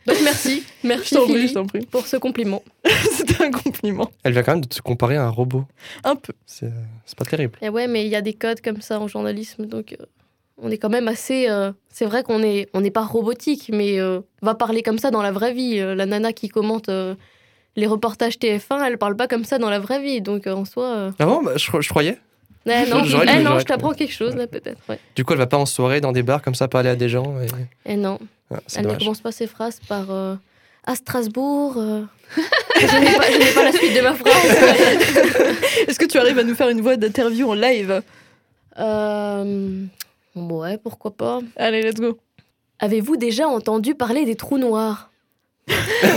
Donc 0.08 0.18
merci, 0.24 0.64
merci 0.84 1.16
Je 1.16 1.20
prie, 1.22 1.66
prie. 1.68 1.86
pour 1.86 2.08
ce 2.08 2.18
compliment. 2.18 2.64
C'était 3.12 3.44
un 3.44 3.52
compliment. 3.52 4.10
Elle 4.24 4.34
vient 4.34 4.42
quand 4.42 4.54
même 4.54 4.66
de 4.66 4.74
se 4.74 4.82
comparer 4.82 5.18
à 5.18 5.26
un 5.26 5.30
robot. 5.30 5.66
Un 6.04 6.16
peu. 6.16 6.34
C'est 6.46 6.72
c'est 7.06 7.18
pas 7.18 7.26
terrible. 7.26 7.60
Et 7.62 7.70
ouais, 7.70 7.88
mais 7.88 8.06
il 8.06 8.10
y 8.10 8.16
a 8.16 8.22
des 8.22 8.34
codes 8.34 8.62
comme 8.62 8.82
ça 8.82 9.00
en 9.00 9.08
journalisme, 9.08 9.66
donc 9.66 9.94
euh, 10.00 10.06
on 10.62 10.70
est 10.72 10.78
quand 10.78 10.90
même 10.90 11.08
assez. 11.08 11.50
euh, 11.50 11.72
c'est 11.90 12.06
vrai 12.06 12.24
qu'on 12.24 12.42
est, 12.44 12.70
on 12.74 12.82
n'est 12.82 12.92
pas 12.92 13.02
robotique, 13.04 13.70
mais 13.74 14.00
euh, 14.00 14.22
va 14.42 14.56
parler 14.56 14.82
comme 14.84 14.98
ça 15.00 15.12
dans 15.12 15.22
la 15.22 15.32
vraie 15.32 15.54
vie. 15.54 15.80
Euh, 15.80 15.96
la 15.96 16.06
nana 16.06 16.32
qui 16.34 16.48
commente 16.50 16.88
euh, 16.90 17.16
les 17.76 17.88
reportages 17.88 18.36
TF1, 18.38 18.84
elle 18.86 18.98
parle 18.98 19.16
pas 19.16 19.28
comme 19.28 19.44
ça 19.46 19.58
dans 19.58 19.70
la 19.70 19.80
vraie 19.80 20.02
vie, 20.02 20.22
donc 20.22 20.48
euh, 20.48 20.54
en 20.54 20.66
soi. 20.66 20.86
euh, 20.86 21.12
Ah 21.20 21.26
bon? 21.26 21.42
Bah, 21.44 21.52
je, 21.58 21.70
cro- 21.70 21.82
je 21.82 21.90
croyais. 21.90 22.18
eh 22.66 22.70
non, 22.90 23.04
eh 23.04 23.42
non, 23.44 23.60
je 23.60 23.66
t'apprends 23.66 23.94
quelque 23.94 24.14
chose 24.14 24.36
là 24.36 24.48
peut-être. 24.48 24.80
Ouais. 24.88 25.00
Du 25.16 25.26
coup, 25.26 25.34
elle 25.34 25.40
va 25.40 25.48
pas 25.48 25.58
en 25.58 25.66
soirée 25.66 26.00
dans 26.02 26.12
des 26.12 26.24
bars 26.24 26.42
comme 26.42 26.56
ça 26.56 26.68
parler 26.68 26.90
à 26.90 26.96
des 26.96 27.10
gens. 27.10 27.36
Et... 27.42 27.48
Eh 27.86 27.96
non, 27.96 28.20
Ah, 28.54 28.60
elle 28.76 28.88
ne 28.88 28.96
commence 28.96 29.20
pas 29.22 29.32
ses 29.32 29.48
phrases 29.48 29.80
par. 29.88 30.12
euh, 30.12 30.36
à 30.86 30.96
Strasbourg. 30.96 31.76
euh, 31.78 32.02
je 32.80 32.98
n'ai 33.00 33.14
pas, 33.16 33.32
je 33.32 33.38
n'ai 33.38 33.52
pas 33.54 33.64
la 33.64 33.72
suite 33.72 33.96
de 33.96 34.02
ma 34.02 34.14
phrase. 34.16 34.58
Est-ce 35.88 36.00
que 36.00 36.06
tu 36.06 36.18
arrives 36.18 36.40
à 36.40 36.44
nous 36.44 36.56
faire 36.56 36.70
une 36.70 36.82
voix 36.82 36.96
d'interview 36.98 37.50
en 37.50 37.54
live? 37.54 38.02
Euh, 38.80 39.84
ouais, 40.36 40.78
pourquoi 40.78 41.12
pas. 41.12 41.40
Allez, 41.56 41.82
let's 41.82 42.00
go. 42.00 42.18
Avez-vous 42.80 43.18
déjà 43.18 43.48
entendu 43.48 43.96
parler 43.96 44.26
des 44.26 44.36
trous 44.36 44.58
noirs? 44.58 45.12
Changement 45.68 46.08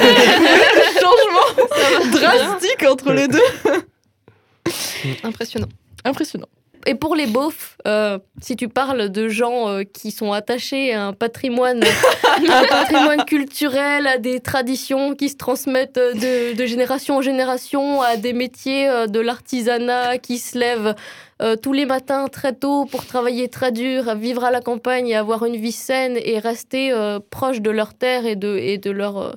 drastique 2.11 2.83
entre 2.89 3.13
les 3.13 3.29
deux. 3.29 3.41
Impressionnant. 5.23 5.69
Impressionnant. 6.05 6.49
Et 6.87 6.95
pour 6.95 7.15
les 7.15 7.27
beaufs, 7.27 7.79
euh, 7.87 8.19
si 8.43 8.57
tu 8.57 8.69
parles 8.69 9.09
de 9.09 9.29
gens 9.29 9.69
euh, 9.69 9.83
qui 9.85 10.11
sont 10.11 10.33
attachés 10.33 10.93
à 10.93 11.07
un 11.07 11.13
patrimoine, 11.13 11.83
un 12.49 12.65
patrimoine 12.67 13.25
culturel, 13.25 14.07
à 14.07 14.19
des 14.19 14.41
traditions 14.41 15.15
qui 15.15 15.31
se 15.31 15.37
transmettent 15.37 15.99
de, 15.99 16.55
de 16.55 16.67
génération 16.67 17.17
en 17.17 17.23
génération, 17.23 18.03
à 18.03 18.17
des 18.17 18.35
métiers 18.35 18.89
euh, 18.89 19.07
de 19.07 19.21
l'artisanat 19.21 20.19
qui 20.19 20.39
se 20.39 20.59
lèvent 20.59 20.95
tous 21.63 21.73
les 21.73 21.85
matins 21.85 22.29
très 22.29 22.55
tôt 22.55 22.87
pour 22.87 23.05
travailler 23.05 23.49
très 23.49 23.73
dur, 23.73 24.09
à 24.09 24.15
vivre 24.15 24.45
à 24.45 24.51
la 24.51 24.61
campagne 24.61 25.09
et 25.09 25.17
avoir 25.17 25.45
une 25.45 25.57
vie 25.57 25.73
saine 25.73 26.17
et 26.17 26.39
rester 26.39 26.95
proche 27.29 27.61
de 27.61 27.71
leur 27.71 27.93
terre 27.93 28.25
et 28.25 28.37
de, 28.37 28.57
et 28.57 28.79
de 28.79 28.91
leur... 28.91 29.37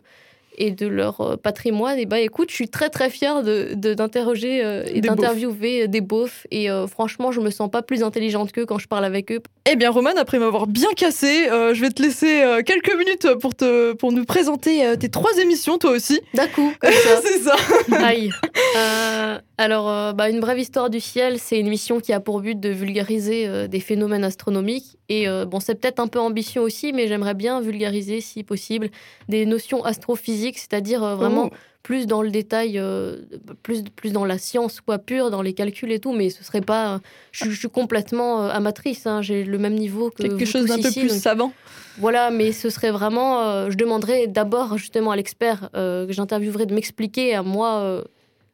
et 0.57 0.71
de 0.71 0.87
leur 0.87 1.21
euh, 1.21 1.35
patrimoine, 1.37 1.99
et 1.99 2.05
bah 2.05 2.19
écoute, 2.19 2.49
je 2.49 2.55
suis 2.55 2.69
très 2.69 2.89
très 2.89 3.09
fière 3.09 3.43
de, 3.43 3.69
de- 3.75 3.93
d'interroger 3.93 4.63
euh, 4.63 4.83
et 4.91 5.01
d'interviewer 5.01 5.83
euh, 5.83 5.87
des 5.87 6.01
beaufs. 6.01 6.45
Et 6.51 6.69
euh, 6.69 6.87
franchement, 6.87 7.31
je 7.31 7.39
me 7.41 7.49
sens 7.49 7.69
pas 7.69 7.81
plus 7.81 8.03
intelligente 8.03 8.51
qu'eux 8.51 8.65
quand 8.65 8.79
je 8.79 8.87
parle 8.87 9.05
avec 9.05 9.31
eux. 9.31 9.39
Eh 9.69 9.75
bien, 9.75 9.91
Roman, 9.91 10.11
après 10.17 10.39
m'avoir 10.39 10.67
bien 10.67 10.89
cassé, 10.95 11.49
euh, 11.49 11.73
je 11.73 11.81
vais 11.81 11.89
te 11.89 12.01
laisser 12.01 12.41
euh, 12.41 12.61
quelques 12.63 12.95
minutes 12.97 13.27
pour, 13.41 13.55
te, 13.55 13.93
pour 13.93 14.11
nous 14.11 14.25
présenter 14.25 14.93
tes 14.99 15.09
trois 15.09 15.37
émissions, 15.39 15.77
toi 15.77 15.91
aussi. 15.91 16.19
D'un 16.33 16.47
coup. 16.47 16.71
C'est 16.83 17.39
ça. 17.39 17.55
Aïe. 18.03 18.31
Alors, 19.59 19.89
euh, 19.89 20.13
bah, 20.13 20.29
une 20.29 20.39
brève 20.39 20.59
histoire 20.59 20.91
du 20.91 20.99
ciel, 20.99 21.39
c'est 21.39 21.59
une 21.59 21.69
mission 21.69 21.99
qui 21.99 22.13
a 22.13 22.19
pour 22.19 22.41
but 22.41 22.59
de 22.59 22.69
vulgariser 22.69 23.47
euh, 23.47 23.67
des 23.67 23.79
phénomènes 23.79 24.23
astronomiques. 24.23 24.97
Et 25.09 25.27
euh, 25.27 25.45
bon, 25.45 25.59
c'est 25.59 25.73
peut-être 25.73 25.99
un 25.99 26.05
peu 26.07 26.19
ambitieux 26.19 26.61
aussi, 26.61 26.93
mais 26.93 27.07
j'aimerais 27.07 27.33
bien 27.33 27.59
vulgariser, 27.59 28.21
si 28.21 28.43
possible, 28.43 28.89
des 29.29 29.47
notions 29.47 29.83
astrophysiques, 29.83 30.59
c'est-à-dire 30.59 31.15
vraiment 31.15 31.49
Oh. 31.51 31.55
plus 31.81 32.05
dans 32.05 32.21
le 32.21 32.29
détail, 32.29 32.79
plus, 33.63 33.83
plus 33.95 34.11
dans 34.13 34.25
la 34.25 34.37
science, 34.37 34.79
quoi, 34.79 34.99
pure, 34.99 35.31
dans 35.31 35.41
les 35.41 35.53
calculs 35.53 35.91
et 35.91 35.99
tout. 35.99 36.11
Mais 36.13 36.29
ce 36.29 36.43
serait 36.43 36.61
pas. 36.61 36.99
Je, 37.31 37.49
je 37.49 37.57
suis 37.57 37.69
complètement 37.69 38.43
amatrice, 38.43 39.07
hein, 39.07 39.23
j'ai 39.23 39.43
le 39.43 39.57
même 39.57 39.73
niveau 39.75 40.11
que. 40.11 40.21
Quelque 40.21 40.43
vous 40.43 40.51
chose 40.51 40.65
d'un 40.67 40.75
peu 40.75 40.91
plus 40.91 41.07
donc- 41.07 41.17
savant. 41.17 41.51
voilà, 41.97 42.29
mais 42.29 42.51
ce 42.51 42.69
serait 42.69 42.91
vraiment. 42.91 43.71
je 43.71 43.75
demanderais 43.77 44.27
d'abord 44.27 44.77
justement 44.77 45.09
à 45.09 45.15
l'expert 45.15 45.69
que 45.73 46.07
j'interviewerai 46.11 46.67
de 46.67 46.75
m'expliquer 46.75 47.33
à 47.33 47.41
moi 47.41 48.03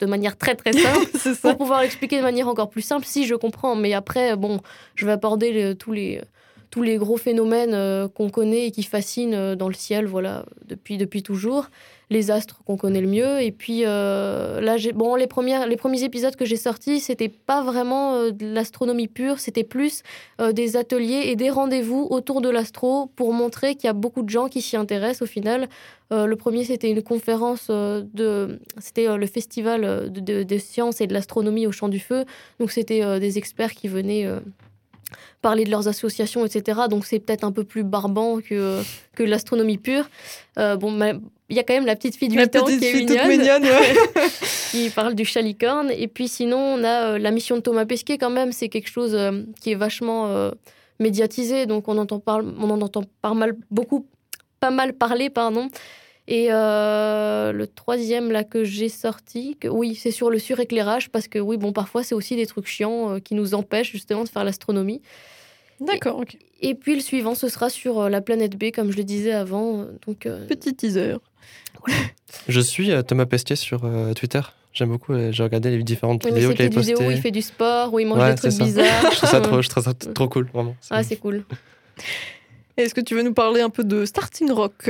de 0.04 0.10
manière 0.10 0.38
très 0.38 0.56
très 0.56 0.74
simple 0.74 1.08
pour 1.42 1.58
pouvoir 1.58 1.82
l'expliquer 1.82 2.18
de 2.18 2.24
manière 2.24 2.48
encore 2.48 2.70
plus 2.70 2.82
simple 2.82 3.06
si 3.06 3.26
je 3.26 3.36
comprends. 3.36 3.76
Mais 3.76 3.94
après, 3.94 4.36
bon, 4.36 4.60
je 4.96 5.06
vais 5.06 5.13
aborder 5.13 5.52
le- 5.52 5.76
tous 5.76 5.92
les 5.92 6.22
tous 6.74 6.82
les 6.82 6.98
gros 6.98 7.18
phénomènes 7.18 7.76
euh, 7.76 8.08
qu'on 8.08 8.32
connaît 8.32 8.66
et 8.66 8.72
qui 8.72 8.82
fascinent 8.82 9.36
euh, 9.36 9.56
dans 9.56 9.68
le 9.68 9.76
ciel, 9.76 10.08
voilà, 10.08 10.44
depuis 10.66 10.98
depuis 10.98 11.22
toujours. 11.22 11.68
Les 12.10 12.32
astres 12.32 12.64
qu'on 12.66 12.78
connaît 12.78 13.00
le 13.00 13.08
mieux. 13.08 13.42
Et 13.42 13.52
puis 13.52 13.84
euh, 13.86 14.60
là, 14.60 14.78
bon, 14.96 15.14
les 15.14 15.28
premières 15.28 15.68
les 15.68 15.78
premiers 15.78 16.04
épisodes 16.04 16.36
que 16.36 16.46
j'ai 16.46 16.56
sortis, 16.58 17.00
c'était 17.00 17.30
pas 17.30 17.62
vraiment 17.62 18.32
de 18.32 18.54
l'astronomie 18.54 19.08
pure, 19.08 19.40
c'était 19.40 19.64
plus 19.64 20.02
des 20.54 20.76
ateliers 20.76 21.26
et 21.28 21.36
des 21.36 21.52
rendez-vous 21.52 22.08
autour 22.10 22.42
de 22.42 22.50
l'astro 22.50 23.12
pour 23.16 23.34
montrer 23.34 23.76
qu'il 23.76 23.86
y 23.86 23.90
a 23.90 23.94
beaucoup 23.94 24.24
de 24.24 24.30
gens 24.30 24.48
qui 24.48 24.62
s'y 24.62 24.76
intéressent 24.76 25.22
au 25.24 25.32
final. 25.32 25.70
Le 26.12 26.36
premier, 26.36 26.64
c'était 26.66 26.92
une 26.92 27.02
conférence 27.02 27.70
de. 27.70 28.60
C'était 28.80 29.18
le 29.18 29.26
festival 29.26 30.12
de, 30.12 30.44
de- 30.44 30.58
sciences 30.58 31.02
et 31.02 31.08
de 31.08 31.14
l'astronomie 31.14 31.66
au 31.66 31.72
Champ 31.72 31.90
du 31.90 32.00
Feu. 32.00 32.26
Donc, 32.60 32.70
c'était 32.72 33.20
des 33.20 33.38
experts 33.40 33.74
qui 33.74 33.88
venaient 33.88 34.28
parler 35.41 35.63
de 35.65 35.69
leurs 35.71 35.88
associations, 35.88 36.45
etc. 36.45 36.82
Donc, 36.89 37.06
c'est 37.06 37.19
peut-être 37.19 37.43
un 37.43 37.52
peu 37.52 37.63
plus 37.63 37.84
barbant 37.84 38.39
que, 38.41 38.82
que 39.15 39.23
l'astronomie 39.23 39.78
pure. 39.78 40.10
Euh, 40.58 40.76
bon, 40.76 40.91
il 41.49 41.56
y 41.58 41.60
a 41.60 41.63
quand 41.63 41.73
même 41.73 41.86
la 41.86 41.95
petite 41.95 42.15
fille 42.15 42.30
de 42.30 42.36
La 42.36 42.43
8 42.43 42.56
ans 42.56 42.65
qui 42.65 42.86
est 42.86 42.93
mignonne. 42.93 43.28
mignonne, 43.28 43.63
ouais. 43.63 43.93
qui 44.71 44.89
parle 44.89 45.13
du 45.15 45.26
chalicorne. 45.26 45.91
Et 45.91 46.08
puis 46.08 46.28
sinon, 46.28 46.58
on 46.58 46.84
a 46.84 47.12
euh, 47.13 47.19
la 47.19 47.32
mission 47.32 47.56
de 47.58 47.62
Thomas 47.62 47.86
Pesquet 47.86 48.17
quand 48.17 48.30
même. 48.30 48.52
C'est 48.52 48.69
quelque 48.69 48.89
chose 48.89 49.13
euh, 49.13 49.43
qui 49.62 49.71
est 49.71 49.76
vachement 49.76 50.28
euh, 50.28 50.52
médiatisé. 50.99 51.65
Donc 51.65 51.88
on, 51.88 51.97
entend 51.97 52.19
par- 52.19 52.41
on 52.60 52.69
en 52.69 52.82
entend 52.82 53.04
pas 53.21 53.34
mal, 53.34 53.56
beaucoup, 53.69 54.08
pas 54.60 54.71
mal 54.71 54.93
parler, 54.93 55.30
pardon. 55.30 55.69
Et 56.28 56.48
euh, 56.52 57.52
le 57.52 57.68
troisième 57.68 58.32
là 58.32 58.44
que 58.46 58.64
j'ai 58.64 58.88
sorti, 58.90 59.58
que, 59.60 59.68
oui, 59.68 59.96
c'est 59.96 60.12
sur 60.12 60.30
le 60.30 60.40
suréclairage 60.40 61.10
parce 61.10 61.28
que 61.28 61.38
oui, 61.40 61.58
bon, 61.58 61.74
parfois 61.74 62.04
c'est 62.04 62.16
aussi 62.16 62.36
des 62.38 62.46
trucs 62.46 62.68
chiants 62.68 63.16
euh, 63.16 63.20
qui 63.20 63.36
nous 63.36 63.54
empêchent 63.56 63.92
justement 63.92 64.24
de 64.24 64.30
faire 64.30 64.44
l'astronomie. 64.46 65.02
D'accord. 65.82 66.24
Et 66.62 66.76
puis 66.76 66.96
le 66.96 67.02
suivant, 67.02 67.36
ce 67.36 67.50
sera 67.50 67.70
sur 67.70 68.00
euh, 68.00 68.10
la 68.10 68.22
planète 68.22 68.58
B, 68.58 68.72
comme 68.74 68.90
je 68.92 68.98
le 68.98 69.04
disais 69.04 69.34
avant. 69.34 69.86
Donc 70.08 70.26
euh, 70.26 70.46
Petit 70.48 70.74
teaser. 70.74 71.16
Je 72.48 72.60
suis 72.62 72.92
euh, 72.92 73.02
Thomas 73.02 73.26
Pesquet 73.26 73.58
sur 73.58 73.84
euh, 73.84 74.14
Twitter. 74.14 74.42
J'aime 74.72 74.90
beaucoup. 74.90 75.14
J'ai 75.32 75.44
regardé 75.44 75.76
les 75.76 75.84
différentes 75.84 76.24
oui, 76.24 76.32
vidéos 76.32 76.52
qu'il 76.54 76.62
avait 76.62 76.70
des 76.70 76.80
vidéos 76.80 76.96
où 76.96 77.00
postées. 77.02 77.16
il 77.16 77.22
fait 77.22 77.32
du 77.32 77.42
sport, 77.42 77.94
où 77.94 78.00
il 78.00 78.08
mange 78.08 78.20
Ouais, 78.20 78.30
des 78.32 78.36
trucs 78.36 78.54
ça. 78.54 78.64
bizarres. 78.64 78.88
je 79.12 79.18
trouve 79.18 79.30
ça 79.30 79.42
trop, 79.42 79.62
je 79.62 79.70
trouve 79.70 79.84
ça 79.84 79.94
trop 79.94 80.30
cool, 80.30 80.50
vraiment. 80.54 80.76
Ah, 80.90 81.04
c'est 81.04 81.18
cool. 81.18 81.44
Est-ce 82.78 82.96
que 82.96 83.02
tu 83.02 83.14
veux 83.14 83.22
nous 83.22 83.34
parler 83.36 83.62
un 83.62 83.70
peu 83.70 83.84
de 83.84 84.04
Starting 84.06 84.50
Rock? 84.52 84.90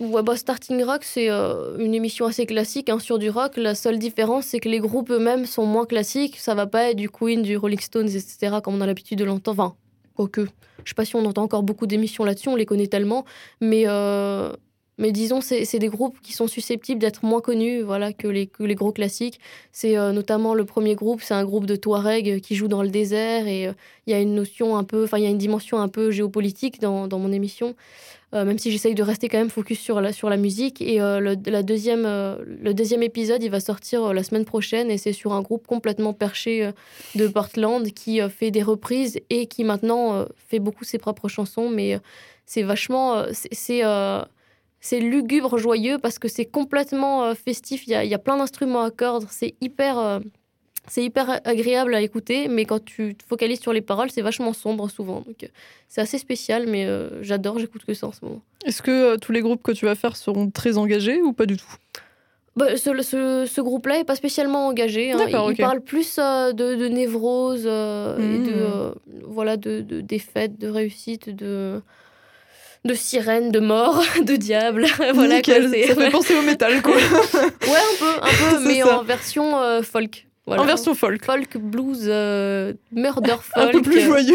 Ouais, 0.00 0.22
bah, 0.22 0.34
Starting 0.34 0.82
Rock, 0.82 1.04
c'est 1.04 1.30
euh, 1.30 1.76
une 1.76 1.94
émission 1.94 2.24
assez 2.24 2.46
classique 2.46 2.88
hein, 2.88 2.98
sur 2.98 3.18
du 3.18 3.28
rock. 3.28 3.58
La 3.58 3.74
seule 3.74 3.98
différence, 3.98 4.46
c'est 4.46 4.58
que 4.58 4.68
les 4.70 4.80
groupes 4.80 5.10
eux-mêmes 5.10 5.44
sont 5.44 5.66
moins 5.66 5.84
classiques. 5.84 6.38
Ça 6.38 6.54
va 6.54 6.66
pas 6.66 6.90
être 6.90 6.96
du 6.96 7.10
Queen, 7.10 7.42
du 7.42 7.58
Rolling 7.58 7.80
Stones, 7.80 8.08
etc., 8.08 8.56
comme 8.64 8.76
on 8.76 8.80
a 8.80 8.86
l'habitude 8.86 9.18
de 9.18 9.24
l'entendre. 9.24 9.62
Enfin, 9.62 9.76
quoique, 10.14 10.46
je 10.84 10.90
sais 10.90 10.94
pas 10.94 11.04
si 11.04 11.16
on 11.16 11.24
entend 11.26 11.42
encore 11.42 11.62
beaucoup 11.62 11.86
d'émissions 11.86 12.24
là-dessus, 12.24 12.48
on 12.48 12.56
les 12.56 12.64
connaît 12.64 12.86
tellement. 12.86 13.26
Mais, 13.60 13.84
euh, 13.88 14.54
mais 15.00 15.10
disons, 15.10 15.40
c'est 15.40 15.78
des 15.78 15.88
groupes 15.88 16.20
qui 16.22 16.32
sont 16.32 16.46
susceptibles 16.46 17.00
d'être 17.00 17.24
moins 17.24 17.40
connus 17.40 17.80
voilà, 17.82 18.12
que, 18.12 18.28
les, 18.28 18.46
que 18.46 18.62
les 18.62 18.74
gros 18.76 18.92
classiques. 18.92 19.40
C'est 19.72 19.96
euh, 19.96 20.12
notamment 20.12 20.54
le 20.54 20.64
premier 20.64 20.94
groupe, 20.94 21.22
c'est 21.22 21.34
un 21.34 21.44
groupe 21.44 21.66
de 21.66 21.74
Touareg 21.74 22.40
qui 22.40 22.54
joue 22.54 22.68
dans 22.68 22.82
le 22.82 22.90
désert. 22.90 23.48
Et 23.48 23.66
euh, 23.66 23.72
il 24.06 24.12
y 24.12 24.14
a 24.14 24.20
une 24.20 24.36
y 24.36 25.26
a 25.26 25.30
une 25.30 25.38
dimension 25.38 25.80
un 25.80 25.88
peu 25.88 26.10
géopolitique 26.10 26.80
dans, 26.80 27.08
dans 27.08 27.18
mon 27.18 27.32
émission. 27.32 27.74
Euh, 28.32 28.44
même 28.44 28.58
si 28.58 28.70
j'essaye 28.70 28.94
de 28.94 29.02
rester 29.02 29.28
quand 29.28 29.38
même 29.38 29.50
focus 29.50 29.80
sur 29.80 30.00
la, 30.00 30.12
sur 30.12 30.30
la 30.30 30.36
musique. 30.36 30.80
Et 30.80 31.00
euh, 31.00 31.18
le, 31.18 31.34
la 31.46 31.64
deuxième, 31.64 32.04
euh, 32.06 32.36
le 32.46 32.72
deuxième 32.74 33.02
épisode, 33.02 33.42
il 33.42 33.50
va 33.50 33.58
sortir 33.58 34.04
euh, 34.04 34.12
la 34.12 34.22
semaine 34.22 34.44
prochaine 34.44 34.88
et 34.88 34.98
c'est 34.98 35.12
sur 35.12 35.32
un 35.32 35.42
groupe 35.42 35.66
complètement 35.66 36.12
perché 36.12 36.64
euh, 36.66 36.72
de 37.16 37.26
Portland 37.26 37.84
qui 37.92 38.20
euh, 38.20 38.28
fait 38.28 38.52
des 38.52 38.62
reprises 38.62 39.18
et 39.30 39.46
qui 39.46 39.64
maintenant 39.64 40.14
euh, 40.14 40.24
fait 40.48 40.60
beaucoup 40.60 40.84
ses 40.84 40.98
propres 40.98 41.26
chansons. 41.26 41.70
Mais 41.70 41.94
euh, 41.94 41.98
c'est 42.46 42.62
vachement. 42.62 43.16
euh, 43.16 43.30
c'est- 43.32 43.82
c'est. 44.80 45.00
lugubre, 45.00 45.58
joyeux, 45.58 45.98
parce 45.98 46.18
que 46.18 46.28
c'est 46.28 46.44
complètement 46.46 47.24
euh, 47.24 47.34
festif. 47.34 47.86
Il 47.86 47.90
y 47.90 47.94
a, 47.94 48.04
y 48.04 48.14
a 48.14 48.18
plein 48.18 48.36
d'instruments 48.36 48.82
à 48.82 48.90
cordes. 48.90 49.26
C'est 49.30 49.54
hyper, 49.60 49.98
euh, 49.98 50.20
c'est 50.88 51.04
hyper 51.04 51.40
agréable 51.44 51.94
à 51.94 52.00
écouter, 52.00 52.48
mais 52.48 52.64
quand 52.64 52.84
tu 52.84 53.14
te 53.14 53.22
focalises 53.24 53.60
sur 53.60 53.72
les 53.72 53.82
paroles, 53.82 54.10
c'est 54.10 54.22
vachement 54.22 54.52
sombre 54.52 54.88
souvent. 54.90 55.20
Donc, 55.20 55.44
euh, 55.44 55.48
c'est 55.88 56.00
assez 56.00 56.18
spécial, 56.18 56.66
mais 56.66 56.86
euh, 56.86 57.22
j'adore, 57.22 57.58
j'écoute 57.58 57.84
que 57.84 57.94
ça 57.94 58.06
en 58.08 58.12
ce 58.12 58.24
moment. 58.24 58.40
Est-ce 58.64 58.82
que 58.82 58.90
euh, 58.90 59.16
tous 59.16 59.32
les 59.32 59.40
groupes 59.40 59.62
que 59.62 59.72
tu 59.72 59.84
vas 59.86 59.94
faire 59.94 60.16
seront 60.16 60.50
très 60.50 60.76
engagés 60.78 61.22
ou 61.22 61.32
pas 61.32 61.46
du 61.46 61.56
tout? 61.56 61.74
Bah, 62.56 62.76
ce 62.76 63.00
ce- 63.02 63.46
ce 63.46 63.60
groupe-là 63.60 64.00
est 64.00 64.04
pas 64.04 64.16
spécialement 64.16 64.66
engagé. 64.66 65.12
hein. 65.12 65.18
Il 65.50 65.56
parle 65.62 65.80
plus 65.80 66.16
euh, 66.18 66.52
de, 66.52 66.74
de 66.74 66.88
névrose 66.88 67.60
et 67.60 68.38
de, 68.38 68.52
euh, 68.52 68.92
voilà, 69.24 69.56
de, 69.56 69.80
de 69.82 70.00
défaite, 70.00 70.58
de 70.58 70.68
réussite, 70.68 71.30
de, 71.34 71.80
de 72.84 72.94
sirène, 72.94 73.50
de 73.50 73.60
mort, 73.60 74.02
de 74.22 74.36
diable. 74.36 74.86
voilà, 75.14 75.36
Nickel, 75.36 75.70
quoi, 75.70 75.86
ça 75.86 75.94
fait 75.94 76.10
penser 76.10 76.34
au 76.36 76.42
métal, 76.42 76.80
quoi. 76.82 76.94
ouais, 76.94 77.00
un 77.00 77.98
peu, 77.98 78.10
un 78.22 78.50
peu 78.58 78.66
mais 78.66 78.80
ça. 78.80 78.98
en 78.98 79.02
version 79.02 79.58
euh, 79.60 79.82
folk. 79.82 80.26
Voilà. 80.46 80.62
En 80.62 80.64
version 80.66 80.94
folk. 80.94 81.24
Folk, 81.24 81.56
blues, 81.58 82.06
euh, 82.08 82.72
murder 82.90 83.36
Un 83.54 83.60
folk. 83.62 83.72
peu 83.72 83.82
plus 83.82 84.00
joyeux. 84.00 84.34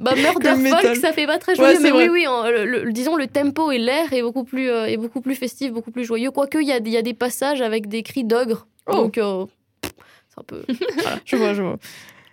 Bah, 0.00 0.14
murder 0.16 0.54
folk, 0.68 0.96
ça 0.96 1.12
fait 1.12 1.26
pas 1.26 1.38
très 1.38 1.54
joyeux, 1.54 1.78
mais 1.80 1.90
vrai. 1.90 2.08
oui, 2.08 2.20
oui, 2.22 2.26
en- 2.26 2.50
le- 2.50 2.66
le- 2.66 2.92
disons 2.92 3.16
le 3.16 3.26
tempo 3.28 3.70
et 3.70 3.78
l'air 3.78 4.12
est 4.12 4.20
beaucoup 4.20 4.44
plus, 4.44 4.68
euh, 4.68 4.84
est 4.86 4.96
beaucoup 4.98 5.20
plus 5.22 5.36
festif, 5.36 5.72
beaucoup 5.72 5.90
plus 5.92 6.04
joyeux. 6.04 6.30
Quoique, 6.32 6.58
il 6.58 6.66
y 6.68 6.72
a, 6.72 6.78
il 6.78 6.88
y 6.88 6.96
a 6.98 7.02
des 7.02 7.14
passages 7.14 7.62
avec 7.62 7.88
des 7.88 8.02
cris 8.02 8.24
d'ogre. 8.24 8.66
Oh. 8.88 8.94
Donc, 8.94 9.16
euh, 9.16 9.46
c'est 9.82 10.38
un 10.38 10.42
peu. 10.46 10.62
voilà. 11.00 11.18
Je 11.24 11.36
vois, 11.36 11.54
je 11.54 11.62
vois. 11.62 11.76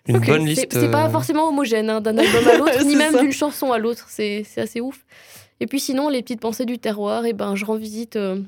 Une 0.08 0.18
Ok, 0.18 0.28
bonne 0.28 0.42
c'est- 0.44 0.48
liste. 0.50 0.68
C'est 0.72 0.92
pas 0.92 1.08
euh, 1.08 1.10
forcément 1.10 1.48
homogène 1.50 1.90
hein, 1.90 2.02
d'un 2.02 2.18
album 2.18 2.48
à 2.48 2.58
l'autre, 2.58 2.84
ni 2.86 2.96
même 2.96 3.18
d'une 3.20 3.32
chanson 3.32 3.72
à 3.72 3.78
l'autre. 3.80 4.06
C'est 4.10 4.46
assez 4.58 4.82
ouf. 4.82 5.06
Et 5.60 5.68
puis 5.68 5.80
sinon, 5.80 6.10
les 6.10 6.22
petites 6.22 6.42
pensées 6.42 6.66
du 6.66 6.78
terroir, 6.80 7.26
et 7.26 7.34
ben, 7.34 7.56
je 7.56 7.66
rends 7.66 7.76
visite 7.78 8.16
euh, 8.18 8.40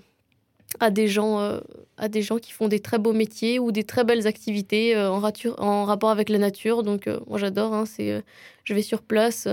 à, 0.79 0.89
des 0.91 1.07
gens, 1.07 1.39
euh, 1.39 1.59
à 1.97 2.09
des 2.09 2.21
gens 2.21 2.37
qui 2.37 2.51
font 2.51 2.67
des 2.67 2.79
très 2.79 2.99
beaux 2.99 3.13
métiers 3.13 3.59
ou 3.59 3.71
des 3.71 3.83
très 3.83 4.03
belles 4.03 4.27
activités 4.27 4.95
euh, 4.95 5.09
en, 5.09 5.19
rature- 5.19 5.55
en 5.57 5.85
rapport 5.85 6.09
avec 6.09 6.29
la 6.29 6.37
nature. 6.37 6.83
Donc, 6.83 7.09
moi, 7.27 7.37
j'adore. 7.39 7.73
hein, 7.73 7.85
c'est, 7.85 8.21
je 8.65 8.73
vais 8.73 8.81
sur 8.81 9.01
place, 9.01 9.47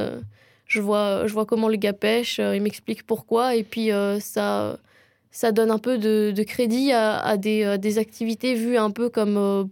je, 0.66 0.80
vois, 0.80 1.26
je 1.26 1.32
vois 1.32 1.46
comment 1.46 1.68
le 1.68 1.76
gars 1.76 1.92
pêche, 1.92 2.38
il 2.38 2.60
m'explique 2.60 3.04
pourquoi. 3.06 3.54
Et 3.54 3.62
puis, 3.62 3.90
ça, 4.20 4.78
ça 5.30 5.52
donne 5.52 5.70
un 5.70 5.78
peu 5.78 5.96
de, 5.96 6.32
de 6.36 6.42
crédit 6.42 6.92
à, 6.92 7.18
à 7.20 7.36
des, 7.36 7.62
à 7.64 7.78
des 7.78 7.98
activités 7.98 8.54
vues 8.54 8.76
un 8.76 8.90
peu 8.90 9.08
comme. 9.08 9.68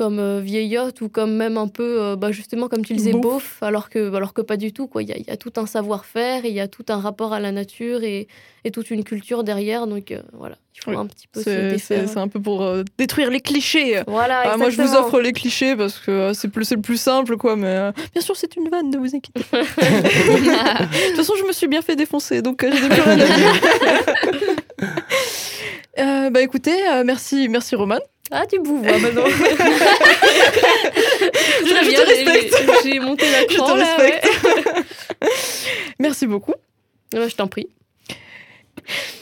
Comme 0.00 0.18
euh, 0.18 0.40
vieillotte 0.40 1.02
ou 1.02 1.10
comme 1.10 1.34
même 1.36 1.58
un 1.58 1.68
peu, 1.68 2.00
euh, 2.00 2.16
bah, 2.16 2.32
justement, 2.32 2.68
comme 2.68 2.82
tu 2.82 2.94
le 2.94 2.98
disais, 3.00 3.12
Beauf. 3.12 3.62
alors 3.62 3.90
que, 3.90 4.14
alors 4.14 4.32
que 4.32 4.40
pas 4.40 4.56
du 4.56 4.72
tout. 4.72 4.86
quoi. 4.86 5.02
Il 5.02 5.10
y 5.10 5.12
a, 5.12 5.18
il 5.18 5.26
y 5.26 5.30
a 5.30 5.36
tout 5.36 5.52
un 5.56 5.66
savoir-faire, 5.66 6.46
il 6.46 6.54
y 6.54 6.60
a 6.60 6.68
tout 6.68 6.86
un 6.88 6.96
rapport 6.96 7.34
à 7.34 7.38
la 7.40 7.52
nature 7.52 8.02
et, 8.02 8.26
et 8.64 8.70
toute 8.70 8.90
une 8.90 9.04
culture 9.04 9.44
derrière. 9.44 9.86
Donc 9.86 10.10
euh, 10.10 10.22
voilà, 10.32 10.56
il 10.74 10.80
faut 10.82 10.90
Oui. 10.92 10.96
un 10.96 11.04
petit 11.04 11.26
peu 11.28 11.42
se 11.42 11.76
C'est 11.78 12.16
un 12.16 12.28
peu 12.28 12.40
pour 12.40 12.62
euh, 12.62 12.82
détruire 12.96 13.28
les 13.30 13.40
clichés. 13.40 14.00
Voilà, 14.06 14.40
Ah, 14.50 14.56
moi, 14.56 14.70
je 14.70 14.80
vous 14.80 14.94
offre 14.94 15.20
les 15.20 15.32
clichés 15.32 15.76
parce 15.76 15.98
que 15.98 16.10
euh, 16.10 16.32
c'est 16.32 16.48
plus, 16.48 16.70
le 16.70 16.80
plus 16.80 16.96
simple, 16.96 17.36
quoi. 17.36 17.54
Mais 17.56 17.92
bien 18.14 18.22
sûr, 18.22 18.34
c'est 18.36 18.56
une 18.56 18.70
vanne, 18.70 18.88
ne 18.88 18.96
vous 18.96 19.14
inquiétez 19.14 19.44
pas. 19.50 19.60
De 19.62 21.06
toute 21.08 21.16
façon, 21.16 21.34
je 21.38 21.44
me 21.44 21.52
suis 21.52 21.68
bien 21.68 21.82
fait 21.82 21.94
défoncer, 21.94 22.40
donc 22.40 22.62
n'ai 22.62 22.70
plus 22.70 23.02
rien 23.02 23.20
à 23.20 23.26
dire. 23.26 23.62
Bah 26.32 26.40
écoutez, 26.40 26.76
merci, 27.04 27.48
merci 27.50 27.74
Roman. 27.74 27.98
Ah, 28.30 28.46
tu 28.46 28.60
bouvois 28.60 28.98
maintenant. 28.98 29.24
J'ai- 32.84 33.00
monté 33.00 33.30
la 33.30 33.40
Je 33.42 33.56
cran, 33.56 33.74
là, 33.74 33.96
ouais. 33.98 34.20
Merci 35.98 36.26
beaucoup. 36.26 36.54
Ouais, 37.12 37.28
je 37.28 37.34
t'en 37.36 37.48
prie. 37.48 37.68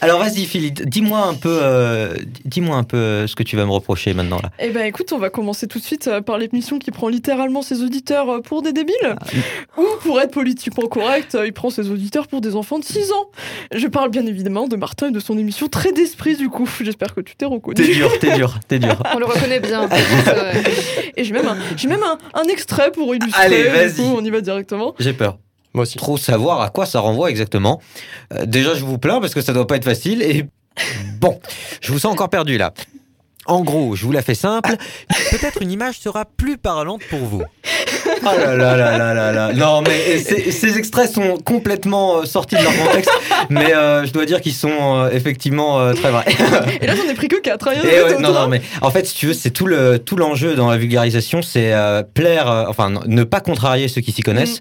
Alors 0.01 0.21
vas-y 0.21 0.45
Philippe, 0.45 0.83
dis-moi 0.89 1.21
un 1.21 1.35
peu, 1.35 1.59
euh, 1.63 2.15
dis-moi 2.45 2.77
un 2.77 2.85
peu 2.85 2.97
euh, 2.97 3.27
ce 3.27 3.35
que 3.35 3.43
tu 3.43 3.57
vas 3.57 3.65
me 3.65 3.71
reprocher 3.71 4.15
maintenant 4.15 4.39
là. 4.43 4.51
Eh 4.59 4.71
ben 4.71 4.85
écoute, 4.87 5.13
on 5.13 5.19
va 5.19 5.31
commencer 5.31 5.67
tout 5.67 5.79
de 5.79 5.85
suite 5.85 6.07
euh, 6.09 6.21
par 6.21 6.39
l'émission 6.39 6.79
qui 6.79 6.91
prend 6.91 7.09
littéralement 7.09 7.63
ses 7.63 7.83
auditeurs 7.83 8.43
pour 8.43 8.63
des 8.63 8.73
débiles. 8.73 9.17
Ou 9.77 9.85
pour 10.03 10.21
être 10.21 10.31
politiquement 10.33 10.87
correct, 10.89 11.37
il 11.45 11.53
prend 11.53 11.71
ses 11.71 11.91
auditeurs 11.91 12.29
pour 12.29 12.41
des 12.41 12.57
enfants 12.57 12.79
de 12.79 12.85
6 12.85 13.13
ans. 13.13 13.31
Je 13.75 13.87
parle 13.87 14.11
bien 14.11 14.27
évidemment 14.27 14.69
de 14.69 14.77
Martin 14.77 15.09
et 15.09 15.13
de 15.13 15.21
son 15.21 15.37
émission 15.39 15.69
Très 15.69 15.93
d'esprit 15.93 16.37
du 16.37 16.49
coup. 16.49 16.69
J'espère 16.83 17.15
que 17.15 17.21
tu 17.21 17.37
t'es 17.37 17.47
reconnu. 17.47 17.75
T'es 17.75 17.93
dur, 17.93 18.11
t'es 18.19 18.35
dur, 18.37 18.59
t'es 18.67 18.79
dur. 18.79 19.03
On 19.15 19.19
le 19.19 19.27
reconnaît 19.27 19.61
bien. 19.61 19.89
Et 21.17 21.25
j'ai 21.25 21.33
même, 21.33 21.49
un, 21.49 21.57
j'ai 21.77 21.89
même 21.89 22.03
un, 22.03 22.19
un 22.35 22.45
extrait 22.45 22.91
pour 22.93 23.15
illustrer. 23.15 23.43
Allez, 23.43 23.65
du 23.65 23.69
vas-y. 23.71 23.95
coup, 23.95 24.15
on 24.17 24.25
y 24.25 24.31
va 24.31 24.41
directement. 24.41 24.95
J'ai 24.99 25.13
peur. 25.13 25.39
Trop 25.97 26.17
savoir 26.17 26.61
à 26.61 26.71
quoi 26.71 26.87
ça 26.87 27.01
renvoie 27.01 27.31
exactement. 27.31 27.81
Euh, 28.33 28.47
déjà, 28.47 28.75
je 28.75 28.85
vous 28.85 28.99
plains 28.99 29.21
parce 29.21 29.35
que 29.35 29.41
ça 29.41 29.53
doit 29.53 29.67
pas 29.67 29.77
être 29.77 29.85
facile. 29.85 30.23
Et 30.23 30.47
bon, 31.21 31.41
je 31.81 31.93
vous 31.93 31.99
sens 31.99 32.13
encore 32.13 32.31
perdu 32.31 32.59
là. 32.59 32.73
En 33.49 33.63
gros, 33.63 33.97
je 33.97 34.05
vous 34.05 34.13
la 34.13 34.23
fais 34.23 34.35
simple. 34.35 34.77
Peut-être 35.31 35.63
une 35.63 35.71
image 35.71 35.99
sera 35.99 36.25
plus 36.27 36.59
parlante 36.59 37.03
pour 37.09 37.21
vous. 37.21 37.43
Oh 38.23 38.39
là 38.39 38.57
là 38.57 38.77
là 38.77 38.99
là 38.99 39.15
là 39.15 39.33
là. 39.33 39.53
Non, 39.55 39.83
mais 39.83 40.19
ces, 40.19 40.77
extraits 40.77 41.11
sont 41.13 41.39
complètement 41.39 42.19
euh, 42.19 42.25
sortis 42.25 42.57
de 42.57 42.63
leur 42.63 42.77
contexte. 42.77 43.11
Mais 43.51 43.75
euh, 43.75 44.05
je 44.05 44.13
dois 44.13 44.27
dire 44.27 44.41
qu'ils 44.41 44.55
sont 44.55 44.69
euh, 44.71 45.11
effectivement 45.11 45.81
euh, 45.81 45.95
très 45.95 46.11
vrais. 46.11 46.25
Et 46.81 46.87
là, 46.87 46.95
j'en 46.95 47.09
ai 47.09 47.15
pris 47.15 47.29
que 47.29 47.41
4. 47.41 47.69
Hein, 47.69 47.73
Et 47.85 48.03
ouais, 48.03 48.19
non, 48.19 48.33
non, 48.33 48.49
mais 48.49 48.61
en 48.83 48.91
fait, 48.91 49.07
si 49.07 49.15
tu 49.15 49.27
veux, 49.29 49.33
c'est 49.33 49.51
tout 49.51 49.67
le 49.67 49.99
tout 49.99 50.17
l'enjeu 50.17 50.55
dans 50.55 50.71
la 50.71 50.77
vulgarisation, 50.77 51.43
c'est 51.43 51.73
euh, 51.73 52.03
plaire, 52.03 52.51
euh, 52.51 52.65
enfin, 52.69 52.91
ne 53.07 53.25
pas 53.25 53.41
contrarier 53.41 53.89
ceux 53.89 54.01
qui 54.01 54.13
s'y 54.13 54.23
connaissent 54.23 54.61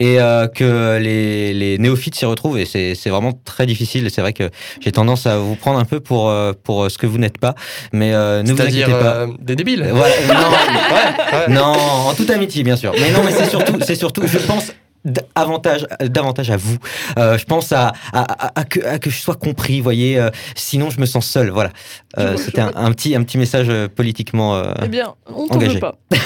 et 0.00 0.20
euh, 0.20 0.46
que 0.48 0.98
les, 0.98 1.52
les 1.54 1.78
néophytes 1.78 2.14
s'y 2.14 2.24
retrouvent. 2.24 2.58
Et 2.58 2.64
c'est 2.64 3.10
vraiment 3.10 3.32
très 3.44 3.66
difficile. 3.66 4.06
Et 4.06 4.10
c'est 4.10 4.20
vrai 4.20 4.32
que 4.32 4.50
j'ai 4.80 4.92
tendance 4.92 5.26
à 5.26 5.38
vous 5.38 5.56
prendre 5.56 5.78
un 5.78 5.84
peu 5.84 6.00
pour 6.00 6.32
pour 6.64 6.90
ce 6.90 6.98
que 6.98 7.06
vous 7.06 7.18
n'êtes 7.18 7.38
pas, 7.38 7.54
mais 7.92 8.12
euh, 8.22 8.42
ne 8.42 8.50
vous 8.50 8.56
C'est-à-dire 8.56 8.86
inquiétez 8.88 9.02
pas. 9.04 9.14
euh, 9.16 9.26
des 9.40 9.56
débiles. 9.56 9.86
Voilà, 9.92 10.14
non, 10.28 10.34
Ouais, 10.34 11.38
ouais. 11.48 11.54
non, 11.54 11.62
en 12.08 12.14
toute 12.14 12.30
amitié, 12.30 12.62
bien 12.62 12.76
sûr. 12.76 12.92
Mais 12.98 13.10
non, 13.10 13.20
mais 13.24 13.32
c'est 13.32 13.48
surtout, 13.50 13.74
c'est 13.84 13.94
surtout, 13.96 14.22
je 14.26 14.38
pense 14.38 14.72
davantage, 15.04 15.84
davantage 16.00 16.50
à 16.52 16.56
vous. 16.56 16.76
Euh, 17.18 17.36
je 17.36 17.44
pense 17.44 17.72
à, 17.72 17.92
à, 18.12 18.20
à- 18.46 18.60
à 18.60 18.64
que, 18.64 18.78
à 18.86 18.98
que 19.00 19.10
je 19.10 19.18
sois 19.20 19.34
compris, 19.34 19.78
vous 19.78 19.82
voyez. 19.82 20.16
euh, 20.18 20.30
sinon, 20.54 20.90
je 20.90 21.00
me 21.00 21.06
sens 21.06 21.26
seul. 21.26 21.50
Voilà. 21.50 21.70
Euh, 22.18 22.36
C'était 22.36 22.60
un, 22.60 22.70
un 22.76 22.92
petit, 22.92 23.16
un 23.16 23.22
petit 23.24 23.36
message 23.38 23.68
politiquement. 23.96 24.54
euh, 24.56 24.72
Eh 24.84 24.88
bien, 24.88 25.14
on 25.26 25.48
t'en 25.48 25.58
veut 25.58 25.78
pas. 25.80 25.96
On 26.12 26.16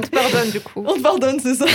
te 0.00 0.10
pardonne 0.10 0.50
du 0.50 0.60
coup. 0.60 0.84
On 0.86 0.94
te 0.94 1.00
pardonne, 1.00 1.38
c'est 1.40 1.54
ça. 1.54 1.66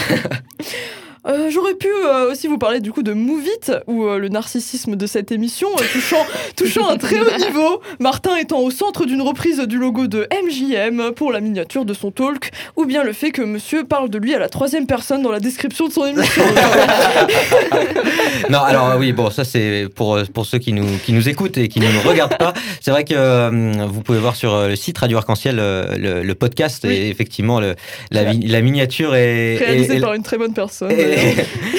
Euh, 1.28 1.50
J'aurais 1.50 1.74
pu 1.74 1.88
euh, 1.88 2.32
aussi 2.32 2.48
vous 2.48 2.60
parler 2.60 2.82
du 2.82 2.92
coup 2.92 3.02
de 3.02 3.14
Move 3.14 3.46
It, 3.48 3.72
où 3.88 4.06
euh, 4.06 4.20
le 4.20 4.30
narcissisme 4.30 4.96
de 4.96 5.08
cette 5.08 5.32
émission 5.32 5.68
euh, 5.80 5.84
touchant, 5.92 6.24
touchant 6.56 6.88
un 6.88 6.98
très 6.98 7.20
haut 7.20 7.38
niveau, 7.38 7.82
Martin 8.00 8.36
étant 8.38 8.60
au 8.60 8.70
centre 8.70 9.06
d'une 9.06 9.22
reprise 9.24 9.60
du 9.62 9.78
logo 9.80 10.06
de 10.08 10.28
MJM 10.44 11.12
pour 11.14 11.32
la 11.32 11.40
miniature 11.40 11.84
de 11.84 11.94
son 11.96 12.12
talk, 12.12 12.52
ou 12.76 12.86
bien 12.86 13.04
le 13.04 13.12
fait 13.14 13.32
que 13.32 13.42
monsieur 13.42 13.86
parle 13.86 14.10
de 14.10 14.20
lui 14.20 14.36
à 14.36 14.40
la 14.40 14.50
troisième 14.50 14.86
personne 14.86 15.24
dans 15.24 15.32
la 15.32 15.40
description 15.40 15.88
de 15.88 15.94
son 15.94 16.06
émission. 16.06 16.44
non, 18.50 18.60
alors 18.60 18.96
oui, 19.00 19.12
bon, 19.12 19.30
ça 19.32 19.44
c'est 19.44 19.88
pour, 19.96 20.20
pour 20.34 20.46
ceux 20.46 20.60
qui 20.60 20.74
nous, 20.74 20.86
qui 21.06 21.14
nous 21.14 21.28
écoutent 21.28 21.58
et 21.58 21.68
qui 21.68 21.80
ne 21.80 21.88
nous 21.92 22.02
regardent 22.08 22.38
pas. 22.38 22.54
C'est 22.82 22.92
vrai 22.92 23.04
que 23.04 23.14
euh, 23.16 23.50
vous 23.88 24.02
pouvez 24.02 24.20
voir 24.20 24.36
sur 24.36 24.68
le 24.68 24.76
site 24.76 24.98
Radio 25.00 25.18
Arc-en-Ciel 25.18 25.56
le, 25.56 26.22
le 26.24 26.36
podcast 26.36 26.84
Oui. 26.88 26.94
et 26.94 27.10
effectivement 27.10 27.60
le, 27.60 27.76
la, 28.12 28.62
miniature 28.62 29.16
est. 29.16 29.58
Réalisé 29.58 29.98
est- 29.98 30.02
par 30.02 30.14
une 30.14 30.24
très 30.24 30.38
bonne 30.38 30.54
personne. 30.54 30.92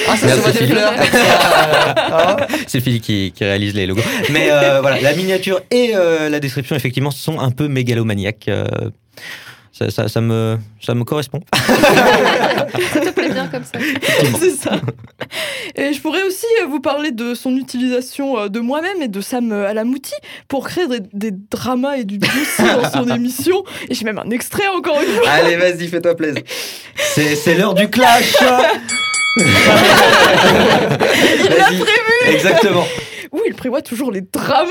Ah, 0.09 0.15
ça, 0.17 0.27
c'est 0.29 0.51
des 0.51 0.57
Philippe. 0.57 0.75
fleurs. 0.77 0.93
hein. 2.13 2.37
C'est 2.67 2.79
Philippe 2.81 3.03
qui, 3.03 3.31
qui 3.35 3.43
réalise 3.43 3.73
les 3.73 3.85
logos. 3.87 4.01
Mais 4.31 4.49
euh, 4.51 4.79
voilà, 4.81 5.01
la 5.01 5.13
miniature 5.13 5.59
et 5.71 5.91
euh, 5.95 6.29
la 6.29 6.39
description, 6.39 6.75
effectivement, 6.75 7.11
sont 7.11 7.39
un 7.39 7.51
peu 7.51 7.67
mégalomaniaques. 7.67 8.47
euh, 8.47 8.65
ça, 9.71 9.91
ça, 9.91 10.07
ça 10.07 10.21
me, 10.21 10.57
ça 10.81 10.95
me 10.95 11.03
correspond. 11.03 11.39
Ça 12.93 12.99
te 12.99 13.09
plaît 13.11 13.29
bien 13.29 13.47
comme 13.47 13.63
ça. 13.63 13.77
C'est 14.39 14.49
ça. 14.51 14.71
Et 15.75 15.93
je 15.93 16.01
pourrais 16.01 16.23
aussi 16.23 16.45
vous 16.67 16.79
parler 16.79 17.11
de 17.11 17.35
son 17.35 17.55
utilisation 17.55 18.47
de 18.47 18.59
moi-même 18.59 19.01
et 19.03 19.07
de 19.07 19.21
Sam 19.21 19.51
Alamouti 19.51 20.13
pour 20.47 20.67
créer 20.67 20.87
des, 20.87 20.99
des 21.13 21.31
dramas 21.31 21.97
et 21.97 22.05
du 22.05 22.17
dossier 22.17 22.65
dans 22.81 22.89
son 22.89 23.07
émission. 23.15 23.63
Et 23.89 23.93
j'ai 23.93 24.03
même 24.05 24.17
un 24.17 24.29
extrait 24.31 24.67
encore 24.75 24.99
une 24.99 25.13
fois. 25.13 25.29
Allez, 25.29 25.55
vas-y, 25.57 25.87
fais-toi 25.87 26.15
plaisir. 26.15 26.41
C'est 26.97 27.55
l'heure 27.55 27.75
du 27.75 27.87
clash. 27.89 28.35
Il 31.43 31.49
l'a 31.49 31.65
prévu 31.65 32.33
Exactement. 32.33 32.87
Oui, 33.37 33.43
il 33.47 33.55
prévoit 33.55 33.81
toujours 33.81 34.11
les 34.11 34.21
dramas. 34.21 34.67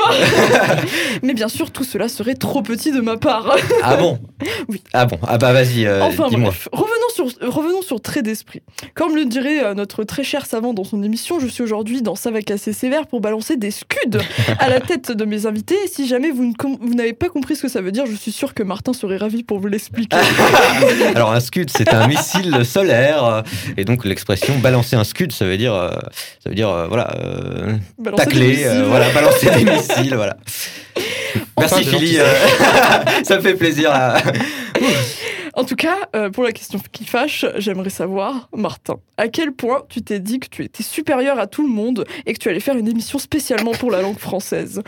Mais 1.22 1.34
bien 1.34 1.48
sûr, 1.48 1.70
tout 1.70 1.84
cela 1.84 2.08
serait 2.08 2.34
trop 2.34 2.62
petit 2.62 2.92
de 2.92 3.00
ma 3.00 3.16
part. 3.16 3.56
Ah 3.82 3.96
bon 3.96 4.18
Oui. 4.68 4.82
Ah 4.92 5.06
bon 5.06 5.18
Ah 5.26 5.38
bah 5.38 5.52
vas-y, 5.52 5.86
euh, 5.86 6.02
Enfin 6.02 6.28
dis-moi. 6.28 6.52
revenons 6.72 7.10
sur, 7.14 7.26
revenons 7.48 7.82
sur 7.82 8.00
trait 8.00 8.22
d'esprit. 8.22 8.62
Comme 8.94 9.14
le 9.14 9.24
dirait 9.24 9.64
euh, 9.64 9.74
notre 9.74 10.04
très 10.04 10.24
cher 10.24 10.46
savant 10.46 10.74
dans 10.74 10.84
son 10.84 11.02
émission, 11.02 11.38
je 11.38 11.46
suis 11.46 11.62
aujourd'hui 11.62 12.02
dans 12.02 12.16
Ça 12.16 12.30
va 12.30 12.42
casser 12.42 12.72
sévère 12.72 13.06
pour 13.06 13.20
balancer 13.20 13.56
des 13.56 13.70
scuds 13.70 14.18
à 14.58 14.68
la 14.68 14.80
tête 14.80 15.12
de 15.12 15.24
mes 15.24 15.46
invités. 15.46 15.76
Et 15.84 15.88
si 15.88 16.06
jamais 16.06 16.30
vous, 16.30 16.54
n'avez 16.94 17.12
pas 17.12 17.28
compris 17.28 17.56
ce 17.56 17.62
que 17.62 17.68
ça 17.68 17.80
veut 17.80 17.92
dire, 17.92 18.06
je 18.06 18.16
suis 18.16 18.32
sûr 18.32 18.54
que 18.54 18.62
Martin 18.62 18.92
serait 18.92 19.16
ravi 19.16 19.42
pour 19.42 19.60
vous 19.60 19.68
l'expliquer. 19.68 20.16
Alors 21.14 21.32
un 21.32 21.40
scud, 21.40 21.70
c'est 21.70 21.92
un 21.94 22.08
missile 22.08 22.64
solaire, 22.64 23.44
et 23.76 23.84
donc 23.84 24.04
l'expression 24.04 24.58
balancer 24.58 24.96
un 24.96 25.04
scud, 25.04 25.32
ça 25.32 25.44
veut 25.44 25.56
dire, 25.56 25.74
euh, 25.74 25.90
ça 26.42 26.48
veut 26.48 26.54
dire, 26.54 26.86
voilà, 26.88 27.14
euh, 27.18 27.74
tacler, 28.16 28.55
missiles. 28.56 28.82
euh, 28.82 28.84
voilà, 28.88 29.10
balancer 29.10 29.50
des 29.50 29.64
missiles, 29.64 30.14
voilà. 30.14 30.36
Merci 31.58 31.84
Philly, 31.84 32.18
euh, 32.18 32.24
ça 33.22 33.36
me 33.36 33.42
fait 33.42 33.54
plaisir. 33.54 33.92
En 35.56 35.64
tout 35.64 35.74
cas, 35.74 35.96
euh, 36.14 36.28
pour 36.28 36.44
la 36.44 36.52
question 36.52 36.78
qui 36.92 37.06
fâche, 37.06 37.46
j'aimerais 37.56 37.88
savoir, 37.88 38.50
Martin, 38.54 38.96
à 39.16 39.28
quel 39.28 39.52
point 39.52 39.84
tu 39.88 40.02
t'es 40.02 40.20
dit 40.20 40.38
que 40.38 40.48
tu 40.50 40.62
étais 40.62 40.82
supérieur 40.82 41.38
à 41.38 41.46
tout 41.46 41.62
le 41.62 41.70
monde 41.72 42.04
et 42.26 42.34
que 42.34 42.38
tu 42.38 42.50
allais 42.50 42.60
faire 42.60 42.76
une 42.76 42.86
émission 42.86 43.18
spécialement 43.18 43.70
pour 43.70 43.90
la 43.90 44.02
langue 44.02 44.18
française? 44.18 44.82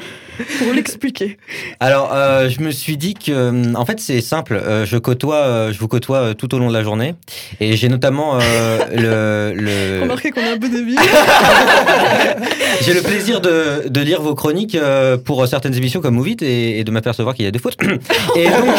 Pour 0.59 0.75
l'expliquer. 0.75 1.39
Alors, 1.81 2.11
euh, 2.13 2.51
je 2.51 2.61
me 2.61 2.71
suis 2.71 2.99
dit 2.99 3.15
que, 3.15 3.33
euh, 3.33 3.75
en 3.77 3.87
fait, 3.87 3.99
c'est 3.99 4.21
simple. 4.21 4.61
je 4.85 4.99
côtoie, 4.99 5.73
je 5.73 5.79
vous 5.79 5.89
côtoie 5.89 6.35
tout 6.35 6.55
au 6.55 6.59
long 6.59 6.69
de 6.69 6.75
la 6.75 6.83
journée, 6.83 7.15
et 7.61 7.75
j'ai 7.75 7.89
notamment 7.89 8.37
le, 8.93 9.55
le, 9.55 10.03
Remarquez 10.03 10.33
qu'on 10.33 10.43
a 10.43 10.51
un 10.51 10.57
bon 10.57 10.71
débit. 10.71 10.97
j'ai 12.83 12.93
le 12.93 13.01
plaisir 13.01 13.41
de, 13.41 13.89
de 13.89 14.01
lire 14.03 14.21
vos 14.21 14.35
chroniques 14.35 14.77
pour 15.25 15.47
certaines 15.47 15.75
émissions 15.75 16.03
comme 16.03 16.17
Move 16.17 16.29
It 16.29 16.43
et, 16.43 16.79
et 16.79 16.85
de 16.85 16.91
m'apercevoir 16.91 17.35
qu'il 17.35 17.47
y 17.47 17.49
a 17.49 17.53
des 17.53 17.59
fautes. 17.59 17.79
Et 18.37 18.49
donc, 18.49 18.77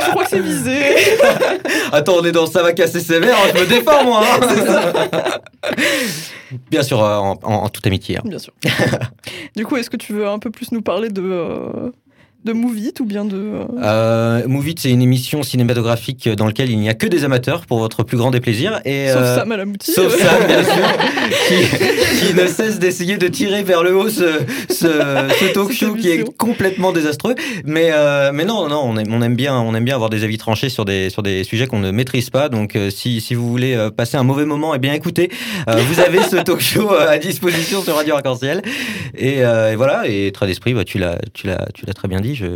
Je 0.00 0.10
crois 0.10 0.24
que 0.24 0.30
c'est 0.30 0.49
attends, 1.92 2.16
on 2.20 2.24
est 2.24 2.32
dans 2.32 2.46
ça 2.46 2.62
va 2.62 2.72
casser 2.72 3.00
sévère, 3.00 3.36
hein, 3.36 3.50
je 3.54 3.60
me 3.60 3.66
défends 3.66 4.04
moi. 4.04 4.22
hein. 4.24 5.38
Bien 6.70 6.82
sûr, 6.82 7.02
euh, 7.02 7.16
en, 7.16 7.38
en- 7.42 7.52
en 7.64 7.68
toute 7.68 7.86
amitié. 7.86 8.18
hein. 8.18 8.22
Bien 8.24 8.38
sûr. 8.38 8.52
du 9.56 9.64
coup, 9.64 9.76
est-ce 9.76 9.90
que 9.90 9.96
tu 9.96 10.12
veux 10.12 10.26
un 10.26 10.38
peu 10.38 10.50
plus 10.50 10.72
nous 10.72 10.82
parler 10.82 11.08
de, 11.08 11.22
euh, 11.22 11.90
de 12.44 12.52
Move 12.52 12.78
It 12.78 13.00
ou 13.00 13.04
bien 13.04 13.24
de... 13.24 13.36
euh, 13.36 13.64
Euh, 13.82 14.72
c'est 14.76 14.90
une 14.90 15.02
émission 15.02 15.42
cinématographique 15.42 16.28
dans 16.28 16.46
laquelle 16.46 16.70
il 16.70 16.78
n'y 16.78 16.88
a 16.88 16.94
que 16.94 17.06
des 17.06 17.24
amateurs 17.24 17.66
pour 17.66 17.78
votre 17.78 18.02
plus 18.02 18.16
grand 18.16 18.30
déplaisir. 18.30 18.80
Et, 18.86 19.08
Sauf 19.08 19.22
euh, 19.22 19.36
Sam 19.36 19.52
à 19.52 19.56
la 19.58 19.64
moutique. 19.66 19.94
Sauf 19.94 20.16
Sam, 20.16 20.46
bien 20.46 20.62
sûr, 20.64 20.88
qui, 21.48 22.26
qui 22.28 22.34
ne 22.34 22.46
cesse 22.46 22.78
d'essayer 22.78 23.18
de 23.18 23.28
tirer 23.28 23.62
vers 23.62 23.82
le 23.82 23.94
haut 23.94 24.08
ce, 24.08 24.40
ce, 24.70 24.74
ce 24.86 25.52
talk 25.52 25.72
show 25.72 25.94
qui 25.94 26.08
est 26.08 26.24
complètement 26.36 26.92
désastreux. 26.92 27.34
Mais, 27.64 27.90
euh, 27.92 28.30
mais 28.32 28.44
non, 28.46 28.68
non, 28.68 28.80
on 28.84 28.96
aime, 28.96 29.12
on 29.12 29.20
aime 29.22 29.36
bien, 29.36 29.58
on 29.60 29.74
aime 29.74 29.84
bien 29.84 29.94
avoir 29.94 30.08
des 30.08 30.24
avis 30.24 30.38
tranchés 30.38 30.70
sur 30.70 30.84
des, 30.86 31.10
sur 31.10 31.22
des 31.22 31.44
sujets 31.44 31.66
qu'on 31.66 31.80
ne 31.80 31.90
maîtrise 31.90 32.30
pas. 32.30 32.48
Donc, 32.48 32.74
euh, 32.76 32.88
si, 32.90 33.20
si 33.20 33.34
vous 33.34 33.48
voulez 33.50 33.76
passer 33.96 34.16
un 34.16 34.22
mauvais 34.24 34.46
moment, 34.46 34.74
eh 34.74 34.78
bien, 34.78 34.94
écoutez, 34.94 35.30
vous 35.66 36.00
avez 36.00 36.22
ce 36.22 36.36
talk 36.36 36.60
show 36.60 36.90
à 36.94 37.18
disposition 37.18 37.82
sur 37.82 37.96
Radio 37.96 38.14
Arc-en-Ciel. 38.14 38.62
Et, 39.16 39.38
et 39.40 39.76
voilà, 39.76 40.04
et 40.06 40.30
trait 40.32 40.46
d'esprit, 40.46 40.72
bah, 40.72 40.84
tu 40.84 40.98
l'as 40.98 41.18
très 41.94 42.08
bien 42.08 42.20
dit. 42.20 42.29
Je, 42.34 42.46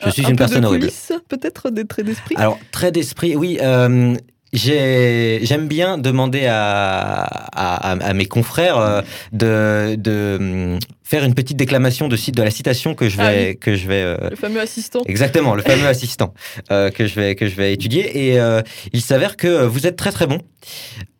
je 0.00 0.06
un- 0.06 0.10
suis 0.10 0.24
un 0.24 0.30
une 0.30 0.36
peu 0.36 0.42
personne 0.42 0.60
de 0.62 0.66
horrible. 0.66 0.86
Peut-être 1.28 1.70
des 1.70 1.84
traits 1.86 2.06
d'esprit? 2.06 2.34
Alors, 2.38 2.58
trait 2.72 2.92
d'esprit, 2.92 3.36
oui. 3.36 3.58
euh, 3.62 4.14
j'ai- 4.52 5.40
J'aime 5.42 5.68
bien 5.68 5.98
demander 5.98 6.46
à, 6.46 7.22
à, 7.22 7.92
à- 7.92 8.04
à 8.04 8.12
mes 8.14 8.26
confrères 8.26 8.78
euh, 8.78 9.02
de, 9.32 9.96
de 9.96 10.78
faire 11.06 11.22
une 11.22 11.34
petite 11.34 11.56
déclamation 11.56 12.08
de, 12.08 12.16
la 12.42 12.50
citation 12.50 12.94
que 12.96 13.08
je 13.08 13.16
Ah 13.20 13.30
vais, 13.30 13.50
oui. 13.50 13.58
que 13.58 13.76
je 13.76 13.86
vais 13.86 14.02
euh, 14.02 14.16
Le 14.30 14.34
fameux 14.34 14.60
assistant. 14.60 15.02
Exactement, 15.06 15.54
le 15.54 15.62
fameux 15.62 15.86
assistant 15.94 16.34
euh, 16.72 16.90
que, 16.90 17.06
je 17.06 17.14
vais, 17.14 17.36
que 17.36 17.46
je 17.46 17.54
vais 17.54 17.72
étudier. 17.72 18.26
Et 18.30 18.40
euh, 18.40 18.60
il 18.92 19.00
s'avère 19.00 19.36
que 19.36 19.64
vous 19.66 19.86
êtes 19.86 19.94
très 19.94 20.10
très 20.10 20.26
bon. 20.26 20.40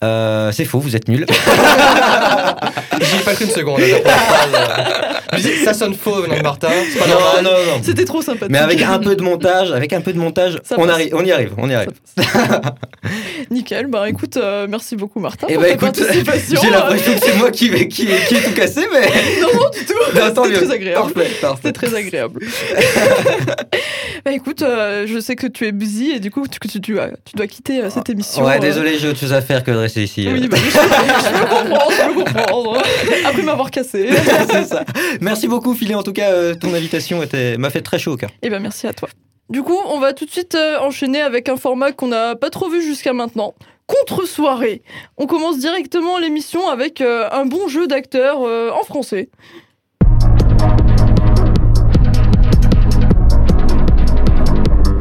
Euh, 0.03 0.51
c'est 0.51 0.64
faux, 0.64 0.80
vous 0.80 0.97
êtes 0.97 1.09
nul. 1.09 1.24
J'y 3.01 3.16
ai 3.16 3.20
pas 3.24 3.34
cru 3.34 3.45
une 3.45 3.51
seconde. 3.51 3.80
ça 5.64 5.72
sonne 5.72 5.95
faux 5.95 6.20
venant 6.22 6.37
de 6.37 6.43
Martin. 6.43 6.68
Pas 6.99 7.07
non, 7.07 7.43
non, 7.45 7.51
non. 7.51 7.80
C'était 7.82 8.05
trop 8.05 8.22
sympathique. 8.22 8.51
Mais 8.51 8.59
avec 8.59 8.82
un 8.82 8.99
peu 8.99 9.14
de 9.14 9.22
montage, 9.22 9.70
avec 9.70 9.93
un 9.93 10.01
peu 10.01 10.12
de 10.12 10.18
montage, 10.18 10.59
Ça 10.64 10.74
on, 10.78 10.87
passe. 10.87 11.03
on 11.12 11.24
y 11.24 11.30
arrive, 11.30 11.55
on 11.59 11.70
y 11.70 11.74
arrive. 11.74 11.93
Nickel. 13.51 13.87
Bah 13.87 14.09
écoute, 14.09 14.37
euh, 14.37 14.67
merci 14.69 14.97
beaucoup 14.97 15.21
Martin 15.21 15.47
Eh 15.51 15.55
pour 15.55 15.63
ben 15.63 15.77
ta 15.77 15.87
écoute, 15.87 15.99
participation. 16.03 16.61
j'ai 16.63 16.71
l'impression 16.71 17.13
que 17.19 17.19
c'est 17.21 17.37
moi 17.37 17.51
qui 17.51 17.71
qui, 17.89 18.07
qui 18.07 18.37
ai 18.37 18.43
tout 18.43 18.55
cassé, 18.55 18.87
mais 18.93 19.07
Non, 19.41 19.49
non, 19.55 19.71
du 19.71 19.85
tout. 19.85 19.95
Tant 20.35 20.45
C'était 20.45 20.55
très 20.67 20.71
agréable. 20.75 21.13
C'était 21.57 21.73
très 21.73 21.95
agréable. 21.95 22.41
bah 24.25 24.33
écoute, 24.33 24.63
euh, 24.63 25.07
je 25.07 25.19
sais 25.21 25.37
que 25.37 25.47
tu 25.47 25.67
es 25.67 25.73
busy 25.73 26.11
et 26.11 26.21
du 26.21 26.31
coup 26.31 26.47
tu, 26.49 26.59
tu, 26.59 26.81
tu, 26.81 26.93
dois- 26.93 27.11
tu 27.25 27.37
dois 27.37 27.47
quitter 27.47 27.83
euh, 27.83 27.91
cette 27.91 28.09
émission. 28.11 28.45
Ouais, 28.45 28.57
euh. 28.57 28.61
désolé, 28.61 28.99
j'ai 28.99 29.09
autre 29.09 29.19
chose 29.21 29.33
à 29.33 29.43
faire 29.43 29.63
que 29.65 29.71
de 29.71 29.77
rester 29.77 30.03
ici. 30.05 30.29
Oui, 30.31 30.45
euh. 30.45 30.49
bah, 30.49 30.57
je, 30.57 30.71
peux 30.71 31.47
comprendre, 31.47 31.91
je 31.91 32.07
peux 32.15 32.25
comprendre. 32.25 32.83
Après 33.27 33.43
m'avoir 33.43 33.71
cassé. 33.71 34.09
c'est 34.51 34.65
ça. 34.65 34.85
Merci 35.21 35.49
beaucoup, 35.49 35.75
Philé. 35.75 35.95
En 35.95 36.03
tout 36.03 36.13
cas, 36.13 36.31
euh, 36.31 36.55
ton 36.55 36.73
invitation 36.75 37.21
m'a 37.59 37.71
fait 37.71 37.83
très 37.83 37.99
chaud 37.99 38.13
au 38.13 38.17
cœur. 38.17 38.31
Eh 38.43 38.51
ben 38.51 38.61
merci 38.61 38.87
à 38.87 38.93
toi. 38.93 39.09
Du 39.49 39.63
coup, 39.63 39.79
on 39.87 40.01
va 40.01 40.13
tout 40.13 40.25
de 40.25 40.31
suite 40.31 40.57
euh, 40.57 40.81
enchaîner 40.81 41.21
avec 41.21 41.49
un 41.49 41.57
format 41.57 41.93
qu'on 41.93 42.09
n'a 42.09 42.35
pas 42.35 42.51
trop 42.51 42.69
vu 42.69 42.83
jusqu'à 42.83 43.13
maintenant. 43.13 43.55
Contre-soirée. 43.87 44.83
On 45.19 45.27
commence 45.27 45.61
directement 45.61 46.19
l'émission 46.19 46.69
avec 46.69 47.01
euh, 47.01 47.29
un 47.31 47.47
bon 47.47 47.69
jeu 47.69 47.87
d'acteurs 47.87 48.43
euh, 48.43 48.73
en 48.73 48.83
français. 48.83 49.29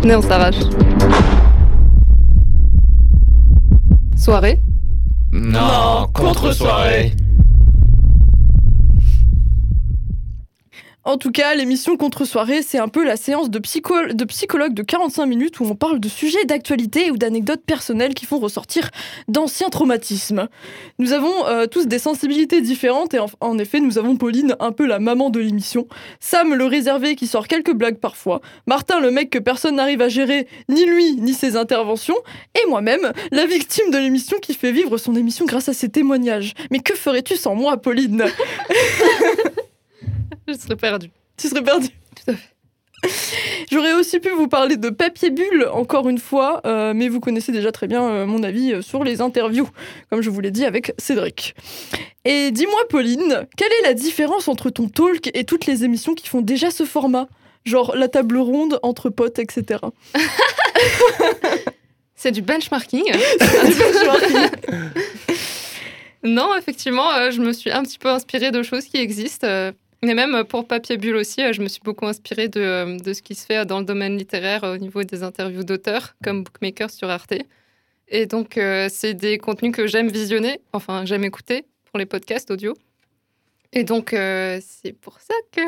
Né, 0.04 0.16
on 0.16 0.22
s'arrache. 0.22 0.60
Soirée? 4.16 4.60
Non, 5.32 6.06
contre-soirée. 6.14 7.14
En 11.08 11.18
tout 11.18 11.30
cas, 11.32 11.54
l'émission 11.54 11.98
Contre-soirée, 11.98 12.64
c'est 12.64 12.80
un 12.80 12.88
peu 12.88 13.04
la 13.06 13.16
séance 13.16 13.52
de, 13.52 13.60
psycho- 13.60 14.12
de 14.12 14.24
psychologue 14.26 14.74
de 14.74 14.82
45 14.82 15.28
minutes 15.28 15.60
où 15.60 15.64
on 15.66 15.76
parle 15.76 16.00
de 16.00 16.10
sujets 16.10 16.46
d'actualité 16.46 17.12
ou 17.12 17.18
d'anecdotes 17.18 17.62
personnelles 17.64 18.16
qui 18.16 18.26
font 18.26 18.40
ressortir 18.40 18.90
d'anciens 19.28 19.70
traumatismes. 19.70 20.48
Nous 20.98 21.14
avons 21.14 21.46
euh, 21.46 21.68
tous 21.68 21.86
des 21.86 22.00
sensibilités 22.00 22.60
différentes 22.60 23.14
et 23.14 23.20
en, 23.20 23.28
en 23.40 23.60
effet, 23.60 23.82
nous 23.82 24.00
avons 24.00 24.16
Pauline, 24.16 24.56
un 24.60 24.72
peu 24.72 24.88
la 24.88 24.98
maman 24.98 25.30
de 25.30 25.40
l'émission, 25.40 25.88
Sam, 26.20 26.56
le 26.56 26.66
réservé 26.66 27.16
qui 27.16 27.28
sort 27.28 27.48
quelques 27.48 27.74
blagues 27.74 28.00
parfois, 28.00 28.42
Martin, 28.66 29.00
le 29.00 29.12
mec 29.12 29.30
que 29.30 29.38
personne 29.38 29.76
n'arrive 29.76 30.02
à 30.02 30.10
gérer, 30.10 30.48
ni 30.70 30.86
lui, 30.86 31.18
ni 31.18 31.34
ses 31.36 31.56
interventions, 31.56 32.18
et 32.56 32.68
moi-même, 32.68 33.12
la 33.32 33.46
victime 33.46 33.92
de 33.92 34.00
l'émission 34.00 34.38
qui 34.42 34.56
fait 34.56 34.72
vivre 34.72 34.98
son 34.98 35.16
émission 35.16 35.46
grâce 35.46 35.70
à 35.70 35.74
ses 35.74 35.90
témoignages. 35.90 36.54
Mais 36.72 36.80
que 36.80 36.96
ferais-tu 36.96 37.36
sans 37.36 37.54
moi, 37.54 37.78
Pauline? 37.78 38.24
Je 40.48 40.54
serais 40.54 40.76
perdue. 40.76 41.10
Tu 41.38 41.48
serais 41.50 41.64
perdu. 41.64 41.88
Tout 42.16 42.32
à 42.32 42.36
fait. 42.36 42.56
J'aurais 43.72 43.94
aussi 43.94 44.20
pu 44.20 44.30
vous 44.30 44.48
parler 44.48 44.78
de 44.78 44.90
papier 44.90 45.30
bulle, 45.30 45.68
encore 45.72 46.10
une 46.10 46.18
fois, 46.18 46.62
euh, 46.66 46.94
mais 46.96 47.08
vous 47.08 47.20
connaissez 47.20 47.52
déjà 47.52 47.72
très 47.72 47.88
bien 47.88 48.04
euh, 48.04 48.26
mon 48.26 48.42
avis 48.44 48.74
euh, 48.74 48.82
sur 48.82 49.04
les 49.04 49.22
interviews, 49.22 49.70
comme 50.10 50.22
je 50.22 50.30
vous 50.30 50.40
l'ai 50.40 50.52
dit 50.52 50.66
avec 50.66 50.94
Cédric. 50.98 51.56
Et 52.24 52.52
dis-moi, 52.52 52.80
Pauline, 52.90 53.48
quelle 53.58 53.72
est 53.82 53.84
la 53.84 53.94
différence 53.94 54.48
entre 54.48 54.70
ton 54.70 54.88
talk 54.88 55.30
et 55.34 55.44
toutes 55.44 55.66
les 55.66 55.84
émissions 55.84 56.14
qui 56.14 56.28
font 56.28 56.42
déjà 56.42 56.72
ce 56.72 56.86
format? 56.86 57.28
Genre 57.66 57.96
la 57.96 58.08
table 58.08 58.38
ronde 58.38 58.80
entre 58.84 59.10
potes, 59.10 59.40
etc. 59.40 59.80
C'est 62.16 62.32
du 62.32 62.42
benchmarking. 62.42 63.04
non, 66.24 66.56
effectivement, 66.56 67.12
euh, 67.14 67.32
je 67.32 67.42
me 67.42 67.52
suis 67.52 67.72
un 67.72 67.84
petit 67.84 67.98
peu 67.98 68.10
inspirée 68.10 68.52
de 68.52 68.64
choses 68.64 68.86
qui 68.86 68.98
existent. 68.98 69.72
Euh, 70.04 70.08
et 70.08 70.14
même 70.14 70.44
pour 70.44 70.68
Papier 70.68 70.98
Bulle 70.98 71.16
aussi, 71.16 71.42
euh, 71.42 71.54
je 71.54 71.62
me 71.62 71.68
suis 71.68 71.82
beaucoup 71.84 72.06
inspirée 72.06 72.48
de, 72.48 72.60
euh, 72.60 72.98
de 72.98 73.14
ce 73.14 73.22
qui 73.22 73.36
se 73.36 73.46
fait 73.46 73.66
dans 73.66 73.80
le 73.80 73.86
domaine 73.86 74.18
littéraire 74.18 74.64
euh, 74.64 74.76
au 74.76 74.78
niveau 74.78 75.04
des 75.04 75.24
interviews 75.24 75.64
d'auteurs, 75.64 76.16
comme 76.24 76.44
Bookmaker 76.44 76.90
sur 76.90 77.10
Arte. 77.10 77.34
Et 78.08 78.26
donc, 78.26 78.58
euh, 78.58 78.88
c'est 78.92 79.14
des 79.14 79.38
contenus 79.38 79.72
que 79.72 79.88
j'aime 79.88 80.10
visionner, 80.10 80.60
enfin, 80.74 81.06
j'aime 81.06 81.24
écouter 81.24 81.66
pour 81.86 81.98
les 81.98 82.06
podcasts 82.06 82.52
audio. 82.52 82.76
Et 83.74 83.84
donc, 83.84 84.14
euh, 84.14 84.60
c'est 84.66 84.94
pour 84.94 85.20
ça 85.20 85.34
que 85.52 85.62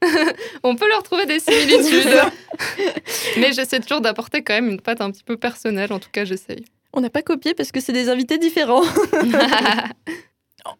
on 0.62 0.74
peut 0.74 0.88
leur 0.88 1.02
trouver 1.02 1.26
des 1.26 1.38
similitudes. 1.38 2.08
Mais 3.36 3.52
j'essaie 3.52 3.80
toujours 3.80 4.00
d'apporter 4.00 4.42
quand 4.42 4.54
même 4.54 4.70
une 4.70 4.80
patte 4.80 5.00
un 5.00 5.10
petit 5.10 5.24
peu 5.24 5.36
personnelle, 5.36 5.92
en 5.92 5.98
tout 5.98 6.10
cas, 6.10 6.24
j'essaye. 6.24 6.64
On 6.94 7.00
n'a 7.00 7.10
pas 7.10 7.22
copié 7.22 7.54
parce 7.54 7.72
que 7.72 7.80
c'est 7.80 7.92
des 7.92 8.08
invités 8.08 8.38
différents. 8.38 8.84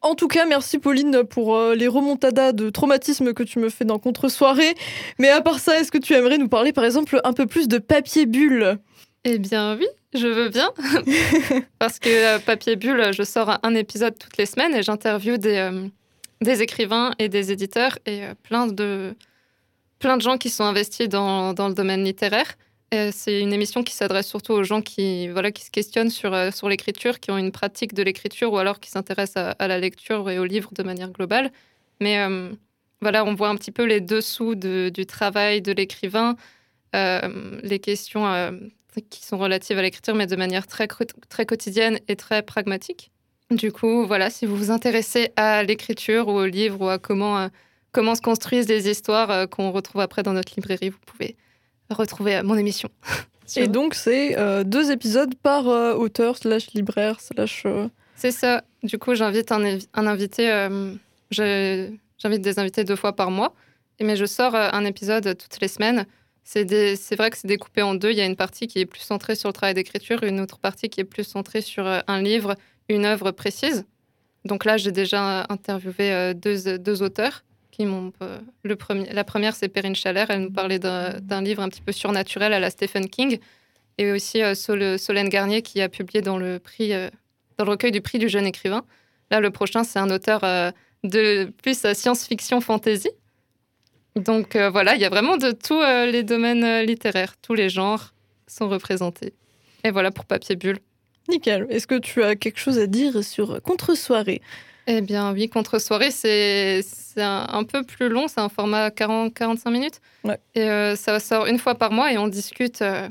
En 0.00 0.14
tout 0.14 0.28
cas, 0.28 0.44
merci 0.46 0.78
Pauline 0.78 1.24
pour 1.24 1.56
euh, 1.56 1.74
les 1.74 1.88
remontadas 1.88 2.52
de 2.52 2.70
traumatisme 2.70 3.32
que 3.32 3.42
tu 3.42 3.58
me 3.58 3.68
fais 3.68 3.84
dans 3.84 3.98
Contre-soirée. 3.98 4.74
Mais 5.18 5.28
à 5.28 5.40
part 5.40 5.58
ça, 5.58 5.78
est-ce 5.80 5.90
que 5.90 5.98
tu 5.98 6.12
aimerais 6.14 6.38
nous 6.38 6.48
parler 6.48 6.72
par 6.72 6.84
exemple 6.84 7.20
un 7.24 7.32
peu 7.32 7.46
plus 7.46 7.68
de 7.68 7.78
papier 7.78 8.26
bulle? 8.26 8.78
Eh 9.24 9.38
bien 9.38 9.76
oui, 9.76 9.86
je 10.14 10.26
veux 10.26 10.48
bien. 10.48 10.70
Parce 11.78 11.98
que 11.98 12.08
euh, 12.08 12.38
Papier 12.38 12.76
Bulle, 12.76 13.12
je 13.12 13.22
sors 13.22 13.58
un- 13.62 13.74
épisode 13.74 14.18
toutes 14.18 14.36
les 14.36 14.46
semaines 14.46 14.74
et 14.74 14.82
j'interviewe 14.82 15.38
des, 15.38 15.56
euh, 15.56 15.86
des 16.40 16.62
écrivains 16.62 17.12
et 17.18 17.28
des 17.28 17.52
éditeurs 17.52 17.98
et 18.06 18.22
plein, 18.42 18.66
de, 18.66 19.14
plein 20.00 20.16
de 20.16 20.22
gens 20.22 20.38
qui 20.38 20.50
sont 20.50 20.64
investis 20.64 21.08
dans, 21.08 21.52
dans 21.54 21.68
le 21.68 21.74
domaine 21.74 22.04
littéraire. 22.04 22.54
Et 22.92 23.10
C'est 23.10 23.40
une 23.40 23.52
émission 23.54 23.82
qui 23.82 23.94
s'adresse 23.94 24.28
surtout 24.28 24.52
aux 24.52 24.64
gens 24.64 24.82
qui, 24.82 25.28
voilà, 25.28 25.50
qui 25.50 25.64
se 25.64 25.70
questionnent 25.70 26.10
sur, 26.10 26.34
euh, 26.34 26.50
sur 26.50 26.68
l'écriture, 26.68 27.20
qui 27.20 27.30
ont 27.30 27.38
une 27.38 27.50
pratique 27.50 27.94
de 27.94 28.02
l'écriture 28.02 28.52
ou 28.52 28.58
alors 28.58 28.80
qui 28.80 28.90
s'intéressent 28.90 29.54
à, 29.58 29.66
la 29.66 29.78
lecture 29.78 30.28
et 30.30 30.38
aux 30.38 30.44
livres 30.44 30.70
de 30.74 30.82
manière 30.82 31.10
globale. 31.10 31.50
Mais 32.00 32.18
euh, 32.20 32.50
voilà, 33.00 33.24
on 33.24 33.34
voit 33.34 33.48
un 33.48 33.56
petit 33.56 33.72
peu 33.72 33.84
les 33.84 34.00
dessous 34.00 34.54
de- 34.54 34.90
du 34.92 35.06
travail 35.06 35.62
de 35.62 35.72
l'écrivain, 35.72 36.36
euh, 36.94 37.58
les 37.62 37.78
questions 37.78 38.26
euh, 38.26 38.50
qui 39.08 39.24
sont 39.24 39.38
relatives 39.38 39.78
à 39.78 39.82
l'écriture, 39.82 40.14
mais 40.14 40.26
de 40.26 40.36
manière 40.36 40.66
très, 40.66 40.86
très 40.86 41.46
quotidienne 41.46 41.98
et 42.08 42.16
très 42.16 42.42
pragmatique. 42.42 43.10
Du 43.50 43.72
coup, 43.72 44.06
voilà, 44.06 44.30
si 44.30 44.46
vous 44.46 44.56
vous 44.56 44.70
intéressez 44.70 45.30
à 45.36 45.62
l'écriture 45.62 46.28
ou 46.28 46.32
au 46.32 46.46
livre 46.46 46.80
ou 46.82 46.88
à 46.88 46.98
comment, 46.98 47.38
euh, 47.38 47.48
comment 47.92 48.14
se 48.14 48.20
construisent 48.22 48.68
les 48.68 48.88
histoires 48.90 49.30
euh, 49.30 49.46
qu'on 49.46 49.70
retrouve 49.70 50.00
après 50.00 50.22
dans 50.22 50.32
notre 50.32 50.52
librairie, 50.56 50.90
vous 50.90 50.98
pouvez 51.06 51.36
retrouver 51.92 52.36
euh, 52.36 52.42
mon 52.42 52.56
émission. 52.56 52.88
Et 53.56 53.68
donc, 53.68 53.94
c'est 53.94 54.38
euh, 54.38 54.64
deux 54.64 54.90
épisodes 54.90 55.34
par 55.34 55.68
euh, 55.68 55.94
auteur, 55.94 56.36
slash 56.36 56.72
libraire, 56.72 57.20
slash. 57.20 57.64
euh, 57.66 57.88
C'est 58.16 58.30
ça. 58.30 58.62
Du 58.82 58.98
coup, 58.98 59.14
j'invite 59.14 59.52
un, 59.52 59.78
invité. 59.94 60.68
j'invite 61.30 62.42
des 62.42 62.58
invités 62.58 62.84
deux 62.84 62.96
fois 62.96 63.14
par 63.14 63.30
mois. 63.30 63.54
Et 63.98 64.04
mais 64.04 64.16
je 64.16 64.24
sors 64.24 64.54
un 64.54 64.84
épisode 64.84 65.36
toutes 65.36 65.60
les 65.60 65.68
semaines. 65.68 66.06
C'est 66.44 66.64
vrai 67.16 67.30
que 67.30 67.36
c'est 67.36 67.46
découpé 67.46 67.82
en 67.82 67.94
deux. 67.94 68.10
Il 68.10 68.16
y 68.16 68.20
a 68.20 68.26
une 68.26 68.36
partie 68.36 68.66
qui 68.66 68.80
est 68.80 68.86
plus 68.86 69.00
centrée 69.00 69.36
sur 69.36 69.48
le 69.48 69.52
travail 69.52 69.74
d'écriture 69.74 70.24
une 70.24 70.40
autre 70.40 70.58
partie 70.58 70.88
qui 70.88 71.00
est 71.00 71.04
plus 71.04 71.24
centrée 71.24 71.60
sur 71.60 71.86
un 71.86 72.22
livre, 72.22 72.56
une 72.88 73.04
œuvre 73.04 73.30
précise. 73.30 73.84
Donc 74.44 74.64
là, 74.64 74.76
j'ai 74.76 74.90
déjà 74.90 75.46
interviewé 75.48 76.34
deux, 76.34 76.78
deux 76.78 77.02
auteurs 77.02 77.44
euh, 77.86 78.38
le 78.62 78.76
premier, 78.76 79.12
la 79.12 79.24
première, 79.24 79.54
c'est 79.54 79.68
Perrine 79.68 79.94
Chalère. 79.94 80.30
Elle 80.30 80.42
nous 80.42 80.50
parlait 80.50 80.78
d'un 80.78 81.42
livre 81.42 81.62
un 81.62 81.68
petit 81.68 81.82
peu 81.82 81.92
surnaturel 81.92 82.52
à 82.52 82.60
la 82.60 82.70
Stephen 82.70 83.08
King. 83.08 83.38
Et 83.98 84.10
aussi 84.10 84.42
euh, 84.42 84.54
Sol- 84.54 84.98
Solène 84.98 85.28
Garnier 85.28 85.62
qui 85.62 85.80
a 85.80 85.88
publié 85.88 86.22
dans 86.22 86.38
le 86.38 86.58
prix, 86.58 86.92
euh, 86.94 87.10
dans 87.58 87.64
le 87.64 87.70
recueil 87.70 87.92
du 87.92 88.00
prix 88.00 88.18
du 88.18 88.28
jeune 88.28 88.46
écrivain. 88.46 88.84
Là, 89.30 89.40
le 89.40 89.50
prochain, 89.50 89.84
c'est 89.84 89.98
un 89.98 90.10
auteur 90.10 90.44
euh, 90.44 90.70
de 91.04 91.52
plus 91.62 91.84
euh, 91.84 91.94
science-fiction 91.94 92.60
fantasy. 92.60 93.10
Donc 94.16 94.56
euh, 94.56 94.70
voilà, 94.70 94.94
il 94.94 95.00
y 95.00 95.04
a 95.04 95.08
vraiment 95.10 95.36
de 95.36 95.52
tous 95.52 95.80
euh, 95.80 96.06
les 96.06 96.22
domaines 96.22 96.64
euh, 96.64 96.82
littéraires, 96.82 97.34
tous 97.40 97.54
les 97.54 97.68
genres 97.68 98.12
sont 98.46 98.68
représentés. 98.68 99.32
Et 99.84 99.90
voilà 99.90 100.10
pour 100.10 100.24
Papier 100.24 100.56
Bulle. 100.56 100.78
Nickel. 101.28 101.66
Est-ce 101.70 101.86
que 101.86 101.98
tu 101.98 102.22
as 102.22 102.34
quelque 102.34 102.58
chose 102.58 102.78
à 102.78 102.86
dire 102.86 103.22
sur 103.22 103.62
Contre-soirée? 103.62 104.42
Eh 104.86 105.00
bien 105.00 105.32
oui, 105.32 105.48
contre-soirée, 105.48 106.10
c'est 106.10 106.82
c'est 106.82 107.22
un, 107.22 107.46
un 107.48 107.64
peu 107.64 107.82
plus 107.82 108.08
long, 108.08 108.26
c'est 108.28 108.40
un 108.40 108.48
format 108.48 108.88
40-45 108.88 109.70
minutes. 109.70 110.00
Ouais. 110.24 110.38
Et 110.54 110.62
euh, 110.62 110.96
ça 110.96 111.20
sort 111.20 111.46
une 111.46 111.58
fois 111.58 111.74
par 111.74 111.92
mois 111.92 112.12
et 112.12 112.18
on 112.18 112.26
discute 112.26 112.82
euh, 112.82 113.08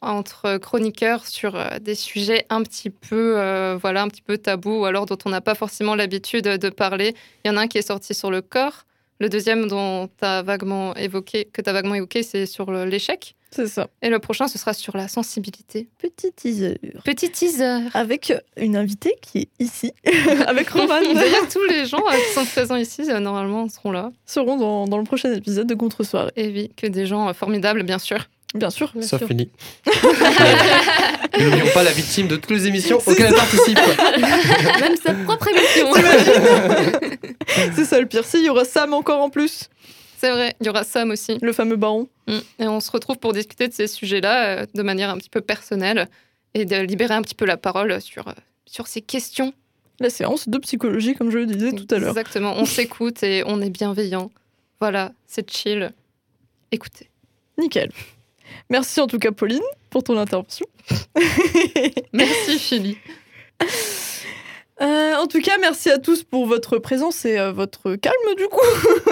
entre 0.00 0.56
chroniqueurs 0.58 1.26
sur 1.26 1.54
euh, 1.54 1.78
des 1.78 1.94
sujets 1.94 2.46
un 2.48 2.62
petit 2.62 2.90
peu, 2.90 3.32
voilà, 3.80 4.02
un 4.02 4.08
petit 4.08 4.22
peu 4.22 4.38
tabous 4.38 4.80
ou 4.80 4.84
alors 4.84 5.06
dont 5.06 5.18
on 5.24 5.30
n'a 5.30 5.40
pas 5.40 5.54
forcément 5.54 5.94
l'habitude 5.94 6.44
de 6.44 6.68
parler. 6.70 7.14
Il 7.44 7.48
y 7.48 7.50
en 7.50 7.56
a 7.56 7.62
un 7.62 7.68
qui 7.68 7.78
est 7.78 7.86
sorti 7.86 8.14
sur 8.14 8.30
le 8.30 8.40
corps. 8.40 8.84
Le 9.22 9.28
deuxième 9.28 9.68
dont 9.68 10.08
tu 10.18 10.24
as 10.24 10.42
vaguement 10.42 10.96
évoqué, 10.96 11.44
que 11.44 11.62
tu 11.62 11.70
as 11.70 11.72
vaguement 11.72 11.94
évoqué, 11.94 12.24
c'est 12.24 12.44
sur 12.44 12.72
l'échec. 12.72 13.36
C'est 13.52 13.68
ça. 13.68 13.86
Et 14.02 14.08
le 14.08 14.18
prochain, 14.18 14.48
ce 14.48 14.58
sera 14.58 14.72
sur 14.72 14.96
la 14.96 15.06
sensibilité. 15.06 15.86
Petit 15.98 16.32
teaser. 16.32 16.80
Petit 17.04 17.30
teaser. 17.30 17.86
Avec 17.94 18.32
une 18.56 18.74
invitée 18.74 19.14
qui 19.22 19.38
est 19.42 19.48
ici, 19.60 19.92
avec 20.48 20.70
Roman. 20.70 21.00
D'ailleurs, 21.14 21.48
tous 21.48 21.62
les 21.70 21.86
gens 21.86 22.02
euh, 22.04 22.16
qui 22.16 22.34
sont 22.34 22.44
présents 22.46 22.74
ici, 22.74 23.02
euh, 23.08 23.20
normalement, 23.20 23.68
seront 23.68 23.92
là. 23.92 24.10
seront 24.26 24.56
dans, 24.56 24.88
dans 24.88 24.98
le 24.98 25.04
prochain 25.04 25.32
épisode 25.32 25.68
de 25.68 25.74
Contre-soirée. 25.76 26.32
Et 26.34 26.48
oui, 26.48 26.72
que 26.76 26.88
des 26.88 27.06
gens 27.06 27.28
euh, 27.28 27.32
formidables, 27.32 27.84
bien 27.84 28.00
sûr. 28.00 28.28
Bien 28.54 28.70
sûr. 28.70 28.92
Sauf 29.00 29.24
Fini. 29.26 29.50
N'oublions 31.38 31.70
pas 31.72 31.82
la 31.82 31.92
victime 31.92 32.28
de 32.28 32.36
toutes 32.36 32.50
les 32.50 32.66
émissions 32.66 32.98
auxquelles 32.98 33.28
elle 33.28 33.34
participe. 33.34 33.78
Même 34.80 34.96
sa 35.02 35.14
propre 35.14 35.48
émission. 35.48 35.88
C'est 37.74 37.84
ça 37.84 38.00
le 38.00 38.06
pire. 38.06 38.24
Si, 38.24 38.38
il 38.38 38.44
y 38.44 38.50
aura 38.50 38.64
Sam 38.64 38.92
encore 38.92 39.20
en 39.22 39.30
plus, 39.30 39.70
C'est 40.18 40.30
vrai, 40.30 40.54
il 40.60 40.66
y 40.66 40.68
aura 40.70 40.84
Sam 40.84 41.10
aussi. 41.10 41.38
le 41.40 41.52
fameux 41.52 41.76
baron. 41.76 42.08
Mm. 42.26 42.38
Et 42.58 42.68
on 42.68 42.80
se 42.80 42.90
retrouve 42.90 43.18
pour 43.18 43.32
discuter 43.32 43.68
de 43.68 43.72
ces 43.72 43.86
sujets-là 43.86 44.46
euh, 44.46 44.66
de 44.74 44.82
manière 44.82 45.10
un 45.10 45.16
petit 45.16 45.30
peu 45.30 45.40
personnelle 45.40 46.08
et 46.54 46.64
de 46.66 46.76
libérer 46.76 47.14
un 47.14 47.22
petit 47.22 47.34
peu 47.34 47.46
la 47.46 47.56
parole 47.56 48.00
sur, 48.00 48.28
euh, 48.28 48.32
sur 48.66 48.86
ces 48.86 49.00
questions. 49.00 49.54
La 50.00 50.10
séance 50.10 50.48
de 50.48 50.58
psychologie, 50.58 51.14
comme 51.14 51.30
je 51.30 51.38
le 51.38 51.46
disais 51.46 51.72
tout 51.72 51.86
à 51.90 51.98
l'heure. 51.98 52.10
Exactement, 52.10 52.54
on 52.56 52.64
s'écoute 52.64 53.22
et 53.22 53.42
on 53.46 53.60
est 53.60 53.70
bienveillant. 53.70 54.30
Voilà, 54.80 55.12
c'est 55.26 55.48
chill. 55.50 55.92
Écoutez. 56.72 57.08
Nickel. 57.58 57.90
Merci 58.70 59.00
en 59.00 59.06
tout 59.06 59.18
cas, 59.18 59.32
Pauline, 59.32 59.60
pour 59.90 60.02
ton 60.02 60.18
intervention. 60.18 60.66
Merci, 62.12 62.58
Philly. 62.58 62.98
Euh, 64.82 65.14
en 65.14 65.28
tout 65.28 65.40
cas, 65.40 65.58
merci 65.60 65.90
à 65.90 65.98
tous 65.98 66.24
pour 66.24 66.46
votre 66.46 66.78
présence 66.78 67.24
et 67.24 67.38
euh, 67.38 67.52
votre 67.52 67.94
calme 67.94 68.34
du 68.36 68.48
coup. 68.48 68.60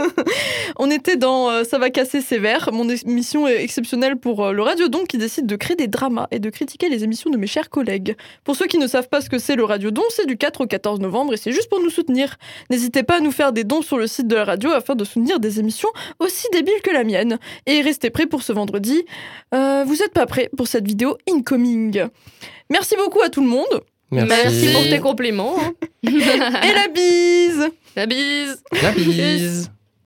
On 0.77 0.91
était 0.91 1.17
dans 1.17 1.49
euh, 1.49 1.63
Ça 1.63 1.79
va 1.79 1.91
casser 1.91 2.21
sévère, 2.21 2.71
mon 2.73 2.89
émission 2.89 3.47
est 3.47 3.63
exceptionnelle 3.63 4.17
pour 4.17 4.51
le 4.51 4.63
Radiodon 4.63 5.05
qui 5.05 5.17
décide 5.17 5.47
de 5.47 5.55
créer 5.55 5.77
des 5.77 5.87
dramas 5.87 6.27
et 6.33 6.41
de 6.41 6.51
critiquer 6.51 6.89
les 6.89 7.05
émissions 7.05 7.31
de 7.31 7.37
mes 7.37 7.47
chers 7.47 7.71
collègues. 7.71 8.17
Pour 8.43 8.57
ceux 8.57 8.67
qui 8.67 8.79
ne 8.79 8.89
savent 8.89 9.09
pas 9.09 9.21
ce 9.21 9.31
que 9.31 9.39
c'est 9.39 9.55
le 9.55 9.63
Radiodon, 9.63 10.03
c'est 10.11 10.27
du 10.27 10.37
4 10.37 10.63
au 10.63 10.67
14 10.67 10.99
novembre 10.99 11.35
et 11.35 11.37
c'est 11.37 11.53
juste 11.53 11.69
pour 11.69 11.81
nous 11.81 11.91
soutenir. 11.91 12.37
N'hésitez 12.71 13.05
pas 13.05 13.19
à 13.19 13.21
nous 13.21 13.33
faire 13.33 13.53
des 13.53 13.63
dons 13.63 13.83
sur 13.83 13.97
le 13.97 14.09
site 14.09 14.27
de 14.27 14.35
la 14.35 14.45
radio 14.45 14.73
afin 14.73 14.97
de 14.97 15.05
soutenir 15.05 15.39
des 15.39 15.61
émissions 15.61 15.91
aussi 16.19 16.49
débiles 16.53 16.83
que 16.83 16.91
la 16.91 17.05
mienne. 17.05 17.39
Et 17.67 17.81
restez 17.81 18.11
prêts 18.11 18.27
pour 18.27 18.43
ce 18.43 18.53
vendredi. 18.53 19.05
Vous 19.53 19.97
n'êtes 19.97 20.13
pas 20.13 20.27
prêts 20.27 20.51
pour 20.57 20.67
cette 20.67 20.87
vidéo 20.87 21.17
incoming. 21.31 22.07
Merci 22.71 22.97
beaucoup 22.97 23.21
à 23.23 23.29
tout 23.29 23.41
le 23.41 23.49
monde. 23.49 23.85
Merci 24.11 24.73
pour 24.73 24.83
tes 24.83 24.99
compliments. 24.99 25.57
hein. 25.61 25.73
Et 26.03 26.73
la 26.75 26.89
bise 26.89 27.71
La 27.97 28.07
bise 28.07 28.63
La 28.83 28.93
bise. 28.93 29.71